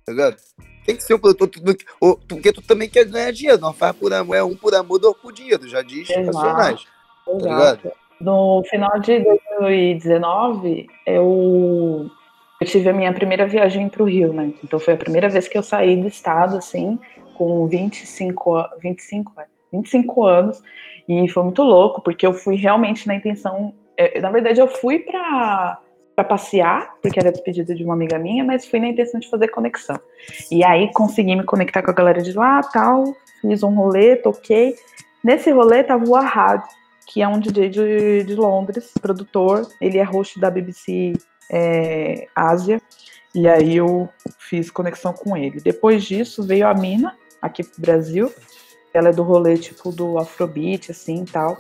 Tá 0.05 0.11
ligado? 0.11 0.37
Tem 0.85 0.95
que 0.95 1.03
ser 1.03 1.15
um 1.15 1.19
produtor, 1.19 1.49
porque 2.27 2.53
tu 2.53 2.61
também 2.61 2.89
quer 2.89 3.05
ganhar 3.05 3.31
dinheiro, 3.31 3.59
não 3.59 3.73
faz 3.73 3.95
por 3.95 4.13
amor, 4.13 4.35
é 4.35 4.43
um 4.43 4.55
por 4.55 4.75
amor, 4.75 4.99
dois 4.99 5.17
por 5.17 5.33
dinheiro, 5.33 5.67
já 5.67 5.81
diz 5.81 6.07
racionais. 6.09 6.85
Tá 7.25 7.91
no 8.19 8.63
final 8.69 8.99
de 8.99 9.19
2019, 9.19 10.87
eu, 11.05 12.09
eu 12.61 12.67
tive 12.67 12.89
a 12.89 12.93
minha 12.93 13.11
primeira 13.13 13.45
viagem 13.45 13.89
para 13.89 14.03
o 14.03 14.05
Rio, 14.05 14.31
né? 14.31 14.53
Então 14.63 14.79
foi 14.79 14.93
a 14.93 14.97
primeira 14.97 15.27
vez 15.27 15.47
que 15.47 15.57
eu 15.57 15.63
saí 15.63 15.97
do 15.97 16.07
estado, 16.07 16.57
assim, 16.57 16.99
com 17.33 17.67
25, 17.67 18.63
25, 18.81 19.33
25 19.73 20.25
anos, 20.25 20.63
e 21.09 21.27
foi 21.29 21.43
muito 21.43 21.61
louco, 21.61 22.01
porque 22.01 22.25
eu 22.25 22.33
fui 22.33 22.55
realmente 22.55 23.07
na 23.07 23.15
intenção. 23.15 23.73
É, 23.97 24.19
na 24.21 24.31
verdade, 24.31 24.59
eu 24.59 24.67
fui 24.67 24.99
para 24.99 25.79
para 26.15 26.23
passear, 26.23 26.95
porque 27.01 27.19
era 27.19 27.31
despedida 27.31 27.75
de 27.75 27.83
uma 27.83 27.93
amiga 27.93 28.17
minha, 28.17 28.43
mas 28.43 28.65
fui 28.65 28.79
na 28.79 28.87
intenção 28.87 29.19
de 29.19 29.29
fazer 29.29 29.49
conexão. 29.49 29.99
E 30.49 30.63
aí 30.63 30.91
consegui 30.93 31.35
me 31.35 31.43
conectar 31.43 31.81
com 31.83 31.91
a 31.91 31.93
galera 31.93 32.21
de 32.21 32.31
lá, 32.31 32.61
tal, 32.63 33.15
fiz 33.41 33.61
um 33.63 33.75
rolê, 33.75 34.15
toquei. 34.15 34.75
Nesse 35.23 35.51
rolê 35.51 35.83
tava 35.83 36.07
o 36.07 36.15
Ahad, 36.15 36.63
que 37.05 37.21
é 37.21 37.27
um 37.27 37.39
DJ 37.39 37.69
de, 37.69 38.23
de 38.23 38.35
Londres, 38.35 38.91
produtor. 39.01 39.67
Ele 39.81 39.97
é 39.97 40.03
host 40.03 40.39
da 40.39 40.49
BBC 40.49 41.13
é, 41.51 42.27
Ásia. 42.35 42.81
E 43.33 43.47
aí 43.47 43.75
eu 43.77 44.07
fiz 44.39 44.71
conexão 44.71 45.13
com 45.13 45.35
ele. 45.35 45.59
Depois 45.59 46.03
disso 46.03 46.43
veio 46.43 46.67
a 46.67 46.73
Mina, 46.73 47.15
aqui 47.41 47.63
pro 47.63 47.81
Brasil. 47.81 48.31
Ela 48.93 49.09
é 49.09 49.11
do 49.11 49.23
rolê 49.23 49.57
tipo 49.57 49.91
do 49.91 50.17
Afrobeat, 50.17 50.91
assim, 50.91 51.25
tal. 51.25 51.57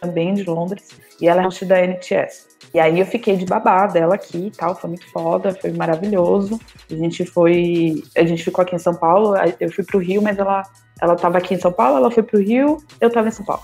Também 0.00 0.34
de 0.34 0.44
Londres. 0.44 0.88
E 1.20 1.28
ela 1.28 1.40
é 1.40 1.44
host 1.44 1.64
da 1.64 1.80
NTS. 1.80 2.46
E 2.74 2.80
aí 2.80 3.00
eu 3.00 3.06
fiquei 3.06 3.36
de 3.36 3.46
babá 3.46 3.86
dela 3.86 4.16
aqui 4.16 4.48
e 4.48 4.50
tal, 4.50 4.74
foi 4.74 4.90
muito 4.90 5.10
foda, 5.10 5.54
foi 5.54 5.72
maravilhoso. 5.72 6.60
A 6.90 6.94
gente 6.94 7.24
foi, 7.24 8.02
a 8.16 8.24
gente 8.24 8.44
ficou 8.44 8.62
aqui 8.62 8.74
em 8.74 8.78
São 8.78 8.94
Paulo, 8.94 9.34
eu 9.58 9.70
fui 9.72 9.84
pro 9.84 9.98
Rio, 9.98 10.20
mas 10.20 10.38
ela 10.38 10.62
ela 11.00 11.14
tava 11.14 11.38
aqui 11.38 11.54
em 11.54 11.58
São 11.58 11.72
Paulo, 11.72 11.98
ela 11.98 12.10
foi 12.10 12.22
pro 12.22 12.40
Rio, 12.40 12.78
eu 13.00 13.10
tava 13.10 13.28
em 13.28 13.30
São 13.30 13.44
Paulo. 13.44 13.62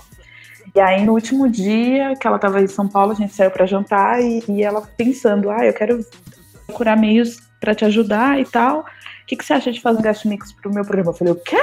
E 0.75 0.79
aí 0.79 1.03
no 1.03 1.13
último 1.13 1.49
dia 1.49 2.15
que 2.15 2.25
ela 2.25 2.39
tava 2.39 2.61
em 2.61 2.67
São 2.67 2.87
Paulo, 2.87 3.11
a 3.11 3.15
gente 3.15 3.33
saiu 3.33 3.51
para 3.51 3.65
jantar 3.65 4.21
e, 4.21 4.43
e, 4.47 4.63
ela 4.63 4.81
pensando, 4.81 5.49
ah, 5.49 5.65
eu 5.65 5.73
quero 5.73 5.99
procurar 6.65 6.95
meios 6.95 7.37
para 7.59 7.75
te 7.75 7.85
ajudar 7.85 8.39
e 8.39 8.45
tal. 8.45 8.79
O 8.79 8.85
que, 9.27 9.35
que 9.35 9.45
você 9.45 9.53
acha 9.53 9.71
de 9.71 9.81
fazer 9.81 9.99
um 9.99 10.01
guest 10.01 10.25
mix 10.25 10.51
pro 10.53 10.73
meu 10.73 10.83
programa? 10.83 11.11
Eu 11.11 11.15
falei, 11.15 11.33
o 11.33 11.37
quê? 11.37 11.61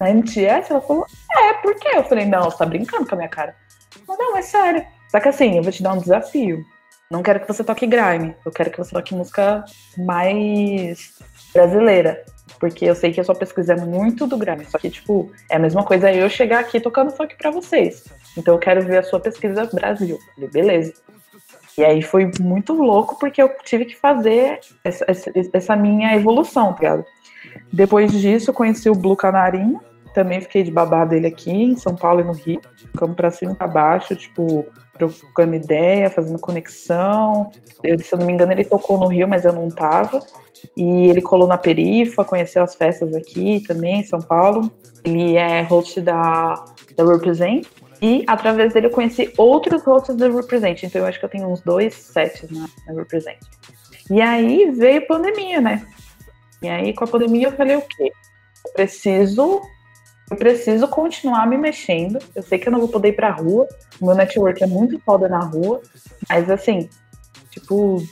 Na 0.00 0.10
MTS? 0.10 0.70
Ela 0.70 0.80
falou, 0.80 1.06
é, 1.32 1.52
por 1.54 1.74
quê? 1.76 1.90
Eu 1.94 2.04
falei, 2.04 2.24
não, 2.24 2.44
você 2.44 2.58
tá 2.58 2.66
brincando 2.66 3.06
com 3.06 3.14
a 3.14 3.18
minha 3.18 3.28
cara. 3.28 3.54
Ela, 4.08 4.18
não, 4.18 4.36
é 4.36 4.42
sério. 4.42 4.84
Só 5.10 5.20
que 5.20 5.28
assim, 5.28 5.56
eu 5.56 5.62
vou 5.62 5.72
te 5.72 5.82
dar 5.82 5.92
um 5.92 5.98
desafio. 5.98 6.64
Não 7.10 7.22
quero 7.22 7.40
que 7.40 7.48
você 7.48 7.62
toque 7.62 7.86
grime, 7.86 8.34
eu 8.44 8.50
quero 8.50 8.70
que 8.70 8.78
você 8.78 8.92
toque 8.92 9.14
música 9.14 9.64
mais 9.98 11.14
brasileira. 11.52 12.24
Porque 12.58 12.84
eu 12.84 12.94
sei 12.94 13.12
que 13.12 13.20
a 13.20 13.24
sua 13.24 13.34
pesquisa 13.34 13.74
é 13.74 13.76
muito 13.76 14.26
do 14.26 14.36
grime. 14.36 14.64
Só 14.64 14.78
que, 14.78 14.90
tipo, 14.90 15.30
é 15.50 15.56
a 15.56 15.58
mesma 15.58 15.84
coisa 15.84 16.12
eu 16.12 16.28
chegar 16.28 16.60
aqui 16.60 16.80
tocando 16.80 17.10
funk 17.10 17.36
pra 17.36 17.50
vocês. 17.50 18.04
Então 18.36 18.54
eu 18.54 18.58
quero 18.58 18.82
ver 18.82 18.98
a 18.98 19.02
sua 19.02 19.20
pesquisa 19.20 19.68
Brasil. 19.72 20.18
Falei, 20.34 20.50
beleza. 20.50 20.94
E 21.76 21.84
aí 21.84 22.02
foi 22.02 22.30
muito 22.40 22.72
louco 22.72 23.18
porque 23.18 23.42
eu 23.42 23.50
tive 23.64 23.84
que 23.84 23.96
fazer 23.96 24.60
essa, 24.84 25.04
essa 25.52 25.76
minha 25.76 26.14
evolução, 26.14 26.72
tá 26.72 26.80
ligado? 26.80 27.04
Depois 27.72 28.12
disso, 28.12 28.50
eu 28.50 28.54
conheci 28.54 28.88
o 28.88 28.94
Blue 28.94 29.16
Canarinho. 29.16 29.80
Também 30.14 30.40
fiquei 30.40 30.62
de 30.62 30.70
babá 30.70 31.04
dele 31.04 31.26
aqui 31.26 31.50
em 31.50 31.76
São 31.76 31.96
Paulo 31.96 32.20
e 32.20 32.24
no 32.24 32.32
Rio. 32.32 32.60
Ficamos 32.76 33.16
pra 33.16 33.32
cima 33.32 33.52
e 33.52 33.56
pra 33.56 33.66
baixo, 33.66 34.14
tipo, 34.14 34.64
trocando 34.96 35.56
ideia, 35.56 36.08
fazendo 36.08 36.38
conexão. 36.38 37.50
Eu, 37.82 37.98
se 37.98 38.14
eu 38.14 38.18
não 38.20 38.26
me 38.26 38.32
engano, 38.32 38.52
ele 38.52 38.64
tocou 38.64 38.96
no 38.96 39.08
Rio, 39.08 39.26
mas 39.26 39.44
eu 39.44 39.52
não 39.52 39.68
tava. 39.68 40.20
E 40.76 41.08
ele 41.08 41.20
colou 41.20 41.48
na 41.48 41.58
Perifa, 41.58 42.24
conheceu 42.24 42.62
as 42.62 42.76
festas 42.76 43.12
aqui 43.14 43.60
também, 43.66 44.00
em 44.00 44.04
São 44.04 44.20
Paulo. 44.20 44.70
Ele 45.02 45.36
é 45.36 45.62
host 45.62 46.00
da, 46.00 46.64
da 46.96 47.04
Represent. 47.04 47.66
E 48.00 48.24
através 48.28 48.72
dele 48.72 48.86
eu 48.86 48.90
conheci 48.90 49.32
outros 49.36 49.82
hosts 49.82 50.14
da 50.14 50.28
Represent. 50.28 50.84
Então 50.84 51.02
eu 51.02 51.08
acho 51.08 51.18
que 51.18 51.24
eu 51.24 51.28
tenho 51.28 51.48
uns 51.48 51.60
dois 51.60 51.92
sets 51.92 52.48
na, 52.50 52.68
na 52.86 53.00
Represent. 53.00 53.38
E 54.08 54.20
aí 54.20 54.70
veio 54.70 55.06
pandemia, 55.08 55.60
né? 55.60 55.84
E 56.62 56.68
aí 56.68 56.94
com 56.94 57.02
a 57.02 57.08
pandemia 57.08 57.48
eu 57.48 57.52
falei 57.52 57.74
o 57.76 57.82
quê? 57.82 58.12
Eu 58.64 58.72
preciso 58.72 59.60
eu 60.30 60.36
preciso 60.36 60.88
continuar 60.88 61.46
me 61.46 61.56
mexendo. 61.56 62.18
Eu 62.34 62.42
sei 62.42 62.58
que 62.58 62.68
eu 62.68 62.72
não 62.72 62.80
vou 62.80 62.88
poder 62.88 63.08
ir 63.08 63.16
pra 63.16 63.30
rua. 63.30 63.68
Meu 64.00 64.14
network 64.14 64.62
é 64.62 64.66
muito 64.66 64.98
foda 65.00 65.28
na 65.28 65.40
rua. 65.40 65.82
Mas 66.28 66.50
assim, 66.50 66.88
tipo, 67.50 68.02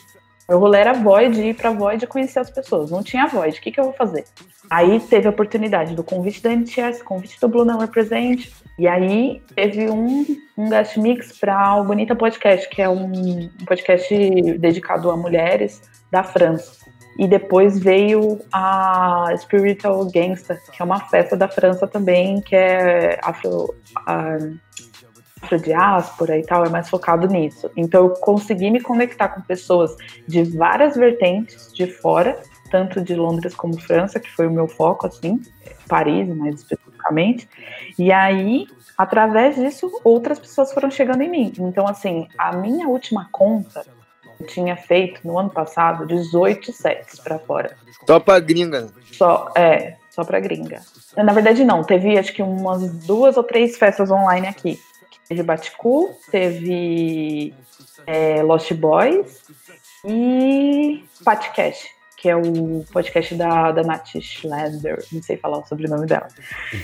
meu 0.48 0.58
rolê 0.58 0.78
era 0.78 0.92
Void, 0.92 1.40
ir 1.40 1.54
pra 1.54 1.70
Void 1.70 2.04
e 2.04 2.06
conhecer 2.06 2.40
as 2.40 2.50
pessoas. 2.50 2.90
Não 2.90 3.02
tinha 3.02 3.26
Void. 3.26 3.58
O 3.58 3.62
que, 3.62 3.72
que 3.72 3.80
eu 3.80 3.84
vou 3.84 3.94
fazer? 3.94 4.24
Aí 4.70 5.00
teve 5.00 5.26
a 5.26 5.30
oportunidade 5.30 5.94
do 5.94 6.04
convite 6.04 6.42
da 6.42 6.50
NTS, 6.50 7.02
convite 7.02 7.38
do 7.40 7.48
Blue 7.48 7.64
Não 7.64 7.78
Represent. 7.78 8.48
E 8.78 8.86
aí 8.86 9.42
teve 9.54 9.90
um, 9.90 10.24
um 10.56 10.68
guest 10.68 10.96
mix 10.96 11.38
para 11.38 11.76
o 11.76 11.84
Bonita 11.84 12.14
Podcast, 12.14 12.68
que 12.68 12.80
é 12.80 12.88
um 12.88 13.48
podcast 13.66 14.14
dedicado 14.58 15.10
a 15.10 15.16
mulheres 15.16 15.82
da 16.10 16.22
França. 16.22 16.82
E 17.18 17.26
depois 17.26 17.78
veio 17.78 18.40
a 18.52 19.26
Spiritual 19.36 20.04
Gangsta, 20.10 20.58
que 20.72 20.80
é 20.80 20.84
uma 20.84 21.00
festa 21.08 21.36
da 21.36 21.48
França 21.48 21.86
também, 21.86 22.40
que 22.40 22.56
é 22.56 23.18
afro, 23.22 23.74
afrodiáspora 25.42 26.38
e 26.38 26.42
tal, 26.42 26.64
é 26.64 26.68
mais 26.68 26.88
focado 26.88 27.26
nisso. 27.26 27.70
Então 27.76 28.04
eu 28.04 28.10
consegui 28.10 28.70
me 28.70 28.80
conectar 28.80 29.28
com 29.28 29.40
pessoas 29.42 29.94
de 30.26 30.42
várias 30.56 30.96
vertentes 30.96 31.72
de 31.72 31.86
fora, 31.86 32.40
tanto 32.70 33.00
de 33.02 33.14
Londres 33.14 33.54
como 33.54 33.78
França, 33.78 34.18
que 34.18 34.30
foi 34.30 34.46
o 34.46 34.50
meu 34.50 34.66
foco, 34.66 35.06
assim, 35.06 35.40
Paris 35.86 36.26
mais 36.28 36.56
especificamente. 36.56 37.48
E 37.98 38.10
aí, 38.10 38.66
através 38.96 39.56
disso, 39.56 39.90
outras 40.02 40.38
pessoas 40.38 40.72
foram 40.72 40.90
chegando 40.90 41.22
em 41.22 41.30
mim. 41.30 41.52
Então, 41.58 41.86
assim, 41.86 42.26
a 42.38 42.56
minha 42.56 42.88
última 42.88 43.28
conta 43.30 43.84
tinha 44.42 44.76
feito 44.76 45.20
no 45.24 45.38
ano 45.38 45.50
passado 45.50 46.06
18 46.06 46.72
sets 46.72 47.20
para 47.20 47.38
fora. 47.38 47.76
Só 48.06 48.20
para 48.20 48.40
gringa. 48.40 48.88
Só, 49.12 49.50
é, 49.56 49.96
só 50.10 50.24
para 50.24 50.40
gringa. 50.40 50.80
Na 51.16 51.32
verdade 51.32 51.64
não, 51.64 51.82
teve 51.82 52.18
acho 52.18 52.32
que 52.32 52.42
umas 52.42 52.90
duas 53.06 53.36
ou 53.36 53.44
três 53.44 53.76
festas 53.76 54.10
online 54.10 54.46
aqui. 54.46 54.78
Teve 55.28 55.42
Baticu, 55.42 56.10
teve 56.30 57.54
é, 58.06 58.42
Lost 58.42 58.72
Boys 58.74 59.42
e 60.04 61.04
Patcast, 61.24 61.88
que 62.22 62.28
é 62.28 62.36
o 62.36 62.84
podcast 62.92 63.34
da, 63.34 63.72
da 63.72 63.82
Nath 63.82 64.14
Schlander, 64.20 65.04
não 65.10 65.20
sei 65.20 65.36
falar 65.36 65.58
o 65.58 65.66
sobrenome 65.66 66.06
dela. 66.06 66.28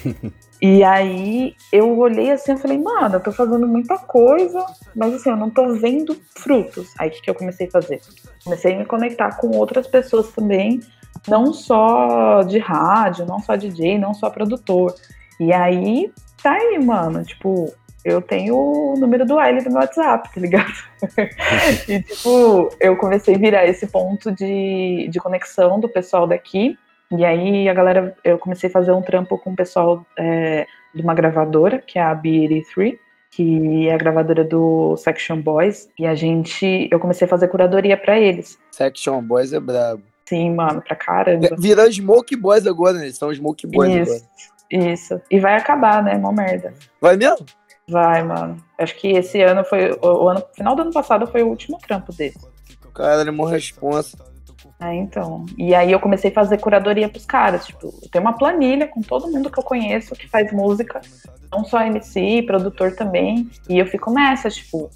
E 0.61 0.83
aí 0.83 1.55
eu 1.71 1.97
olhei 1.97 2.33
assim 2.33 2.55
e 2.55 2.59
falei, 2.59 2.79
mano, 2.79 3.15
eu 3.15 3.21
tô 3.21 3.31
fazendo 3.31 3.65
muita 3.65 3.97
coisa, 3.97 4.67
mas 4.93 5.15
assim, 5.15 5.31
eu 5.31 5.37
não 5.37 5.49
tô 5.49 5.73
vendo 5.75 6.21
frutos. 6.35 6.93
Aí 6.99 7.11
o 7.11 7.13
que, 7.13 7.23
que 7.23 7.31
eu 7.31 7.35
comecei 7.37 7.69
a 7.69 7.71
fazer? 7.71 8.01
Comecei 8.43 8.75
a 8.75 8.79
me 8.79 8.85
conectar 8.85 9.37
com 9.37 9.57
outras 9.57 9.87
pessoas 9.87 10.33
também, 10.33 10.81
não 11.29 11.53
só 11.53 12.43
de 12.43 12.59
rádio, 12.59 13.25
não 13.25 13.39
só 13.39 13.55
DJ, 13.55 13.99
não 13.99 14.13
só 14.13 14.31
produtor. 14.31 14.93
E 15.39 15.53
aí, 15.53 16.13
tá 16.43 16.55
aí, 16.55 16.85
mano, 16.85 17.23
tipo, 17.23 17.73
eu 18.05 18.23
tenho 18.23 18.57
o 18.57 18.95
número 18.99 19.27
do 19.27 19.37
Wiley 19.37 19.63
do 19.63 19.71
meu 19.71 19.81
WhatsApp, 19.81 20.33
tá 20.33 20.41
ligado? 20.41 20.73
e 21.89 22.03
tipo, 22.03 22.71
eu 22.81 22.97
comecei 22.97 23.35
a 23.35 23.39
virar 23.39 23.67
esse 23.67 23.87
ponto 23.87 24.31
de, 24.33 25.09
de 25.11 25.19
conexão 25.19 25.79
do 25.81 25.89
pessoal 25.89 26.27
daqui 26.27 26.77
e 27.11 27.25
aí 27.25 27.69
a 27.69 27.75
galera, 27.75 28.15
eu 28.23 28.39
comecei 28.39 28.69
a 28.69 28.73
fazer 28.73 28.93
um 28.93 29.01
trampo 29.01 29.39
com 29.39 29.51
o 29.51 29.57
pessoal 29.57 30.05
é, 30.17 30.67
de 30.95 31.03
uma 31.03 31.15
gravadora, 31.15 31.79
que 31.79 31.99
é 31.99 32.03
a 32.03 32.15
B83, 32.15 32.99
que 33.31 33.89
é 33.89 33.95
a 33.95 33.99
gravadora 33.99 34.45
do 34.45 34.97
Section 34.97 35.41
Boys, 35.41 35.89
e 35.99 36.07
a 36.07 36.15
gente, 36.15 36.89
eu 36.91 37.01
comecei 37.01 37.27
a 37.27 37.29
fazer 37.29 37.49
curadoria 37.49 37.97
para 37.97 38.19
eles. 38.19 38.59
Section 38.71 39.23
Boys 39.23 39.53
é 39.53 39.61
brabo. 39.61 40.03
Sim, 40.27 40.55
mano, 40.55 40.83
pra 40.83 40.95
caramba. 40.95 41.47
É, 41.47 41.57
Vira 41.57 41.91
Smoke 41.91 42.37
Boys 42.37 42.67
agora, 42.67 42.99
né? 42.99 43.05
Eles 43.05 43.17
são 43.17 43.35
Smoke 43.35 43.67
Boys 43.67 43.95
Isso, 43.95 44.13
agora. 44.13 44.93
isso. 44.93 45.21
E 45.31 45.41
vai 45.41 45.57
acabar, 45.57 46.03
né? 46.03 46.19
Mó 46.19 46.31
merda. 46.31 46.75
Vai 47.01 47.17
mesmo? 47.17 47.47
Vai, 47.89 48.23
mano. 48.23 48.57
Acho 48.77 48.95
que 48.97 49.09
esse 49.09 49.41
ano 49.41 49.65
foi. 49.65 49.93
O, 50.03 50.29
ano, 50.29 50.45
final 50.55 50.77
do 50.77 50.83
ano 50.83 50.93
passado 50.93 51.27
foi 51.27 51.43
o 51.43 51.49
último 51.49 51.79
trampo 51.79 52.13
dele. 52.13 52.37
Caralho, 52.95 53.29
é 53.29 53.33
mó 53.33 53.45
responsa. 53.45 54.19
É, 54.81 54.95
então. 54.95 55.47
E 55.57 55.75
aí 55.75 55.91
eu 55.91 55.99
comecei 55.99 56.31
a 56.31 56.35
fazer 56.35 56.59
curadoria 56.59 57.09
pros 57.09 57.25
caras. 57.25 57.67
Tipo, 57.67 57.87
eu 58.03 58.11
tenho 58.11 58.25
uma 58.25 58.37
planilha 58.37 58.87
com 58.87 59.01
todo 59.01 59.31
mundo 59.31 59.51
que 59.51 59.59
eu 59.59 59.65
conheço 59.65 60.15
que 60.15 60.29
faz 60.29 60.53
música, 60.53 61.01
não 61.51 61.65
só 61.65 61.81
MC, 61.81 62.43
produtor 62.43 62.95
também. 62.95 63.51
E 63.69 63.79
eu 63.79 63.87
fico 63.87 64.13
nessa, 64.13 64.51
tipo, 64.51 64.91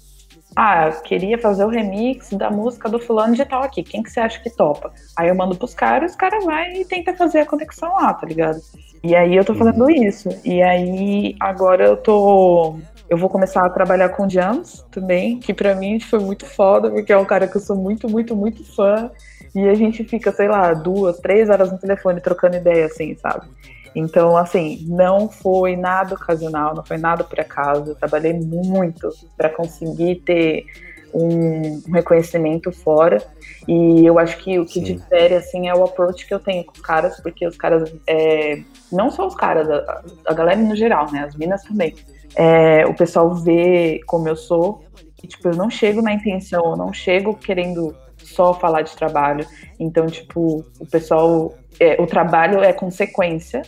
ah, 0.55 0.87
eu 0.87 1.01
queria 1.01 1.37
fazer 1.37 1.65
o 1.65 1.69
remix 1.69 2.29
da 2.29 2.51
música 2.51 2.87
do 2.87 2.99
fulano 2.99 3.35
de 3.35 3.43
tal 3.43 3.63
aqui. 3.63 3.81
Quem 3.81 4.03
que 4.03 4.11
você 4.11 4.19
acha 4.19 4.39
que 4.39 4.49
topa? 4.51 4.93
Aí 5.17 5.27
eu 5.27 5.35
mando 5.35 5.55
pros 5.55 5.73
caras, 5.73 6.11
os 6.11 6.17
caras 6.17 6.45
vai 6.45 6.73
e 6.73 6.85
tenta 6.85 7.13
fazer 7.15 7.39
a 7.39 7.45
conexão 7.45 7.91
lá, 7.93 8.13
tá 8.13 8.27
ligado? 8.27 8.61
E 9.03 9.15
aí 9.15 9.35
eu 9.35 9.43
tô 9.43 9.53
fazendo 9.53 9.89
isso. 9.91 10.29
E 10.45 10.61
aí 10.61 11.35
agora 11.39 11.85
eu 11.85 11.97
tô 11.97 12.77
eu 13.09 13.17
vou 13.17 13.29
começar 13.29 13.65
a 13.65 13.69
trabalhar 13.69 14.09
com 14.09 14.27
Jams 14.27 14.83
também, 14.89 15.37
que 15.37 15.53
pra 15.53 15.75
mim 15.75 15.99
foi 15.99 16.19
muito 16.19 16.45
foda, 16.47 16.89
porque 16.89 17.13
é 17.13 17.17
um 17.17 17.25
cara 17.25 17.47
que 17.47 17.57
eu 17.57 17.61
sou 17.61 17.75
muito, 17.75 18.09
muito, 18.09 18.35
muito 18.35 18.63
fã. 18.75 19.11
E 19.53 19.67
a 19.67 19.75
gente 19.75 20.03
fica, 20.03 20.31
sei 20.31 20.47
lá, 20.47 20.73
duas, 20.73 21.19
três 21.19 21.47
horas 21.49 21.71
no 21.71 21.77
telefone 21.77 22.19
trocando 22.19 22.55
ideia, 22.55 22.87
assim, 22.87 23.15
sabe? 23.15 23.45
Então, 23.95 24.35
assim, 24.35 24.83
não 24.87 25.29
foi 25.29 25.75
nada 25.75 26.15
ocasional, 26.15 26.73
não 26.73 26.83
foi 26.83 26.97
nada 26.97 27.23
por 27.23 27.39
acaso. 27.39 27.91
Eu 27.91 27.95
trabalhei 27.95 28.33
muito 28.33 29.09
para 29.37 29.49
conseguir 29.49 30.23
ter 30.25 30.65
um, 31.13 31.81
um, 31.87 31.91
reconhecimento 31.93 32.71
fora. 32.71 33.21
E 33.67 34.05
eu 34.05 34.19
acho 34.19 34.37
que 34.37 34.59
o 34.59 34.65
que 34.65 34.85
Sim. 34.85 34.95
difere, 34.95 35.35
assim, 35.35 35.67
é 35.67 35.73
o 35.73 35.83
approach 35.83 36.25
que 36.25 36.33
eu 36.33 36.39
tenho 36.39 36.63
com 36.63 36.73
os 36.73 36.81
caras, 36.81 37.19
porque 37.21 37.45
os 37.47 37.57
caras, 37.57 37.93
é, 38.07 38.61
não 38.91 39.09
só 39.09 39.27
os 39.27 39.35
caras, 39.35 39.69
a, 39.69 40.03
a, 40.27 40.33
galera 40.33 40.59
no 40.59 40.75
geral, 40.75 41.11
né? 41.11 41.23
As 41.23 41.35
minas 41.35 41.63
também. 41.63 41.95
É, 42.35 42.85
o 42.85 42.93
pessoal 42.93 43.33
vê 43.35 44.01
como 44.05 44.27
eu 44.27 44.35
sou, 44.35 44.83
e, 45.23 45.27
tipo, 45.27 45.47
eu 45.47 45.55
não 45.55 45.69
chego 45.69 46.01
na 46.01 46.13
intenção, 46.13 46.71
eu 46.71 46.75
não 46.75 46.91
chego 46.91 47.33
querendo 47.35 47.95
só 48.17 48.53
falar 48.53 48.81
de 48.81 48.95
trabalho. 48.95 49.47
Então, 49.79 50.05
tipo, 50.07 50.65
o 50.79 50.85
pessoal, 50.85 51.53
é, 51.79 52.01
o 52.01 52.05
trabalho 52.05 52.61
é 52.61 52.73
consequência 52.73 53.61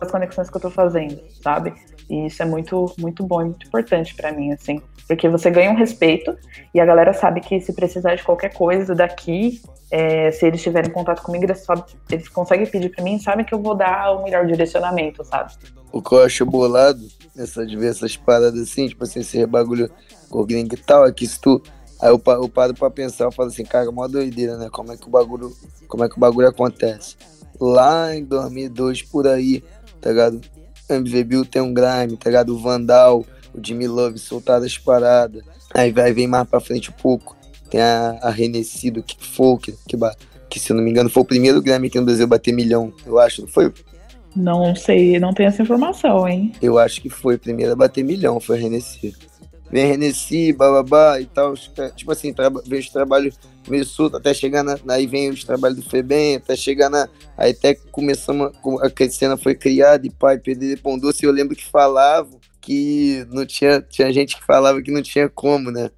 das 0.00 0.10
conexões 0.10 0.50
que 0.50 0.56
eu 0.56 0.60
tô 0.60 0.70
fazendo, 0.70 1.20
sabe? 1.42 1.72
E 2.12 2.26
isso 2.26 2.42
é 2.42 2.44
muito, 2.44 2.94
muito 2.98 3.24
bom 3.24 3.40
e 3.40 3.44
muito 3.46 3.66
importante 3.66 4.14
para 4.14 4.30
mim, 4.30 4.52
assim, 4.52 4.82
porque 5.08 5.30
você 5.30 5.50
ganha 5.50 5.70
um 5.70 5.74
respeito 5.74 6.36
e 6.74 6.78
a 6.78 6.84
galera 6.84 7.14
sabe 7.14 7.40
que 7.40 7.58
se 7.58 7.72
precisar 7.72 8.16
de 8.16 8.22
qualquer 8.22 8.52
coisa 8.52 8.94
daqui, 8.94 9.62
é, 9.90 10.30
se 10.30 10.44
eles 10.44 10.62
tiverem 10.62 10.90
contato 10.90 11.22
comigo, 11.22 11.46
eles, 11.46 11.64
sabe, 11.64 11.84
eles 12.10 12.28
conseguem 12.28 12.66
pedir 12.66 12.90
para 12.90 13.02
mim, 13.02 13.18
sabem 13.18 13.46
que 13.46 13.54
eu 13.54 13.62
vou 13.62 13.74
dar 13.74 14.12
o 14.12 14.24
melhor 14.24 14.46
direcionamento, 14.46 15.24
sabe? 15.24 15.54
O 15.90 16.02
que 16.02 16.14
eu 16.14 16.22
acho 16.22 16.44
bolado 16.44 17.00
nessas 17.34 17.66
diversas 17.66 18.14
paradas 18.14 18.60
assim, 18.60 18.88
tipo 18.88 19.04
assim, 19.04 19.20
esse 19.20 19.46
bagulho 19.46 19.90
com 20.28 20.44
gringo 20.44 20.74
e 20.74 20.78
tal, 20.78 21.06
é 21.06 21.12
que 21.12 21.26
se 21.26 21.40
tu 21.40 21.62
Aí 21.98 22.10
eu, 22.10 22.20
eu 22.26 22.48
paro 22.48 22.74
pra 22.74 22.90
pensar, 22.90 23.26
eu 23.26 23.32
falo 23.32 23.48
assim, 23.48 23.64
cara, 23.64 23.90
mó 23.92 24.08
doideira, 24.08 24.58
né? 24.58 24.68
Como 24.68 24.92
é 24.92 24.96
que 24.96 25.06
o 25.06 25.10
bagulho, 25.10 25.52
como 25.86 26.02
é 26.02 26.08
que 26.08 26.16
o 26.16 26.20
bagulho 26.20 26.48
acontece? 26.48 27.16
Lá 27.60 28.12
em 28.12 28.24
2002, 28.24 29.02
por 29.02 29.28
aí, 29.28 29.62
tá 30.00 30.10
ligado? 30.10 30.40
MV 30.88 31.24
Bill 31.24 31.44
tem 31.44 31.62
um 31.62 31.72
grime, 31.72 32.16
tá 32.16 32.30
ligado? 32.30 32.54
O 32.54 32.58
Vandal, 32.58 33.24
o 33.54 33.64
Jimmy 33.64 33.86
Love 33.86 34.18
soltaram 34.18 34.64
as 34.64 34.76
paradas. 34.78 35.42
Aí 35.74 35.90
vai 35.90 36.12
vem 36.12 36.26
mais 36.26 36.48
pra 36.48 36.60
frente 36.60 36.90
um 36.90 36.94
pouco. 36.94 37.36
Tem 37.70 37.80
a, 37.80 38.18
a 38.22 38.30
Renesci 38.30 38.90
do 38.90 39.02
Kick 39.02 39.26
Folk, 39.26 39.74
que, 39.88 39.96
que 40.50 40.60
se 40.60 40.70
eu 40.70 40.76
não 40.76 40.84
me 40.84 40.90
engano 40.90 41.08
foi 41.08 41.22
o 41.22 41.26
primeiro 41.26 41.62
Grammy 41.62 41.88
aqui 41.88 41.98
no 41.98 42.04
Brasil 42.04 42.26
bater 42.26 42.52
milhão, 42.52 42.92
eu 43.06 43.18
acho, 43.18 43.42
não 43.42 43.48
foi? 43.48 43.72
Não 44.34 44.74
sei, 44.74 45.18
não 45.18 45.32
tenho 45.32 45.48
essa 45.48 45.62
informação, 45.62 46.26
hein? 46.26 46.52
Eu 46.60 46.78
acho 46.78 47.00
que 47.00 47.08
foi 47.08 47.36
o 47.36 47.38
primeiro 47.38 47.72
a 47.72 47.76
bater 47.76 48.02
milhão, 48.02 48.40
foi 48.40 48.58
a 48.58 48.60
Renesci 48.60 49.14
vem 49.72 49.86
Renesci, 49.86 50.52
bababá 50.52 51.18
e 51.18 51.26
tal. 51.26 51.54
Tipo 51.96 52.12
assim, 52.12 52.34
vem 52.66 52.78
os 52.78 52.90
trabalhos 52.90 53.38
meio 53.68 53.84
solto, 53.84 54.18
até 54.18 54.34
chegar 54.34 54.62
na. 54.62 54.78
Aí 54.88 55.06
vem 55.06 55.30
os 55.30 55.42
trabalhos 55.42 55.78
do 55.78 55.88
Febem, 55.88 56.36
até 56.36 56.54
chegar 56.54 56.90
na. 56.90 57.08
Aí 57.36 57.52
até 57.52 57.74
começamos. 57.74 58.52
A 58.82 59.10
cena 59.10 59.36
foi 59.36 59.54
criada 59.54 60.06
e 60.06 60.10
pai, 60.10 60.38
Pedro 60.38 60.80
Pão 60.82 60.98
Doce. 60.98 61.24
Eu 61.24 61.32
lembro 61.32 61.56
que 61.56 61.64
falavam 61.64 62.38
que 62.60 63.26
não 63.30 63.46
tinha. 63.46 63.80
Tinha 63.80 64.12
gente 64.12 64.36
que 64.36 64.44
falava 64.44 64.82
que 64.82 64.90
não 64.90 65.02
tinha 65.02 65.28
como, 65.28 65.70
né? 65.70 65.90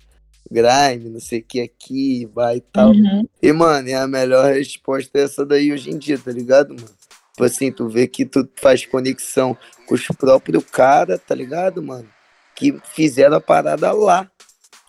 Grime, 0.50 1.10
não 1.10 1.20
sei 1.20 1.40
o 1.40 1.44
que 1.44 1.60
aqui, 1.60 2.28
vai 2.32 2.58
e 2.58 2.60
tal. 2.60 2.90
Uhum. 2.90 3.26
E, 3.42 3.52
mano, 3.52 3.88
é 3.88 3.94
a 3.94 4.06
melhor 4.06 4.52
resposta 4.52 5.18
é 5.18 5.22
essa 5.22 5.44
daí 5.44 5.72
hoje 5.72 5.90
em 5.90 5.98
dia, 5.98 6.18
tá 6.18 6.30
ligado, 6.30 6.74
mano? 6.74 6.94
Tipo 7.32 7.44
assim, 7.44 7.72
tu 7.72 7.88
vê 7.88 8.06
que 8.06 8.24
tu 8.24 8.48
faz 8.60 8.86
conexão 8.86 9.56
com 9.88 9.94
os 9.94 10.06
próprios 10.06 10.62
caras, 10.66 11.18
tá 11.26 11.34
ligado, 11.34 11.82
mano? 11.82 12.06
Que 12.54 12.80
fizeram 12.94 13.36
a 13.36 13.40
parada 13.40 13.90
lá. 13.92 14.30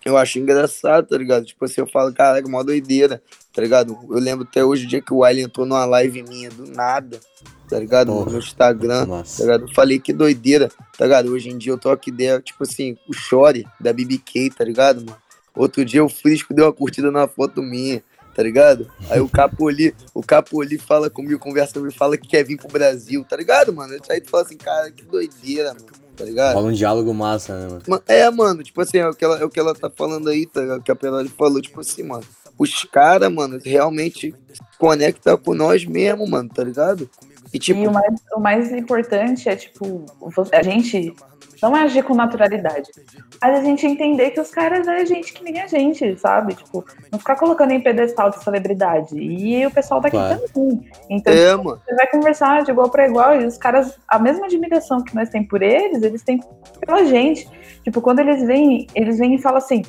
Eu 0.05 0.16
acho 0.18 0.38
engraçado, 0.38 1.07
tá 1.07 1.18
ligado? 1.18 1.45
Tipo 1.45 1.66
assim, 1.66 1.82
eu 1.82 1.88
falo, 1.88 2.13
caraca, 2.13 2.47
mó 2.47 2.61
doideira, 2.61 3.24
tá 3.51 3.59
ligado? 3.59 3.97
Eu 4.07 4.20
lembro 4.20 4.47
até 4.47 4.63
hoje 4.63 4.86
o 4.86 4.88
dia 4.88 5.01
que 5.01 5.11
o 5.11 5.24
Wiley 5.24 5.43
entrou 5.43 5.66
numa 5.66 5.84
live 5.84 6.22
minha 6.22 6.47
do 6.51 6.68
nada, 6.68 7.20
tá 7.68 7.80
ligado? 7.80 8.11
Porra. 8.11 8.32
No 8.32 8.38
Instagram, 8.38 9.05
Nossa. 9.07 9.38
tá 9.38 9.43
ligado? 9.43 9.68
Eu 9.68 9.74
falei 9.74 9.99
que 9.99 10.13
doideira, 10.13 10.70
tá 10.95 11.05
ligado? 11.05 11.32
Hoje 11.32 11.49
em 11.49 11.57
dia 11.57 11.72
eu 11.74 11.78
troco 11.80 12.07
ideia, 12.07 12.39
tipo 12.39 12.61
assim, 12.61 12.95
o 13.09 13.13
Chore 13.13 13.66
da 13.80 13.91
BBK, 13.91 14.51
tá 14.51 14.63
ligado, 14.63 15.03
mano? 15.03 15.18
Outro 15.55 15.84
dia 15.84 16.05
o 16.05 16.09
Frisco 16.09 16.53
deu 16.53 16.66
uma 16.66 16.74
curtida 16.74 17.09
na 17.09 17.28
foto 17.28 17.63
minha, 17.63 18.03
tá 18.36 18.43
ligado? 18.43 18.88
Aí 19.09 19.20
o 19.20 19.28
Capoli, 19.28 19.95
o 20.13 20.22
Capoli 20.22 20.78
fala 20.78 21.09
comigo, 21.09 21.39
conversa 21.39 21.74
comigo, 21.74 21.91
fala 21.97 22.16
que 22.16 22.28
quer 22.28 22.43
vir 22.43 22.57
pro 22.57 22.68
Brasil, 22.68 23.26
tá 23.28 23.36
ligado, 23.36 23.74
mano? 23.74 23.97
Aí 24.07 24.22
tu 24.22 24.30
fala 24.30 24.43
assim, 24.43 24.57
cara, 24.57 24.91
que 24.91 25.03
doideira, 25.03 25.74
mano 25.74 26.05
tá 26.16 26.26
ligado? 26.26 26.53
Fala 26.53 26.68
um 26.68 26.74
diálogo 26.74 27.13
massa, 27.13 27.57
né, 27.57 27.68
mano? 27.68 28.03
É, 28.07 28.30
mano, 28.32 28.63
tipo 28.63 28.82
assim, 28.82 28.97
é 28.97 29.07
o 29.07 29.13
que 29.13 29.24
ela, 29.24 29.39
é 29.39 29.45
o 29.45 29.49
que 29.49 29.59
ela 29.59 29.76
tá 29.76 29.89
falando 29.89 30.30
aí, 30.30 30.45
tá 30.45 30.61
ligado? 30.61 30.84
Que 30.84 30.91
a 30.91 30.95
Penoli 30.95 31.30
falou, 31.30 31.61
tipo 31.61 31.80
assim, 31.80 32.03
mano. 32.03 32.24
Os 32.57 32.84
caras, 32.86 33.32
mano, 33.32 33.59
realmente 33.63 34.34
conectam 34.80 35.38
com 35.38 35.53
nós 35.53 35.86
mesmo, 35.86 36.26
mano, 36.28 36.49
tá 36.49 36.63
ligado? 36.63 37.09
E, 37.56 37.60
tipo... 37.60 37.80
E 37.80 37.88
o, 37.88 37.91
mais, 37.93 38.14
o 38.36 38.39
mais 38.39 38.72
importante 38.74 39.47
é, 39.47 39.56
tipo, 39.56 40.06
a 40.51 40.62
gente 40.62 41.16
não 41.64 41.76
é 41.76 41.84
agir 41.84 42.03
com 42.03 42.14
naturalidade. 42.14 42.91
Mas 43.41 43.60
a 43.60 43.64
gente 43.64 43.86
entender 43.86 44.32
que 44.32 44.41
os 44.41 44.51
caras 44.51 44.86
é 44.86 45.06
gente 45.06 45.32
que 45.32 45.41
nem 45.41 45.62
a 45.62 45.66
gente, 45.66 46.20
sabe? 46.20 46.53
Tipo, 46.53 46.84
não 47.10 47.18
ficar 47.18 47.38
colocando 47.38 47.72
em 47.72 47.80
pedestal 47.80 48.30
de 48.30 48.43
celebridade. 48.43 49.18
E 49.18 49.66
o 49.66 49.72
pessoal 49.72 50.01
daqui 50.01 50.18
claro. 50.18 50.38
também. 50.53 50.91
Então, 51.10 51.34
é, 51.34 51.56
tipo, 51.56 51.64
você 51.64 51.95
vai 51.95 52.08
conversar 52.08 52.64
de 52.64 52.72
igual 52.72 52.89
para 52.89 53.08
igual 53.08 53.39
e 53.39 53.45
os 53.45 53.58
caras, 53.58 53.97
a 54.06 54.20
mesma 54.20 54.47
admiração 54.47 55.01
que 55.01 55.16
nós 55.16 55.30
temos 55.30 55.47
por 55.47 55.62
eles, 55.62 56.03
eles 56.03 56.24
têm 56.24 56.41
pela 56.86 57.06
gente. 57.06 57.47
Tipo, 57.86 58.01
quando 58.01 58.20
eles 58.20 58.45
vêm, 58.45 58.86
eles 58.93 59.18
vêm 59.18 59.36
e 59.36 59.41
falam 59.41 59.60
assim: 59.60 59.82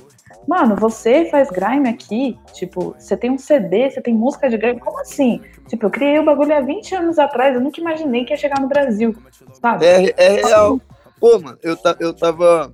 Mano, 0.46 0.76
você 0.76 1.24
faz 1.26 1.50
grime 1.50 1.88
aqui? 1.88 2.38
Tipo, 2.52 2.94
você 2.96 3.16
tem 3.16 3.30
um 3.30 3.38
CD, 3.38 3.90
você 3.90 4.00
tem 4.00 4.14
música 4.14 4.48
de 4.48 4.56
grime? 4.56 4.78
Como 4.78 5.00
assim? 5.00 5.40
Tipo, 5.68 5.86
eu 5.86 5.90
criei 5.90 6.18
o 6.18 6.24
bagulho 6.24 6.56
há 6.56 6.60
20 6.60 6.94
anos 6.94 7.18
atrás, 7.18 7.54
eu 7.54 7.60
nunca 7.60 7.80
imaginei 7.80 8.24
que 8.24 8.32
ia 8.32 8.36
chegar 8.36 8.60
no 8.60 8.68
Brasil, 8.68 9.14
sabe? 9.60 9.84
É, 9.84 10.14
é 10.16 10.28
real. 10.42 10.80
Pô, 11.18 11.38
mano, 11.40 11.58
eu, 11.62 11.76
eu 11.98 12.14
tava. 12.14 12.72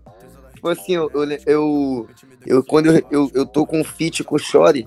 Tipo 0.54 0.68
assim, 0.68 0.92
eu, 0.92 1.10
eu, 1.14 1.30
eu, 1.46 2.08
eu 2.46 2.64
quando 2.64 2.86
eu, 2.86 3.02
eu, 3.10 3.30
eu 3.34 3.46
tô 3.46 3.66
com 3.66 3.82
feat 3.82 4.22
com 4.22 4.36
o 4.36 4.38
Shore, 4.38 4.86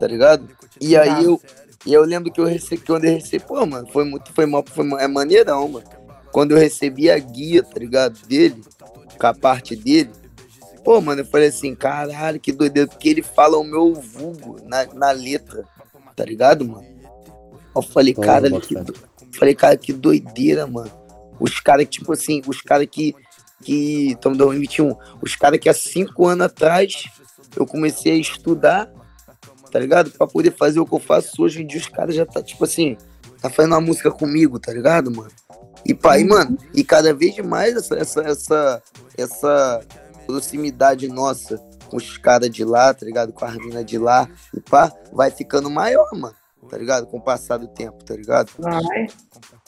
tá 0.00 0.06
ligado? 0.06 0.48
E 0.80 0.96
aí 0.96 1.24
eu. 1.24 1.40
E 1.84 1.92
eu 1.92 2.04
lembro 2.04 2.32
que 2.32 2.40
eu 2.40 2.44
recebi, 2.44 2.80
quando 2.80 3.06
eu 3.06 3.14
recebi, 3.14 3.44
pô, 3.44 3.66
mano, 3.66 3.88
foi 3.92 4.04
muito, 4.04 4.32
foi 4.32 4.46
mal, 4.46 4.64
foi 4.64 4.88
é 5.00 5.08
maneirão, 5.08 5.68
mano. 5.68 5.84
Quando 6.30 6.52
eu 6.52 6.58
recebi 6.58 7.10
a 7.10 7.18
guia, 7.18 7.62
tá 7.62 7.78
ligado, 7.78 8.18
dele, 8.26 8.62
com 9.18 9.26
a 9.26 9.34
parte 9.34 9.74
dele, 9.74 10.10
pô, 10.84 11.00
mano, 11.00 11.22
eu 11.22 11.26
falei 11.26 11.48
assim, 11.48 11.74
caralho, 11.74 12.40
que 12.40 12.52
doideira, 12.52 12.88
porque 12.88 13.08
ele 13.08 13.22
fala 13.22 13.56
o 13.56 13.64
meu 13.64 13.94
vulgo 13.94 14.56
na, 14.64 14.84
na 14.92 15.10
letra, 15.10 15.64
tá 16.14 16.24
ligado, 16.24 16.64
mano? 16.64 16.86
Eu 17.74 17.82
falei, 17.82 18.14
cara, 18.14 18.50
que, 18.60 18.74
falei, 19.38 19.54
cara, 19.54 19.76
que 19.76 19.92
doideira, 19.92 20.66
mano. 20.66 20.90
Os 21.40 21.58
caras 21.60 21.86
que, 21.86 21.92
tipo 21.92 22.12
assim, 22.12 22.42
os 22.46 22.60
caras 22.60 22.86
que. 22.90 23.14
que 23.62 24.12
estamos 24.12 24.36
em 24.36 24.38
2021. 24.38 24.94
Os 25.22 25.34
caras 25.34 25.58
que 25.58 25.68
há 25.68 25.74
cinco 25.74 26.26
anos 26.26 26.46
atrás 26.46 27.04
eu 27.56 27.66
comecei 27.66 28.12
a 28.12 28.16
estudar, 28.16 28.92
tá 29.70 29.78
ligado? 29.78 30.10
Pra 30.10 30.26
poder 30.26 30.52
fazer 30.52 30.80
o 30.80 30.86
que 30.86 30.94
eu 30.94 30.98
faço 30.98 31.42
hoje 31.42 31.62
em 31.62 31.66
dia, 31.66 31.80
os 31.80 31.88
caras 31.88 32.14
já 32.14 32.26
tá, 32.26 32.42
tipo 32.42 32.62
assim, 32.64 32.96
tá 33.40 33.48
fazendo 33.48 33.72
uma 33.72 33.80
música 33.80 34.10
comigo, 34.10 34.58
tá 34.58 34.72
ligado, 34.72 35.10
mano? 35.10 35.30
E 35.84 35.94
pá, 35.94 36.18
e, 36.18 36.24
mano, 36.24 36.56
e 36.74 36.84
cada 36.84 37.12
vez 37.12 37.36
mais 37.38 37.74
essa, 37.74 37.96
essa, 37.96 38.20
essa, 38.22 38.82
essa 39.16 39.80
proximidade 40.26 41.08
nossa 41.08 41.56
com 41.88 41.96
os 41.96 42.16
caras 42.16 42.50
de 42.50 42.64
lá, 42.64 42.94
tá 42.94 43.04
ligado? 43.04 43.32
Com 43.32 43.44
a 43.44 43.50
mina 43.52 43.84
de 43.84 43.98
lá, 43.98 44.28
e 44.56 44.60
pá, 44.60 44.90
vai 45.12 45.30
ficando 45.30 45.68
maior, 45.68 46.08
mano. 46.12 46.34
tá 46.70 46.78
ligado? 46.78 47.06
Com 47.06 47.18
o 47.18 47.20
passar 47.20 47.58
do 47.58 47.68
tempo, 47.68 48.02
tá 48.04 48.14
ligado? 48.14 48.50
Vai. 48.58 49.06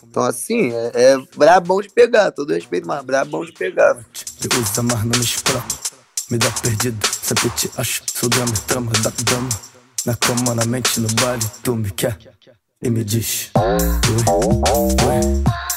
Então, 0.03 0.23
assim, 0.23 0.73
é, 0.73 0.91
é 0.95 1.19
brabão 1.37 1.81
de 1.81 1.91
pegar, 1.91 2.31
todo 2.31 2.53
respeito, 2.53 2.87
mas 2.87 3.05
brabão 3.05 3.45
de 3.45 3.53
pegar. 3.53 4.03
Te 4.13 4.49
usa, 4.59 4.83
mas 4.83 5.01
não 5.05 5.19
me 5.19 5.25
explora. 5.25 5.65
Me 6.31 6.39
dá 6.39 6.51
perdido, 6.63 7.07
sempre 7.07 7.51
te 7.51 7.71
acho. 7.77 8.03
Sou 8.15 8.29
drama, 8.31 8.53
trama 8.67 8.91
da 8.93 9.11
dama. 9.31 9.49
Na 10.07 10.15
cama, 10.17 10.55
na 10.55 10.65
mente, 10.65 11.01
no 11.01 11.09
baile, 11.21 11.45
tu 11.63 11.77
me 11.77 11.91
quer 11.91 12.19
e 12.83 12.91
me 12.91 13.03
diz. 13.05 13.51
Oi, 13.57 13.65
oi. 15.07 15.74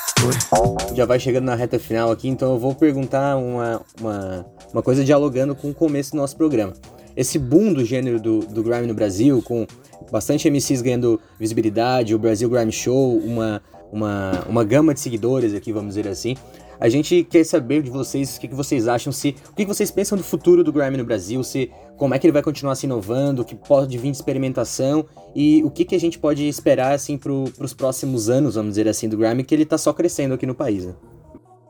Já 0.96 1.06
vai 1.06 1.20
chegando 1.20 1.46
na 1.46 1.56
reta 1.56 1.78
final 1.78 2.12
aqui, 2.12 2.28
então 2.28 2.54
eu 2.54 2.60
vou 2.60 2.74
perguntar 2.74 3.38
uma, 3.38 3.82
uma, 4.00 4.46
uma 4.74 4.84
coisa 4.84 5.04
dialogando 5.04 5.56
com 5.56 5.70
o 5.70 5.74
começo 5.74 6.12
do 6.12 6.18
nosso 6.18 6.36
programa. 6.36 6.74
Esse 7.16 7.40
boom 7.40 7.74
do 7.74 7.84
gênero 7.84 8.20
do, 8.20 8.40
do 8.40 8.64
grime 8.64 8.88
no 8.88 8.94
Brasil, 8.94 9.42
com 9.42 9.66
bastante 10.12 10.50
MCs 10.50 10.82
ganhando 10.82 11.20
visibilidade, 11.40 12.14
o 12.14 12.20
Brasil 12.20 12.50
Grime 12.50 12.72
Show, 12.72 13.18
uma, 13.18 13.62
uma, 13.92 14.44
uma 14.48 14.64
gama 14.64 14.94
de 14.94 15.00
seguidores 15.00 15.54
aqui, 15.54 15.72
vamos 15.72 15.96
dizer 15.96 16.08
assim. 16.08 16.36
A 16.80 16.90
gente 16.90 17.24
quer 17.24 17.44
saber 17.44 17.82
de 17.82 17.90
vocês 17.90 18.38
o 18.38 18.40
que, 18.40 18.48
que 18.48 18.56
vocês 18.56 18.88
acham, 18.88 19.12
se 19.12 19.36
o 19.50 19.56
que, 19.56 19.66
que 19.66 19.66
vocês 19.66 19.90
pensam 19.90 20.18
do 20.18 20.24
futuro 20.24 20.64
do 20.64 20.72
grime 20.72 20.96
no 20.96 21.04
Brasil, 21.04 21.44
se 21.44 21.72
como 21.98 22.14
é 22.14 22.20
que 22.20 22.26
ele 22.28 22.32
vai 22.32 22.42
continuar 22.44 22.76
se 22.76 22.86
inovando, 22.86 23.42
o 23.42 23.46
que 23.46 23.56
pode 23.56 23.98
vir 23.98 24.12
de 24.12 24.18
experimentação 24.18 25.06
e 25.36 25.64
o 25.64 25.70
que, 25.72 25.84
que 25.84 25.96
a 25.96 26.00
gente 26.00 26.18
pode 26.20 26.48
esperar 26.48 26.94
assim 26.94 27.18
para 27.18 27.32
os 27.32 27.74
próximos 27.74 28.30
anos, 28.30 28.56
vamos 28.56 28.72
dizer 28.72 28.88
assim, 28.88 29.10
do 29.10 29.18
grime, 29.18 29.44
que 29.44 29.54
ele 29.54 29.66
tá 29.66 29.78
só 29.78 29.92
crescendo 29.92 30.34
aqui 30.34 30.46
no 30.46 30.56
país. 30.56 30.86
Né? 30.86 30.94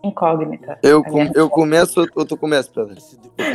Incógnita. 0.04 0.78
Eu, 0.84 1.04
com- 1.04 1.32
eu 1.34 1.50
começo 1.50 2.06
ou 2.16 2.26
tu 2.26 2.38
começa, 2.38 2.70
Pedro? 2.74 2.96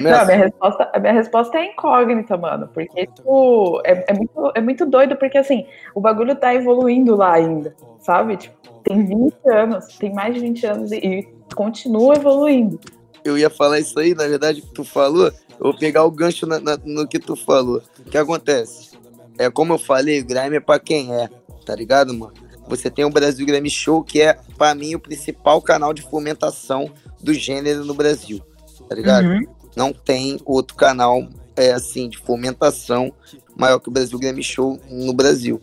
Não, 0.01 0.21
a 0.21 0.25
minha 0.25 0.39
resposta, 0.39 0.91
a 0.93 0.99
minha 0.99 1.13
resposta 1.13 1.59
é 1.59 1.67
incógnita, 1.73 2.37
mano. 2.37 2.69
Porque, 2.75 3.07
tipo, 3.07 3.81
é, 3.85 4.05
é 4.09 4.13
muito, 4.13 4.53
é 4.57 4.61
muito 4.61 4.87
doido, 4.87 5.17
porque 5.17 5.39
assim, 5.39 5.67
o 5.95 6.01
bagulho 6.01 6.35
tá 6.35 6.55
evoluindo 6.55 7.17
lá 7.17 7.35
ainda, 7.35 7.75
sabe? 8.01 8.37
Tipo, 8.37 8.57
tem 8.83 9.05
20 9.05 9.35
anos, 9.47 9.87
tem 9.99 10.13
mais 10.13 10.35
de 10.35 10.41
20 10.41 10.67
anos 10.67 10.93
e, 10.93 10.97
e 10.97 11.29
continua 11.55 12.17
evoluindo. 12.17 12.81
Eu 13.25 13.39
ia 13.39 13.49
falar 13.51 13.79
isso 13.81 13.99
aí, 13.99 14.15
na 14.15 14.27
verdade, 14.27 14.61
que 14.63 14.73
tu 14.73 14.85
falou. 14.85 15.27
Eu 15.27 15.33
vou 15.71 15.75
pegar 15.77 16.05
o 16.05 16.11
gancho 16.11 16.47
na- 16.47 16.59
na- 16.61 16.79
no 16.85 17.07
que 17.07 17.19
tu 17.19 17.37
falou. 17.37 17.83
O 18.01 18.11
que 18.11 18.19
acontece? 18.19 18.91
É 19.39 19.49
como 19.51 19.73
eu 19.75 19.79
falei, 19.79 20.21
o 20.21 20.25
Grime 20.25 20.57
é 20.57 20.61
pra 20.61 20.79
quem 20.79 21.15
é, 21.15 21.29
tá 21.65 21.75
ligado, 21.75 22.13
mano? 22.13 22.33
Você 22.69 22.91
tem 22.91 23.05
o 23.05 23.11
Brasil 23.11 23.45
Grime 23.47 23.71
Show, 23.71 24.03
que 24.03 24.21
é, 24.21 24.39
pra 24.57 24.75
mim, 24.75 24.95
o 24.95 25.01
principal 25.01 25.61
canal 25.63 25.93
de 25.93 26.03
fomentação 26.03 26.91
do 27.21 27.33
gênero 27.35 27.85
no 27.85 27.95
Brasil, 27.95 28.41
tá 28.89 28.95
ligado? 28.95 29.27
Uhum. 29.27 29.47
Não 29.77 29.93
tem 29.93 30.39
outro 30.45 30.77
canal, 30.77 31.27
é 31.57 31.73
assim, 31.73 32.09
de 32.09 32.19
fomentação 32.19 33.13
maior 33.57 33.79
que 33.79 33.89
o 33.89 33.93
Brasil 33.93 34.19
Grime 34.19 34.43
Show 34.43 34.79
no 34.91 35.13
Brasil. 35.13 35.61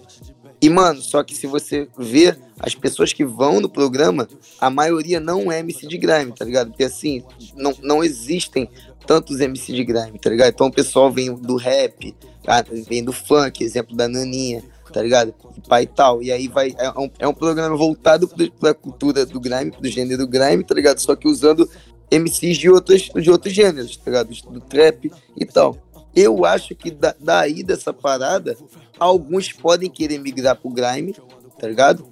E, 0.61 0.69
mano, 0.69 1.01
só 1.01 1.23
que 1.23 1.35
se 1.35 1.47
você 1.47 1.87
vê 1.97 2.35
as 2.59 2.75
pessoas 2.75 3.13
que 3.13 3.25
vão 3.25 3.59
no 3.59 3.69
programa, 3.69 4.27
a 4.59 4.69
maioria 4.69 5.19
não 5.19 5.51
é 5.51 5.59
MC 5.59 5.87
de 5.87 5.97
grime, 5.97 6.33
tá 6.33 6.43
ligado? 6.43 6.69
Porque 6.69 6.83
assim, 6.83 7.23
não, 7.55 7.73
não 7.81 8.03
existem 8.03 8.69
tantos 9.07 9.39
MC 9.39 9.73
de 9.73 9.83
grime, 9.83 10.19
tá 10.19 10.29
ligado? 10.29 10.49
Então 10.49 10.67
o 10.67 10.71
pessoal 10.71 11.11
vem 11.11 11.33
do 11.33 11.55
rap, 11.55 12.15
ah, 12.45 12.63
vem 12.87 13.03
do 13.03 13.13
funk, 13.13 13.63
exemplo 13.63 13.95
da 13.95 14.07
Naninha, 14.07 14.63
tá 14.91 15.01
ligado? 15.01 15.33
Pai 15.67 15.83
e 15.83 15.87
tal. 15.87 16.21
E 16.21 16.31
aí 16.31 16.47
vai. 16.47 16.75
É 16.77 16.89
um, 16.91 17.09
é 17.19 17.27
um 17.27 17.33
programa 17.33 17.75
voltado 17.75 18.29
pra 18.59 18.73
cultura 18.73 19.25
do 19.25 19.39
grime, 19.39 19.71
do 19.71 19.87
gênero 19.87 20.27
grime, 20.27 20.63
tá 20.63 20.75
ligado? 20.75 20.99
Só 20.99 21.15
que 21.15 21.27
usando 21.27 21.69
MCs 22.11 22.57
de 22.57 22.69
outros, 22.69 23.09
de 23.15 23.31
outros 23.31 23.53
gêneros, 23.53 23.97
tá 23.97 24.03
ligado? 24.05 24.29
Do 24.51 24.61
trap 24.61 25.11
e 25.37 25.45
tal. 25.45 25.77
Eu 26.15 26.43
acho 26.43 26.75
que 26.75 26.89
da, 26.91 27.15
daí 27.19 27.63
dessa 27.63 27.93
parada, 27.93 28.57
alguns 28.99 29.53
podem 29.53 29.89
querer 29.89 30.17
migrar 30.19 30.55
pro 30.55 30.69
grime, 30.69 31.15
tá 31.59 31.67
ligado? 31.67 32.07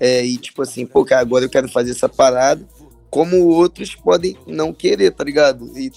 É, 0.00 0.24
e 0.24 0.36
tipo 0.36 0.62
assim, 0.62 0.84
pô, 0.86 1.04
cara, 1.04 1.20
agora 1.20 1.44
eu 1.44 1.50
quero 1.50 1.68
fazer 1.68 1.92
essa 1.92 2.08
parada, 2.08 2.66
como 3.10 3.46
outros 3.48 3.94
podem 3.94 4.36
não 4.46 4.72
querer, 4.72 5.10
tá 5.12 5.22
ligado? 5.22 5.70
E, 5.76 5.92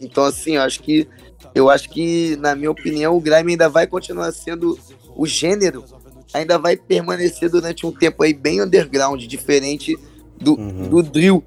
então, 0.00 0.24
assim, 0.24 0.56
eu 0.56 0.62
acho 0.62 0.80
que 0.82 1.08
eu 1.54 1.70
acho 1.70 1.88
que, 1.88 2.36
na 2.36 2.54
minha 2.54 2.70
opinião, 2.70 3.16
o 3.16 3.20
grime 3.20 3.52
ainda 3.52 3.68
vai 3.68 3.86
continuar 3.86 4.30
sendo 4.32 4.78
o 5.16 5.26
gênero, 5.26 5.84
ainda 6.32 6.58
vai 6.58 6.76
permanecer 6.76 7.48
durante 7.48 7.86
um 7.86 7.92
tempo 7.92 8.22
aí 8.22 8.34
bem 8.34 8.60
underground, 8.60 9.20
diferente 9.24 9.96
do, 10.36 10.54
Uhum. 10.54 10.88
do 10.88 11.02
drill, 11.02 11.42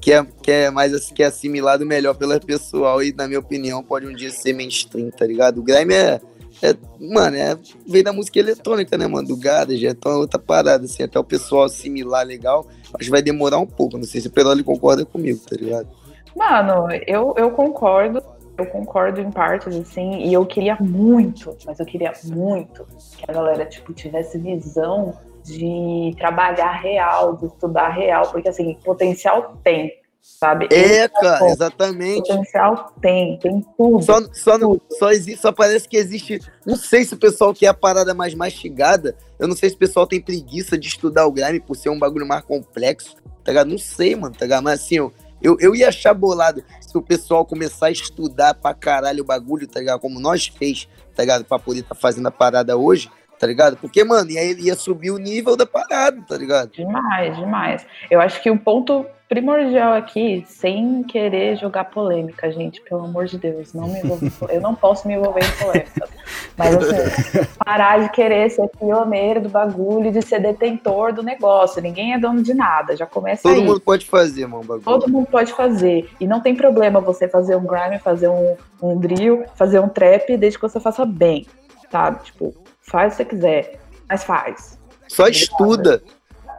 que 0.00 0.12
é, 0.12 0.24
que 0.42 0.50
é 0.50 0.70
mais 0.70 0.92
assim, 0.92 1.14
que 1.14 1.22
é 1.22 1.26
assimilado 1.26 1.86
melhor 1.86 2.14
pelo 2.14 2.38
pessoal 2.40 3.02
e, 3.02 3.12
na 3.12 3.26
minha 3.26 3.40
opinião, 3.40 3.82
pode 3.82 4.06
um 4.06 4.14
dia 4.14 4.30
ser 4.30 4.52
mainstream, 4.52 5.10
tá 5.10 5.26
ligado? 5.26 5.58
O 5.58 5.62
grime 5.62 5.94
é, 5.94 6.20
é 6.62 6.74
mano, 6.98 7.36
é, 7.36 7.56
veio 7.86 8.04
da 8.04 8.12
música 8.12 8.38
eletrônica, 8.38 8.96
né, 8.96 9.06
mano? 9.06 9.28
Do 9.28 9.36
garage, 9.36 9.86
então 9.86 10.12
é 10.12 10.16
outra 10.16 10.38
parada, 10.38 10.84
assim, 10.84 11.02
até 11.02 11.18
o 11.18 11.24
pessoal 11.24 11.64
assimilar 11.64 12.26
legal, 12.26 12.66
acho 12.94 13.04
que 13.04 13.10
vai 13.10 13.22
demorar 13.22 13.58
um 13.58 13.66
pouco, 13.66 13.96
não 13.96 14.04
sei 14.04 14.20
se 14.20 14.28
o 14.28 14.30
Peroli 14.30 14.64
concorda 14.64 15.04
comigo, 15.04 15.40
tá 15.48 15.56
ligado? 15.56 15.88
Mano, 16.34 16.88
eu, 17.06 17.34
eu 17.36 17.50
concordo. 17.50 18.22
Eu 18.58 18.64
concordo 18.64 19.20
em 19.20 19.30
partes, 19.30 19.76
assim, 19.76 20.22
e 20.22 20.32
eu 20.32 20.46
queria 20.46 20.78
muito, 20.80 21.54
mas 21.66 21.78
eu 21.78 21.84
queria 21.84 22.10
muito 22.24 22.86
que 23.18 23.30
a 23.30 23.34
galera, 23.34 23.66
tipo, 23.66 23.92
tivesse 23.92 24.38
visão 24.38 25.14
de 25.44 26.14
trabalhar 26.16 26.72
real, 26.72 27.36
de 27.36 27.44
estudar 27.44 27.90
real, 27.90 28.26
porque, 28.28 28.48
assim, 28.48 28.74
potencial 28.82 29.58
tem, 29.62 29.92
sabe? 30.26 30.68
É, 30.72 31.08
cara, 31.08 31.38
bom. 31.38 31.46
exatamente. 31.48 32.28
Potencial 32.28 32.92
tem, 33.00 33.38
tem 33.38 33.64
tudo. 33.76 34.02
Só, 34.02 34.20
só, 34.32 34.58
não- 34.58 34.80
só, 34.98 35.10
existe, 35.10 35.40
só 35.40 35.52
parece 35.52 35.88
que 35.88 35.96
existe. 35.96 36.40
Não 36.66 36.76
sei 36.76 37.04
se 37.04 37.14
o 37.14 37.18
pessoal 37.18 37.54
quer 37.54 37.68
a 37.68 37.74
parada 37.74 38.12
mais 38.12 38.34
mastigada. 38.34 39.16
Eu 39.38 39.46
não 39.46 39.56
sei 39.56 39.70
se 39.70 39.76
o 39.76 39.78
pessoal 39.78 40.06
tem 40.06 40.20
preguiça 40.20 40.76
de 40.76 40.88
estudar 40.88 41.26
o 41.26 41.32
grime 41.32 41.60
por 41.60 41.76
ser 41.76 41.90
um 41.90 41.98
bagulho 41.98 42.26
mais 42.26 42.42
complexo. 42.44 43.14
Tá 43.44 43.52
ligado? 43.52 43.68
Não 43.70 43.78
sei, 43.78 44.16
mano. 44.16 44.34
Tá 44.34 44.44
ligado? 44.44 44.64
Mas 44.64 44.80
assim, 44.80 44.96
eu, 44.96 45.12
eu, 45.40 45.56
eu 45.60 45.74
ia 45.76 45.88
achar 45.88 46.12
bolado 46.12 46.62
se 46.80 46.96
o 46.98 47.02
pessoal 47.02 47.44
começar 47.44 47.86
a 47.86 47.90
estudar 47.92 48.54
pra 48.54 48.74
caralho 48.74 49.22
o 49.22 49.26
bagulho, 49.26 49.68
tá 49.68 49.78
ligado? 49.78 50.00
Como 50.00 50.18
nós 50.18 50.48
fez, 50.48 50.88
tá 51.14 51.22
ligado? 51.22 51.44
Pra 51.44 51.58
poder 51.58 51.82
tá 51.84 51.94
fazendo 51.94 52.26
a 52.26 52.30
parada 52.32 52.76
hoje, 52.76 53.08
tá 53.38 53.46
ligado? 53.46 53.76
Porque, 53.76 54.02
mano, 54.02 54.30
e 54.30 54.38
aí 54.38 54.50
ele 54.50 54.62
ia 54.64 54.74
subir 54.74 55.12
o 55.12 55.18
nível 55.18 55.56
da 55.56 55.64
parada, 55.66 56.20
tá 56.26 56.36
ligado? 56.36 56.72
Demais, 56.72 57.36
demais. 57.36 57.86
Eu 58.10 58.20
acho 58.20 58.42
que 58.42 58.50
o 58.50 58.58
ponto 58.58 59.06
primordial 59.28 59.92
aqui, 59.92 60.44
sem 60.48 61.02
querer 61.02 61.56
jogar 61.56 61.84
polêmica, 61.86 62.50
gente, 62.50 62.80
pelo 62.80 63.04
amor 63.04 63.26
de 63.26 63.38
Deus, 63.38 63.72
não 63.72 63.88
me 63.88 63.98
envolver, 64.00 64.30
eu 64.48 64.60
não 64.60 64.74
posso 64.74 65.06
me 65.08 65.14
envolver 65.14 65.40
em 65.44 65.64
polêmica. 65.64 66.08
Mas 66.56 66.76
assim, 66.76 67.46
parar 67.58 68.00
de 68.00 68.08
querer 68.10 68.48
ser 68.50 68.68
pioneiro 68.68 69.42
do 69.42 69.48
bagulho, 69.48 70.12
de 70.12 70.22
ser 70.22 70.40
detentor 70.40 71.12
do 71.12 71.22
negócio. 71.22 71.82
Ninguém 71.82 72.14
é 72.14 72.18
dono 72.18 72.42
de 72.42 72.54
nada, 72.54 72.96
já 72.96 73.04
começa 73.04 73.42
Todo 73.42 73.56
aí. 73.56 73.64
mundo 73.64 73.80
pode 73.80 74.06
fazer, 74.06 74.46
mano, 74.46 74.64
bagulho. 74.64 74.84
Todo 74.84 75.10
mundo 75.10 75.26
pode 75.26 75.52
fazer. 75.52 76.08
E 76.20 76.26
não 76.26 76.40
tem 76.40 76.54
problema 76.54 77.00
você 77.00 77.28
fazer 77.28 77.56
um 77.56 77.66
grime, 77.66 77.98
fazer 77.98 78.28
um, 78.28 78.56
um 78.80 78.96
drill, 78.98 79.44
fazer 79.54 79.80
um 79.80 79.88
trap, 79.88 80.36
desde 80.36 80.58
que 80.58 80.62
você 80.62 80.80
faça 80.80 81.04
bem, 81.04 81.46
sabe? 81.90 82.24
Tipo, 82.24 82.54
faz 82.80 83.14
o 83.14 83.16
que 83.16 83.22
você 83.22 83.24
quiser, 83.24 83.80
mas 84.08 84.24
faz. 84.24 84.78
Só 85.08 85.26
estuda. 85.26 86.02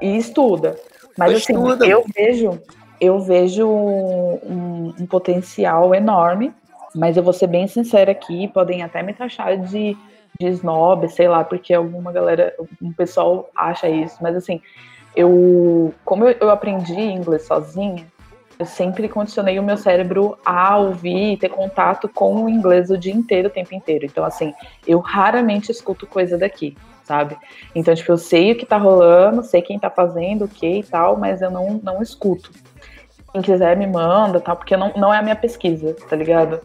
E 0.02 0.18
estuda. 0.18 0.78
Mas 1.18 1.34
assim, 1.34 1.54
estuda, 1.54 1.86
eu 1.86 2.06
vejo, 2.16 2.62
eu 3.02 3.20
vejo 3.20 3.68
um, 3.68 4.94
um 5.00 5.06
potencial 5.06 5.96
enorme, 5.96 6.54
mas 6.94 7.18
eu 7.18 7.24
vou 7.24 7.34
ser 7.34 7.48
bem 7.48 7.68
sincera 7.68 8.12
aqui, 8.12 8.48
podem 8.48 8.84
até 8.84 9.02
me 9.02 9.14
taxar 9.14 9.58
de, 9.58 9.98
de 10.40 10.48
snob, 10.48 11.08
sei 11.10 11.28
lá, 11.28 11.44
porque 11.44 11.74
alguma 11.74 12.12
galera, 12.12 12.54
um 12.82 12.92
pessoal 12.94 13.50
acha 13.56 13.90
isso, 13.90 14.18
mas 14.22 14.36
assim, 14.36 14.62
eu, 15.16 15.94
como 16.06 16.26
eu, 16.26 16.38
eu 16.40 16.50
aprendi 16.50 17.00
inglês 17.00 17.44
sozinha, 17.44 18.06
eu 18.60 18.66
sempre 18.66 19.08
condicionei 19.08 19.60
o 19.60 19.64
meu 19.64 19.78
cérebro 19.78 20.38
a 20.44 20.78
ouvir 20.78 21.34
e 21.34 21.38
ter 21.38 21.50
contato 21.50 22.10
com 22.10 22.44
o 22.44 22.50
inglês 22.50 22.90
o 22.90 22.98
dia 22.98 23.14
inteiro, 23.14 23.50
o 23.50 23.52
tempo 23.52 23.74
inteiro. 23.76 24.06
Então, 24.06 24.26
assim, 24.26 24.54
eu 24.88 25.00
raramente 25.00 25.72
escuto 25.72 26.08
coisa 26.08 26.38
daqui, 26.38 26.76
sabe? 27.08 27.38
Então, 27.74 27.96
tipo, 27.96 28.12
eu 28.12 28.18
sei 28.18 28.52
o 28.52 28.58
que 28.58 28.66
tá 28.66 28.78
rolando, 28.78 29.42
sei 29.42 29.62
quem 29.62 29.80
tá 29.80 29.90
fazendo 29.90 30.46
o 30.46 30.48
que 30.48 30.80
e 30.80 30.84
tal, 30.84 31.18
mas 31.18 31.42
eu 31.42 31.50
não, 31.50 31.80
não 31.82 32.02
escuto. 32.02 32.52
Quem 33.32 33.42
quiser 33.42 33.78
me 33.78 33.88
manda, 33.88 34.42
tal, 34.42 34.58
porque 34.58 34.76
não, 34.76 34.92
não 34.96 35.14
é 35.14 35.20
a 35.20 35.22
minha 35.22 35.36
pesquisa, 35.36 35.96
tá 36.10 36.16
ligado? 36.16 36.60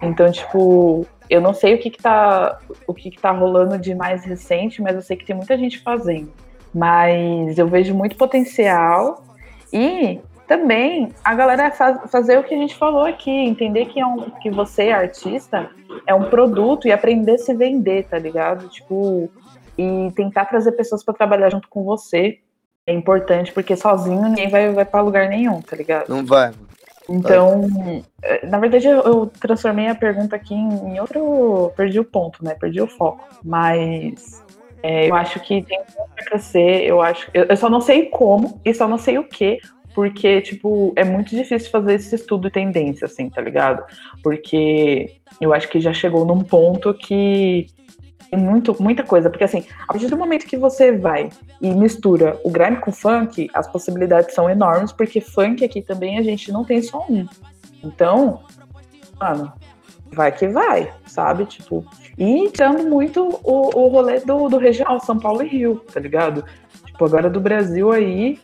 Então, 0.00 0.30
tipo, 0.30 1.04
eu 1.28 1.40
não 1.40 1.52
sei 1.52 1.74
o 1.74 1.78
que 1.78 1.90
que 1.90 2.00
tá, 2.00 2.58
o 2.86 2.94
que 2.94 3.10
que 3.10 3.20
tá 3.20 3.32
rolando 3.32 3.76
de 3.76 3.94
mais 3.94 4.24
recente, 4.24 4.80
mas 4.80 4.94
eu 4.94 5.02
sei 5.02 5.16
que 5.16 5.24
tem 5.24 5.34
muita 5.34 5.58
gente 5.58 5.80
fazendo. 5.80 6.32
Mas 6.72 7.58
eu 7.58 7.66
vejo 7.66 7.94
muito 7.94 8.16
potencial 8.16 9.24
e 9.72 10.20
também 10.46 11.12
a 11.22 11.34
galera 11.34 11.70
faz, 11.70 12.10
fazer 12.10 12.38
o 12.38 12.42
que 12.44 12.54
a 12.54 12.58
gente 12.58 12.74
falou 12.74 13.04
aqui, 13.04 13.30
entender 13.30 13.86
que, 13.86 14.00
é 14.00 14.06
um, 14.06 14.30
que 14.30 14.50
você, 14.50 14.90
artista, 14.90 15.70
é 16.06 16.14
um 16.14 16.30
produto 16.30 16.88
e 16.88 16.92
aprender 16.92 17.34
a 17.34 17.38
se 17.38 17.54
vender, 17.54 18.06
tá 18.06 18.18
ligado? 18.18 18.66
Tipo, 18.68 19.30
e 19.78 20.12
tentar 20.12 20.46
trazer 20.46 20.72
pessoas 20.72 21.04
para 21.04 21.14
trabalhar 21.14 21.50
junto 21.50 21.68
com 21.68 21.84
você 21.84 22.40
é 22.86 22.92
importante, 22.92 23.52
porque 23.52 23.76
sozinho 23.76 24.20
ninguém 24.22 24.50
vai, 24.50 24.72
vai 24.72 24.84
para 24.84 25.00
lugar 25.00 25.28
nenhum, 25.28 25.62
tá 25.62 25.76
ligado? 25.76 26.08
Não 26.08 26.24
vai. 26.26 26.52
Então, 27.08 27.62
eh, 28.22 28.46
na 28.46 28.58
verdade, 28.58 28.86
eu, 28.86 29.00
eu 29.00 29.26
transformei 29.40 29.88
a 29.88 29.94
pergunta 29.94 30.36
aqui 30.36 30.54
em, 30.54 30.68
em 30.94 31.00
outro. 31.00 31.72
Perdi 31.76 31.98
o 31.98 32.04
ponto, 32.04 32.44
né? 32.44 32.54
Perdi 32.54 32.82
o 32.82 32.86
foco. 32.86 33.24
Mas 33.42 34.42
É, 34.82 35.08
eu 35.08 35.14
acho 35.14 35.40
que 35.40 35.62
tem 35.62 35.80
pra 36.14 36.24
crescer, 36.24 36.84
eu 36.84 37.00
acho. 37.00 37.30
Eu, 37.34 37.44
eu 37.44 37.56
só 37.56 37.68
não 37.68 37.80
sei 37.80 38.06
como 38.06 38.60
e 38.64 38.72
só 38.72 38.86
não 38.86 38.98
sei 38.98 39.18
o 39.18 39.24
que, 39.24 39.58
porque, 39.94 40.40
tipo, 40.40 40.92
é 40.96 41.04
muito 41.04 41.30
difícil 41.30 41.70
fazer 41.70 41.94
esse 41.94 42.14
estudo 42.14 42.48
de 42.48 42.52
tendência, 42.52 43.06
assim, 43.06 43.28
tá 43.28 43.40
ligado? 43.40 43.84
Porque 44.22 45.16
eu 45.40 45.52
acho 45.52 45.68
que 45.68 45.80
já 45.80 45.92
chegou 45.92 46.24
num 46.24 46.44
ponto 46.44 46.94
que 46.94 47.66
tem 48.30 48.38
muito, 48.38 48.80
muita 48.82 49.02
coisa. 49.02 49.30
Porque, 49.30 49.44
assim, 49.44 49.64
a 49.82 49.92
partir 49.92 50.08
do 50.08 50.16
momento 50.16 50.46
que 50.46 50.56
você 50.56 50.92
vai 50.92 51.30
e 51.60 51.70
mistura 51.70 52.38
o 52.44 52.50
grime 52.50 52.76
com 52.76 52.92
funk, 52.92 53.48
as 53.54 53.66
possibilidades 53.70 54.34
são 54.34 54.48
enormes, 54.48 54.92
porque 54.92 55.20
funk 55.20 55.64
aqui 55.64 55.82
também 55.82 56.18
a 56.18 56.22
gente 56.22 56.52
não 56.52 56.64
tem 56.64 56.82
só 56.82 57.06
um. 57.08 57.26
Então, 57.82 58.42
mano, 59.18 59.52
vai 60.12 60.32
que 60.32 60.48
vai, 60.48 60.92
sabe? 61.06 61.46
Tipo, 61.46 61.84
e 62.16 62.24
entrando 62.24 62.88
muito 62.88 63.40
o, 63.42 63.78
o 63.78 63.88
rolê 63.88 64.20
do, 64.20 64.48
do 64.48 64.58
regional, 64.58 65.00
São 65.00 65.18
Paulo 65.18 65.42
e 65.42 65.48
Rio, 65.48 65.82
tá 65.92 66.00
ligado? 66.00 66.44
Tipo, 66.84 67.04
agora 67.04 67.30
do 67.30 67.40
Brasil 67.40 67.92
aí, 67.92 68.38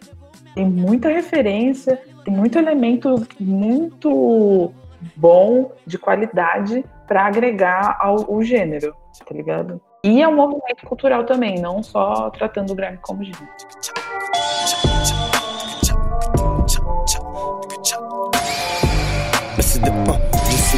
tem 0.55 0.65
muita 0.65 1.09
referência, 1.09 2.01
tem 2.25 2.35
muito 2.35 2.59
elemento 2.59 3.27
muito 3.39 4.73
bom, 5.17 5.73
de 5.87 5.99
qualidade, 5.99 6.85
para 7.07 7.27
agregar 7.27 7.99
ao, 8.01 8.33
ao, 8.33 8.43
gênero, 8.43 8.95
tá 9.19 9.35
ligado? 9.35 9.81
E 10.03 10.23
é 10.23 10.29
um 10.29 10.35
movimento 10.35 10.87
cultural 10.87 11.25
também, 11.25 11.61
não 11.61 11.83
só 11.83 12.31
tratando 12.31 12.73
o 12.73 12.75
Grammy 12.75 12.99
como 12.99 13.25
gênero. 13.25 13.49
De 19.83 19.91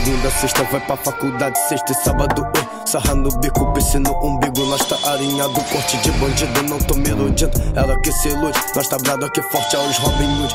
segunda 0.07 0.31
sexta 0.31 0.63
vai 0.63 0.81
pra 0.87 0.97
faculdade, 0.97 1.59
sexta 1.69 1.91
e 1.91 1.95
sábado 1.97 2.41
eu 2.41 2.87
sarra 2.87 3.13
no 3.13 3.29
bico, 3.41 3.65
no 3.99 4.25
umbigo, 4.25 4.65
nós 4.67 4.87
tá 4.87 4.97
alinhado, 5.11 5.53
corte 5.53 5.97
de 5.97 6.13
bandido, 6.13 6.63
não 6.63 6.79
tô. 6.79 6.95
Ela 7.75 8.01
que 8.01 8.13
se 8.13 8.29
ilude, 8.29 8.57
nós 8.77 8.87
tá 8.87 8.99
brado 8.99 9.27
aqui 9.27 9.43
forte 9.43 9.75
aos 9.75 9.99
Robin 9.99 10.45
Hood. 10.45 10.55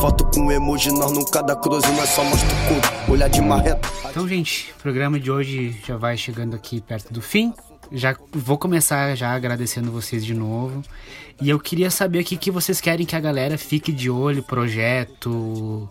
Foto 0.00 0.24
com 0.24 0.50
emoji, 0.50 0.90
nós 0.90 1.12
nunca 1.12 1.44
dá 1.44 1.54
nós 1.54 2.10
só 2.10 2.24
mostra 2.24 2.48
o 2.48 3.06
cu, 3.06 3.12
olhar 3.12 3.28
de 3.28 3.40
marreta. 3.40 3.88
Então, 4.10 4.26
gente, 4.26 4.74
o 4.76 4.82
programa 4.82 5.20
de 5.20 5.30
hoje 5.30 5.80
já 5.86 5.96
vai 5.96 6.16
chegando 6.16 6.56
aqui 6.56 6.80
perto 6.80 7.12
do 7.12 7.22
fim. 7.22 7.54
Já 7.92 8.16
vou 8.32 8.58
começar 8.58 9.14
já 9.14 9.32
agradecendo 9.32 9.92
vocês 9.92 10.24
de 10.24 10.34
novo. 10.34 10.82
E 11.40 11.50
eu 11.50 11.60
queria 11.60 11.90
saber 11.90 12.20
o 12.20 12.24
que, 12.24 12.36
que 12.36 12.50
vocês 12.50 12.80
querem 12.80 13.06
que 13.06 13.14
a 13.14 13.20
galera 13.20 13.56
fique 13.56 13.92
de 13.92 14.10
olho, 14.10 14.42
projeto, 14.42 15.88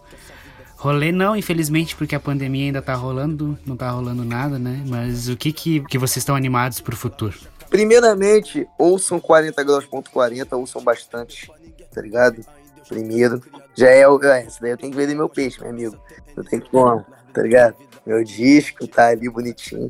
Rolê 0.84 1.14
não, 1.14 1.34
infelizmente, 1.34 1.96
porque 1.96 2.14
a 2.14 2.20
pandemia 2.20 2.66
ainda 2.66 2.82
tá 2.82 2.94
rolando, 2.94 3.58
não 3.66 3.78
tá 3.78 3.90
rolando 3.90 4.26
nada, 4.26 4.60
né? 4.60 4.84
Mas 4.86 5.30
o 5.30 5.38
que 5.38 5.54
que, 5.54 5.80
que 5.86 5.98
vocês 5.98 6.18
estão 6.18 6.36
animados 6.36 6.82
pro 6.82 6.94
futuro? 6.94 7.40
Primeiramente, 7.70 8.68
ouçam 8.78 9.18
40 9.18 9.64
graus.40, 9.64 10.58
ouçam 10.58 10.84
bastante, 10.84 11.50
tá 11.90 12.02
ligado? 12.02 12.46
Primeiro, 12.86 13.42
já 13.74 13.92
é 13.92 14.06
o. 14.06 14.22
É, 14.22 14.46
daí 14.60 14.72
eu 14.72 14.78
tenho 14.78 14.92
que 14.92 14.98
vender 14.98 15.16
meu 15.16 15.30
peixe, 15.30 15.58
meu 15.62 15.70
amigo. 15.70 15.98
Não 16.36 16.44
tem 16.44 16.60
como, 16.60 17.06
tá 17.34 17.42
ligado? 17.42 17.78
Meu 18.06 18.22
disco 18.22 18.86
tá 18.86 19.08
ali 19.08 19.30
bonitinho. 19.30 19.90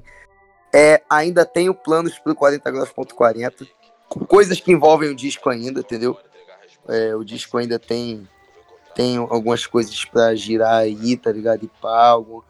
É, 0.72 1.02
ainda 1.10 1.44
tenho 1.44 1.74
planos 1.74 2.20
pro 2.20 2.36
40 2.36 2.70
graus.40, 2.70 3.68
coisas 4.28 4.60
que 4.60 4.72
envolvem 4.72 5.10
o 5.10 5.16
disco 5.16 5.50
ainda, 5.50 5.80
entendeu? 5.80 6.16
É, 6.88 7.16
o 7.16 7.24
disco 7.24 7.58
ainda 7.58 7.80
tem 7.80 8.30
tem 8.96 9.18
algumas 9.18 9.66
coisas 9.66 10.06
para 10.06 10.36
girar 10.36 10.78
aí, 10.78 11.18
tá 11.18 11.32
ligado? 11.32 11.64
E 11.64 11.72
pá, 11.82 12.08
alguns 12.08 12.44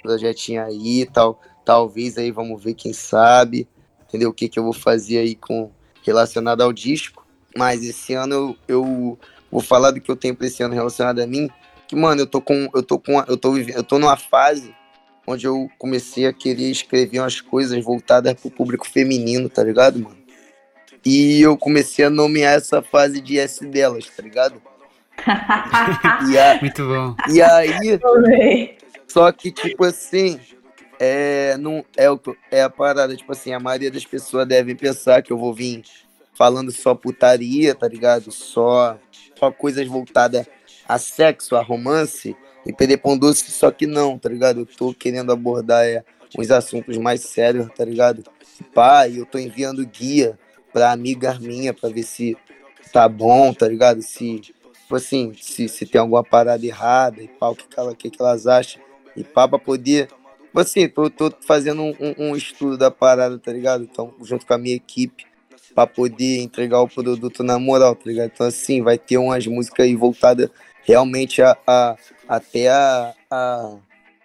projetinhos 0.00 0.66
aí 0.66 1.02
e 1.02 1.06
tal. 1.06 1.40
Talvez 1.64 2.18
aí, 2.18 2.30
vamos 2.30 2.62
ver, 2.62 2.74
quem 2.74 2.92
sabe, 2.92 3.68
entendeu? 4.06 4.30
O 4.30 4.34
que, 4.34 4.48
que 4.48 4.58
eu 4.58 4.64
vou 4.64 4.72
fazer 4.72 5.18
aí 5.18 5.34
com 5.34 5.70
relacionado 6.02 6.60
ao 6.62 6.72
disco. 6.72 7.26
Mas 7.56 7.84
esse 7.84 8.14
ano 8.14 8.34
eu, 8.34 8.56
eu 8.68 9.18
vou 9.50 9.60
falar 9.60 9.90
do 9.90 10.00
que 10.00 10.10
eu 10.10 10.16
tenho 10.16 10.34
pra 10.34 10.46
esse 10.46 10.62
ano 10.62 10.74
relacionado 10.74 11.20
a 11.20 11.26
mim. 11.26 11.48
Que, 11.86 11.94
mano, 11.94 12.22
eu 12.22 12.26
tô 12.26 12.40
com. 12.40 12.68
Eu 12.74 12.82
tô 12.82 12.98
com. 12.98 13.20
Eu 13.26 13.36
tô, 13.36 13.56
eu 13.56 13.82
tô 13.82 13.98
numa 13.98 14.16
fase 14.16 14.74
onde 15.26 15.46
eu 15.46 15.70
comecei 15.78 16.26
a 16.26 16.32
querer 16.32 16.70
escrever 16.70 17.20
umas 17.20 17.40
coisas 17.40 17.82
voltadas 17.84 18.34
pro 18.34 18.50
público 18.50 18.86
feminino, 18.86 19.48
tá 19.48 19.62
ligado, 19.62 20.00
mano? 20.00 20.16
E 21.04 21.40
eu 21.40 21.56
comecei 21.56 22.04
a 22.04 22.10
nomear 22.10 22.54
essa 22.54 22.82
fase 22.82 23.20
de 23.20 23.38
S 23.38 23.64
delas, 23.66 24.06
tá 24.06 24.22
ligado? 24.22 24.60
a, 26.38 26.58
Muito 26.60 26.86
bom. 26.86 27.16
E 27.30 27.40
aí, 27.42 27.98
só 29.06 29.30
que, 29.30 29.50
tipo 29.50 29.84
assim, 29.84 30.40
é, 30.98 31.56
não, 31.58 31.84
é, 31.96 32.06
é 32.50 32.62
a 32.62 32.70
parada, 32.70 33.16
tipo 33.16 33.32
assim, 33.32 33.52
a 33.52 33.60
maioria 33.60 33.90
das 33.90 34.04
pessoas 34.04 34.46
deve 34.46 34.74
pensar 34.74 35.20
que 35.22 35.32
eu 35.32 35.38
vou 35.38 35.52
vir 35.52 35.82
falando 36.32 36.72
só 36.72 36.94
putaria, 36.94 37.74
tá 37.74 37.88
ligado? 37.88 38.30
Só, 38.30 38.96
só 39.38 39.50
coisas 39.50 39.86
voltadas 39.86 40.46
a 40.88 40.98
sexo, 40.98 41.56
a 41.56 41.62
romance 41.62 42.36
e 42.64 42.72
perder 42.72 42.98
pão 42.98 43.18
doce, 43.18 43.50
só 43.50 43.70
que 43.70 43.86
não, 43.86 44.18
tá 44.18 44.28
ligado? 44.28 44.60
Eu 44.60 44.66
tô 44.66 44.94
querendo 44.94 45.32
abordar 45.32 45.84
é, 45.84 46.04
uns 46.38 46.50
assuntos 46.50 46.96
mais 46.96 47.20
sérios, 47.22 47.68
tá 47.76 47.84
ligado? 47.84 48.22
Pai, 48.74 49.18
eu 49.18 49.26
tô 49.26 49.38
enviando 49.38 49.86
guia 49.86 50.38
pra 50.72 50.92
amiga 50.92 51.36
minha 51.40 51.74
pra 51.74 51.88
ver 51.88 52.04
se 52.04 52.36
tá 52.92 53.08
bom, 53.08 53.52
tá 53.52 53.68
ligado? 53.68 54.00
Se 54.02 54.40
tipo 54.92 54.96
assim, 54.96 55.32
se, 55.40 55.68
se 55.68 55.86
tem 55.86 55.98
alguma 55.98 56.22
parada 56.22 56.64
errada 56.66 57.22
e 57.22 57.28
pá, 57.28 57.48
o 57.48 57.56
que, 57.56 57.64
ela, 57.76 57.94
que, 57.94 58.10
que 58.10 58.20
elas 58.20 58.46
acham 58.46 58.82
e 59.16 59.24
pá, 59.24 59.48
pra 59.48 59.58
poder. 59.58 60.08
Tipo 60.08 60.60
assim, 60.60 60.86
tô, 60.86 61.08
tô 61.08 61.32
fazendo 61.46 61.80
um, 61.82 61.94
um, 62.18 62.36
estudo 62.36 62.76
da 62.76 62.90
parada, 62.90 63.38
tá 63.38 63.50
ligado? 63.50 63.84
Então, 63.84 64.12
junto 64.22 64.46
com 64.46 64.52
a 64.52 64.58
minha 64.58 64.76
equipe, 64.76 65.24
pra 65.74 65.86
poder 65.86 66.40
entregar 66.42 66.82
o 66.82 66.88
produto 66.88 67.42
na 67.42 67.58
moral, 67.58 67.94
tá 67.94 68.02
ligado? 68.04 68.32
Então, 68.34 68.46
assim, 68.46 68.82
vai 68.82 68.98
ter 68.98 69.16
umas 69.16 69.46
músicas 69.46 69.86
aí 69.86 69.96
voltadas 69.96 70.50
realmente 70.82 71.40
a, 71.40 71.56
a, 71.66 71.96
até 72.28 72.68
a, 72.68 73.14
a 73.30 73.76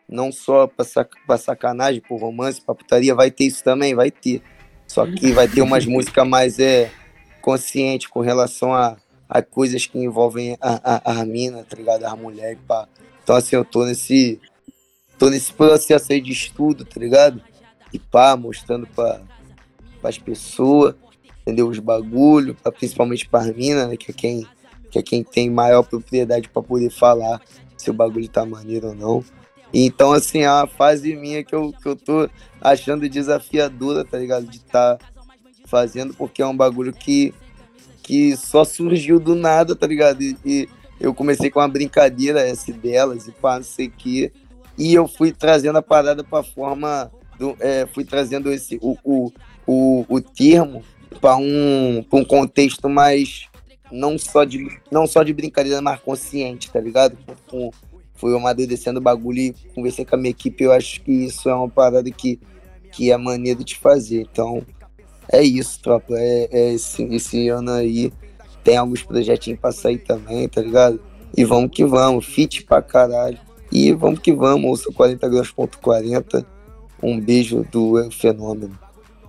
não 0.09 0.34
só 0.34 0.68
pra, 0.68 0.84
sac, 0.84 1.11
pra 1.26 1.38
sacanagem, 1.38 2.01
por 2.01 2.20
romance, 2.20 2.59
pra 2.59 2.76
putaria, 2.76 3.15
vai 3.15 3.32
ter 3.32 3.45
isso 3.45 3.63
também, 3.63 3.95
vai 3.95 4.11
ter. 4.11 4.41
Só 4.86 5.05
que 5.05 5.32
vai 5.32 5.47
ter 5.47 5.61
umas 5.61 5.86
músicas 5.88 6.28
mais 6.28 6.59
é, 6.59 6.91
conscientes 7.41 8.07
com 8.07 8.20
relação 8.20 8.74
a 8.74 8.97
a 9.30 9.42
coisas 9.42 9.86
que 9.86 9.98
envolvem 9.98 10.58
a, 10.62 11.12
a, 11.12 11.22
a 11.22 11.26
mina, 11.26 11.64
tá 11.64 11.76
ligado? 11.76 12.06
A 12.06 12.16
mulher, 12.16 12.58
pá. 12.68 12.88
Então, 13.24 13.36
assim, 13.36 13.56
eu 13.56 13.66
tô 13.66 13.86
nesse. 13.86 14.40
tô 15.18 15.30
nesse 15.30 15.52
processo 15.54 16.14
aí 16.14 16.22
de 16.22 16.32
estudo, 16.32 16.86
tá 16.86 17.00
ligado? 17.00 17.42
E 17.92 18.00
pá, 18.00 18.36
mostrando 18.38 18.88
pra, 18.88 19.22
as 20.04 20.18
pessoas, 20.18 20.96
entendeu? 21.42 21.68
Os 21.68 21.80
bagulho, 21.80 22.56
principalmente 22.78 23.28
pra 23.28 23.44
mina, 23.44 23.88
né? 23.88 23.98
Que 23.98 24.12
é 24.12 24.14
quem, 24.14 24.48
que 24.90 25.00
é 25.00 25.04
quem 25.04 25.24
tem 25.24 25.50
maior 25.50 25.84
propriedade 25.84 26.50
para 26.50 26.62
poder 26.62 26.90
falar 26.90 27.42
se 27.78 27.90
o 27.90 27.94
bagulho 27.94 28.28
tá 28.30 28.46
maneiro 28.46 28.90
ou 28.90 28.96
não. 28.96 29.24
Então, 29.74 30.14
assim, 30.14 30.40
é 30.40 30.52
uma 30.52 30.68
fase 30.68 31.16
minha 31.16 31.44
que 31.44 31.54
eu, 31.54 31.74
que 31.74 31.88
eu 31.88 31.96
tô 31.96 32.30
achando 32.62 33.08
desafiadora, 33.10 34.06
tá 34.06 34.18
ligado? 34.18 34.46
De 34.46 34.58
estar 34.58 34.96
tá 34.96 35.06
fazendo, 35.66 36.14
porque 36.14 36.42
é 36.42 36.48
um 36.48 36.56
bagulho 36.56 36.94
que 36.94 37.34
que 38.08 38.38
só 38.38 38.64
surgiu 38.64 39.20
do 39.20 39.36
nada, 39.36 39.76
tá 39.76 39.86
ligado? 39.86 40.24
E, 40.24 40.38
e 40.45 40.70
eu 40.97 41.14
comecei 41.14 41.49
com 41.51 41.60
uma 41.60 41.68
brincadeira 41.68 42.39
essa 42.39 42.72
delas 42.72 43.28
e 43.28 43.34
pá, 43.34 43.58
não 43.58 43.64
sei 43.64 43.88
o 43.88 43.91
quê. 43.91 44.32
E 44.78 44.93
eu 44.93 45.10
fui 45.10 45.34
trazendo 45.34 45.78
a 45.78 45.82
parada 45.82 46.24
pra 46.24 46.41
forma. 46.41 47.12
Do, 47.38 47.58
é, 47.60 47.86
fui 47.93 48.05
trazendo 48.05 48.49
esse, 48.49 48.80
o, 48.82 48.97
o, 49.03 49.32
o, 49.68 50.05
o 50.08 50.22
termo 50.22 50.82
para 51.20 51.36
um, 51.36 52.03
um 52.14 52.24
contexto 52.24 52.88
mais. 52.88 53.47
Não 53.91 54.18
só, 54.18 54.45
de, 54.45 54.66
não 54.89 55.05
só 55.05 55.22
de 55.22 55.34
brincadeira, 55.34 55.82
mas 55.82 55.99
consciente, 55.99 56.72
tá 56.72 56.80
ligado? 56.80 57.18
Com, 57.49 57.72
fui 58.16 58.36
amadurecendo 58.36 58.99
o 58.99 59.03
bagulho 59.03 59.39
e 59.39 59.55
conversei 59.76 60.05
com 60.05 60.16
a 60.16 60.18
minha 60.18 60.32
equipe. 60.32 60.64
Eu 60.64 60.72
acho 60.72 61.01
que 61.01 61.12
isso 61.12 61.49
é 61.49 61.53
uma 61.53 61.70
parada 61.70 62.10
que, 62.10 62.39
que 62.91 63.12
é 63.12 63.18
maneiro 63.18 63.66
de 63.66 63.78
fazer. 63.78 64.22
Então, 64.32 64.66
é 65.32 65.42
isso, 65.42 65.80
tropa. 65.82 66.14
É, 66.18 66.48
é 66.52 66.74
esse, 66.74 67.04
esse 67.04 67.50
ano 67.50 67.72
aí 67.72 68.12
tem 68.64 68.78
alguns 68.78 69.04
projetinhos 69.04 69.60
pra 69.60 69.72
sair 69.72 70.00
também, 70.00 70.48
tá 70.48 70.62
ligado? 70.62 71.00
E 71.36 71.44
vamos 71.44 71.72
que 71.72 71.86
vamos, 71.86 72.26
fit 72.26 72.64
pra 72.64 72.82
caralho. 72.82 73.38
E 73.72 73.94
vamos 73.94 74.20
que 74.20 74.34
vamos, 74.34 74.66
ouça 74.66 74.92
40 74.94 75.30
graus 75.30 75.52
ponto 75.52 75.78
40. 75.80 76.46
Um 77.02 77.20
beijo 77.20 77.66
do 77.72 78.10
Fenômeno 78.12 78.78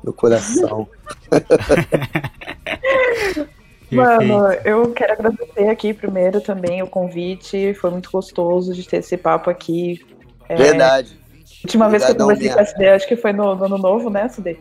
no 0.03 0.13
coração. 0.13 0.89
Mano, 3.91 4.53
eu 4.65 4.93
quero 4.93 5.15
agradecer 5.15 5.69
aqui 5.69 5.95
primeiro 5.95 6.41
também 6.41 6.83
o 6.83 6.87
convite. 6.87 7.75
Foi 7.75 7.91
muito 7.91 8.11
gostoso 8.11 8.75
de 8.75 8.87
ter 8.87 8.99
esse 8.99 9.17
papo 9.17 9.51
aqui. 9.51 10.01
É... 10.49 10.57
Verdade. 10.57 11.19
Última 11.65 11.89
vez 11.89 12.05
que 12.05 12.13
eu 12.13 12.17
conversei 12.17 12.51
com 12.51 12.59
a 12.59 12.63
SD, 12.63 12.89
acho 12.89 13.09
que 13.09 13.17
foi 13.17 13.33
no, 13.33 13.55
no 13.55 13.65
ano 13.65 13.79
novo, 13.79 14.11
né, 14.11 14.27
SD? 14.27 14.59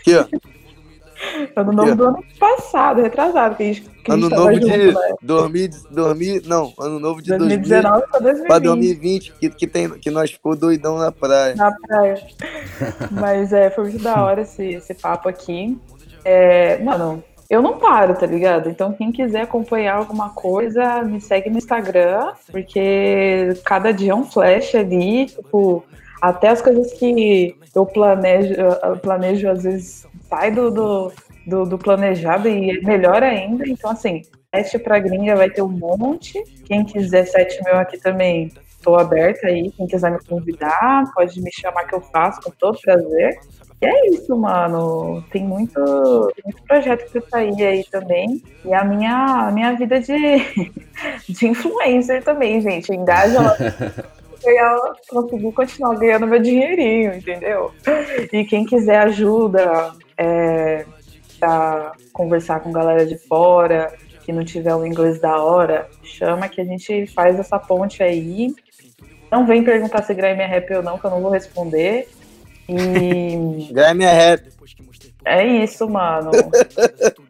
Aqui, 0.00 0.16
ó. 0.16 0.26
Ano 1.56 1.72
novo 1.72 1.94
do 1.94 2.04
ano 2.04 2.24
passado, 2.38 3.02
retrasado, 3.02 3.56
que 3.56 3.62
a 3.62 3.66
gente, 3.66 3.82
que 3.82 4.10
Ano 4.10 4.28
novo 4.28 4.54
junto, 4.54 4.66
de 4.66 4.92
né? 4.92 5.14
2000, 5.90 6.42
não, 6.46 6.72
ano 6.78 6.98
novo 6.98 7.22
de 7.22 7.36
2019 7.36 8.06
para 8.10 8.20
2020. 8.20 8.46
Pra 8.46 8.58
2020, 8.58 9.32
que, 9.32 9.50
que, 9.50 9.66
tem, 9.66 9.90
que 9.90 10.10
nós 10.10 10.30
ficou 10.30 10.56
doidão 10.56 10.98
na 10.98 11.12
praia. 11.12 11.54
Na 11.54 11.72
praia. 11.72 12.22
Mas 13.10 13.52
é, 13.52 13.70
foi 13.70 13.84
muito 13.84 14.02
da 14.02 14.22
hora 14.22 14.42
esse, 14.42 14.64
esse 14.74 14.94
papo 14.94 15.28
aqui. 15.28 15.78
É, 16.24 16.82
mano, 16.82 17.22
eu 17.48 17.60
não 17.62 17.78
paro, 17.78 18.14
tá 18.14 18.26
ligado? 18.26 18.68
Então, 18.68 18.92
quem 18.92 19.12
quiser 19.12 19.42
acompanhar 19.42 19.96
alguma 19.96 20.30
coisa, 20.30 21.02
me 21.02 21.20
segue 21.20 21.50
no 21.50 21.58
Instagram, 21.58 22.32
porque 22.50 23.54
cada 23.64 23.92
dia 23.92 24.12
é 24.12 24.14
um 24.14 24.24
flash 24.24 24.74
ali, 24.74 25.26
tipo, 25.26 25.84
até 26.20 26.48
as 26.48 26.62
coisas 26.62 26.92
que 26.94 27.54
eu 27.74 27.84
planejo, 27.84 28.54
eu 28.54 28.96
planejo 28.96 29.48
às 29.48 29.62
vezes 29.62 30.06
sai 30.34 30.50
do, 30.50 30.70
do, 30.70 31.12
do, 31.46 31.64
do 31.64 31.78
planejado 31.78 32.48
e 32.48 32.70
é 32.70 32.80
melhor 32.80 33.22
ainda. 33.22 33.64
Então, 33.68 33.90
assim, 33.90 34.22
teste 34.50 34.78
pra 34.78 34.98
gringa 34.98 35.36
vai 35.36 35.48
ter 35.48 35.62
um 35.62 35.68
monte. 35.68 36.42
Quem 36.64 36.84
quiser 36.84 37.24
7 37.26 37.62
mil 37.64 37.76
aqui 37.76 37.98
também, 37.98 38.50
tô 38.82 38.96
aberta 38.96 39.46
aí. 39.46 39.70
Quem 39.72 39.86
quiser 39.86 40.10
me 40.10 40.18
convidar, 40.24 41.04
pode 41.14 41.40
me 41.40 41.50
chamar 41.52 41.84
que 41.84 41.94
eu 41.94 42.00
faço 42.00 42.40
com 42.42 42.50
todo 42.50 42.80
prazer. 42.80 43.38
E 43.80 43.86
é 43.86 44.08
isso, 44.10 44.36
mano. 44.36 45.22
Tem 45.30 45.44
muito, 45.44 45.80
muito 46.44 46.62
projeto 46.66 47.10
pra 47.10 47.22
sair 47.30 47.64
aí 47.64 47.84
também. 47.84 48.42
E 48.64 48.74
a 48.74 48.84
minha, 48.84 49.48
a 49.48 49.52
minha 49.52 49.72
vida 49.74 50.00
de, 50.00 50.14
de 51.28 51.46
influencer 51.46 52.22
também, 52.24 52.60
gente. 52.60 52.92
Engaja 52.92 53.40
lá. 53.40 53.56
ganhar, 54.44 54.78
conseguir 55.08 55.52
continuar 55.52 55.96
ganhando 55.96 56.26
meu 56.26 56.40
dinheirinho, 56.40 57.14
entendeu? 57.14 57.72
E 58.32 58.44
quem 58.44 58.64
quiser 58.64 58.98
ajuda 58.98 59.92
é, 60.16 60.84
pra 61.38 61.92
conversar 62.12 62.60
com 62.60 62.72
galera 62.72 63.06
de 63.06 63.18
fora, 63.18 63.92
que 64.24 64.32
não 64.32 64.44
tiver 64.44 64.74
o 64.74 64.86
inglês 64.86 65.20
da 65.20 65.42
hora, 65.42 65.88
chama 66.02 66.48
que 66.48 66.60
a 66.60 66.64
gente 66.64 67.06
faz 67.08 67.38
essa 67.38 67.58
ponte 67.58 68.02
aí. 68.02 68.54
Não 69.30 69.46
vem 69.46 69.62
perguntar 69.62 70.02
se 70.02 70.14
grime 70.14 70.42
é 70.42 70.46
rap 70.46 70.72
ou 70.74 70.82
não, 70.82 70.98
que 70.98 71.04
eu 71.04 71.10
não 71.10 71.20
vou 71.20 71.30
responder. 71.30 72.08
E. 72.68 73.72
grime 73.72 74.04
é. 74.04 74.38
É 75.26 75.46
isso, 75.64 75.88
mano. 75.88 76.30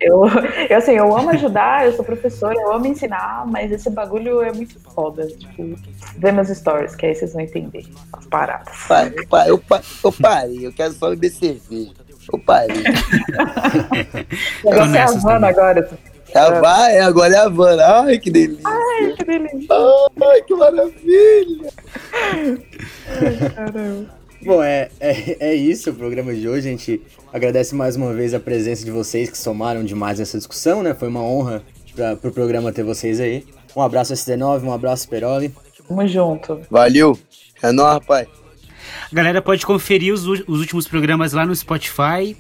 eu, 0.01 0.23
eu, 0.69 0.77
assim, 0.77 0.93
eu 0.93 1.17
amo 1.17 1.31
ajudar, 1.31 1.87
eu 1.87 1.93
sou 1.93 2.05
professora, 2.05 2.55
eu 2.61 2.73
amo 2.73 2.87
ensinar, 2.87 3.47
mas 3.47 3.71
esse 3.71 3.89
bagulho 3.89 4.43
é 4.43 4.53
muito 4.53 4.81
foda. 4.81 5.27
Tipo, 5.29 5.77
vê 6.19 6.33
meus 6.33 6.49
stories, 6.49 6.97
que 6.97 7.07
aí 7.07 7.15
vocês 7.15 7.33
vão 7.33 7.43
entender 7.43 7.87
as 8.13 8.27
paradas. 8.27 8.75
Pai, 8.89 9.13
eu, 9.49 9.55
eu, 9.55 9.63
eu 10.05 10.13
parei, 10.13 10.67
eu 10.67 10.73
quero 10.73 10.93
só 10.95 11.11
beber 11.11 11.31
cerveja. 11.31 11.93
Eu 12.33 12.39
parei. 12.41 12.83
Você 14.63 14.97
é 14.97 15.01
a 15.01 15.05
Havana 15.05 15.49
agora. 15.49 15.89
É, 16.35 16.61
vai, 16.61 16.99
agora 16.99 17.33
é 17.33 17.39
a 17.39 17.45
Havana. 17.45 17.85
Ai, 17.85 18.19
que 18.19 18.31
delícia. 18.31 18.67
Ai, 18.67 19.13
que 19.13 19.25
delícia. 19.25 19.69
Ai, 20.21 20.43
que 20.43 20.55
maravilha. 20.55 21.71
Ai, 22.13 23.51
caramba. 23.55 24.24
Bom, 24.45 24.63
é, 24.63 24.91
é, 25.01 25.37
é 25.41 25.55
isso 25.55 25.91
o 25.91 25.95
programa 25.95 26.35
de 26.35 26.47
hoje. 26.47 26.69
A 26.69 26.71
gente 26.71 27.01
agradece 27.33 27.75
mais 27.75 27.97
uma 27.97 28.13
vez 28.13 28.35
a 28.35 28.39
presença 28.39 28.85
de 28.85 28.91
vocês 28.91 29.31
que 29.31 29.39
somaram 29.39 29.83
demais 29.83 30.19
nessa 30.19 30.37
discussão, 30.37 30.83
né? 30.83 30.93
Foi 30.93 31.09
uma 31.09 31.23
honra 31.23 31.63
para 31.95 32.15
pro 32.15 32.31
programa 32.31 32.71
ter 32.71 32.83
vocês 32.83 33.21
aí. 33.21 33.47
Um 33.75 33.81
abraço 33.81 34.13
SD9, 34.13 34.63
um 34.65 34.73
abraço 34.73 35.09
Peroli. 35.09 35.51
Tamo 35.89 36.07
junto. 36.07 36.61
Valeu. 36.71 37.19
É 37.63 37.73
nóis, 37.73 37.95
rapaz. 37.95 38.29
A 39.11 39.15
galera 39.15 39.41
pode 39.41 39.65
conferir 39.65 40.13
os, 40.13 40.27
os 40.27 40.61
últimos 40.61 40.87
programas 40.87 41.33
lá 41.33 41.47
no 41.47 41.55
Spotify, 41.57 42.37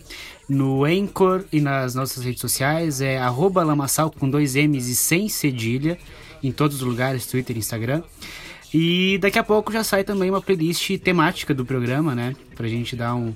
no 0.46 0.84
Anchor 0.84 1.44
e 1.50 1.58
nas 1.58 1.94
nossas 1.94 2.22
redes 2.22 2.42
sociais. 2.42 3.00
É 3.00 3.16
arroba 3.16 3.64
lamaçal 3.64 4.10
com 4.10 4.28
dois 4.28 4.54
M's 4.56 4.88
e 4.88 4.94
sem 4.94 5.26
cedilha. 5.30 5.96
Em 6.42 6.52
todos 6.52 6.76
os 6.76 6.82
lugares, 6.82 7.24
Twitter 7.24 7.56
e 7.56 7.60
Instagram. 7.60 8.02
E 8.76 9.18
daqui 9.18 9.38
a 9.38 9.44
pouco 9.44 9.72
já 9.72 9.84
sai 9.84 10.02
também 10.02 10.28
uma 10.28 10.42
playlist 10.42 10.98
temática 10.98 11.54
do 11.54 11.64
programa, 11.64 12.12
né? 12.12 12.34
Pra 12.56 12.66
gente 12.66 12.96
dar 12.96 13.14
um. 13.14 13.32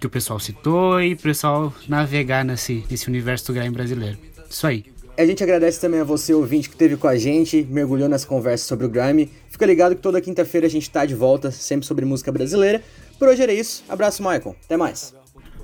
que 0.00 0.06
o 0.06 0.10
pessoal 0.10 0.40
citou 0.40 1.02
e 1.02 1.12
o 1.12 1.16
pessoal 1.18 1.70
navegar 1.86 2.46
nesse, 2.46 2.82
nesse 2.90 3.06
universo 3.06 3.48
do 3.48 3.52
grime 3.52 3.70
brasileiro. 3.70 4.16
Isso 4.48 4.66
aí. 4.66 4.86
A 5.18 5.26
gente 5.26 5.44
agradece 5.44 5.78
também 5.78 6.00
a 6.00 6.04
você, 6.04 6.32
ouvinte, 6.32 6.70
que 6.70 6.74
esteve 6.74 6.96
com 6.96 7.06
a 7.06 7.14
gente, 7.14 7.62
mergulhou 7.70 8.08
nessa 8.08 8.26
conversa 8.26 8.66
sobre 8.66 8.86
o 8.86 8.88
grime. 8.88 9.30
Fica 9.50 9.66
ligado 9.66 9.94
que 9.94 10.00
toda 10.00 10.18
quinta-feira 10.18 10.66
a 10.66 10.70
gente 10.70 10.88
tá 10.88 11.04
de 11.04 11.14
volta, 11.14 11.50
sempre 11.50 11.86
sobre 11.86 12.06
música 12.06 12.32
brasileira. 12.32 12.82
Por 13.18 13.28
hoje 13.28 13.42
era 13.42 13.52
isso. 13.52 13.84
Abraço, 13.86 14.22
Michael. 14.22 14.56
Até 14.64 14.78
mais. 14.78 15.14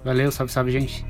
Valeu, 0.04 0.30
salve, 0.30 0.52
salve, 0.52 0.70
gente. 0.70 1.04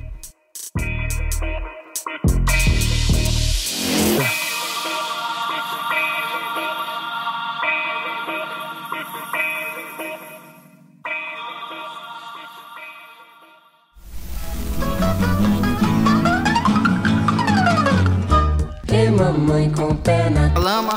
Mamãe 19.20 19.70
com 19.70 19.94
pé 19.94 20.30
na 20.30 20.58
lama 20.58 20.94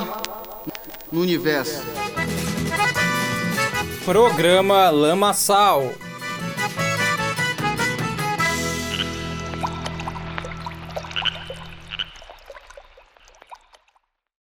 no 1.11 1.19
universo. 1.19 1.84
Programa 4.05 4.89
Lama 4.89 5.34
Sal. 5.34 5.91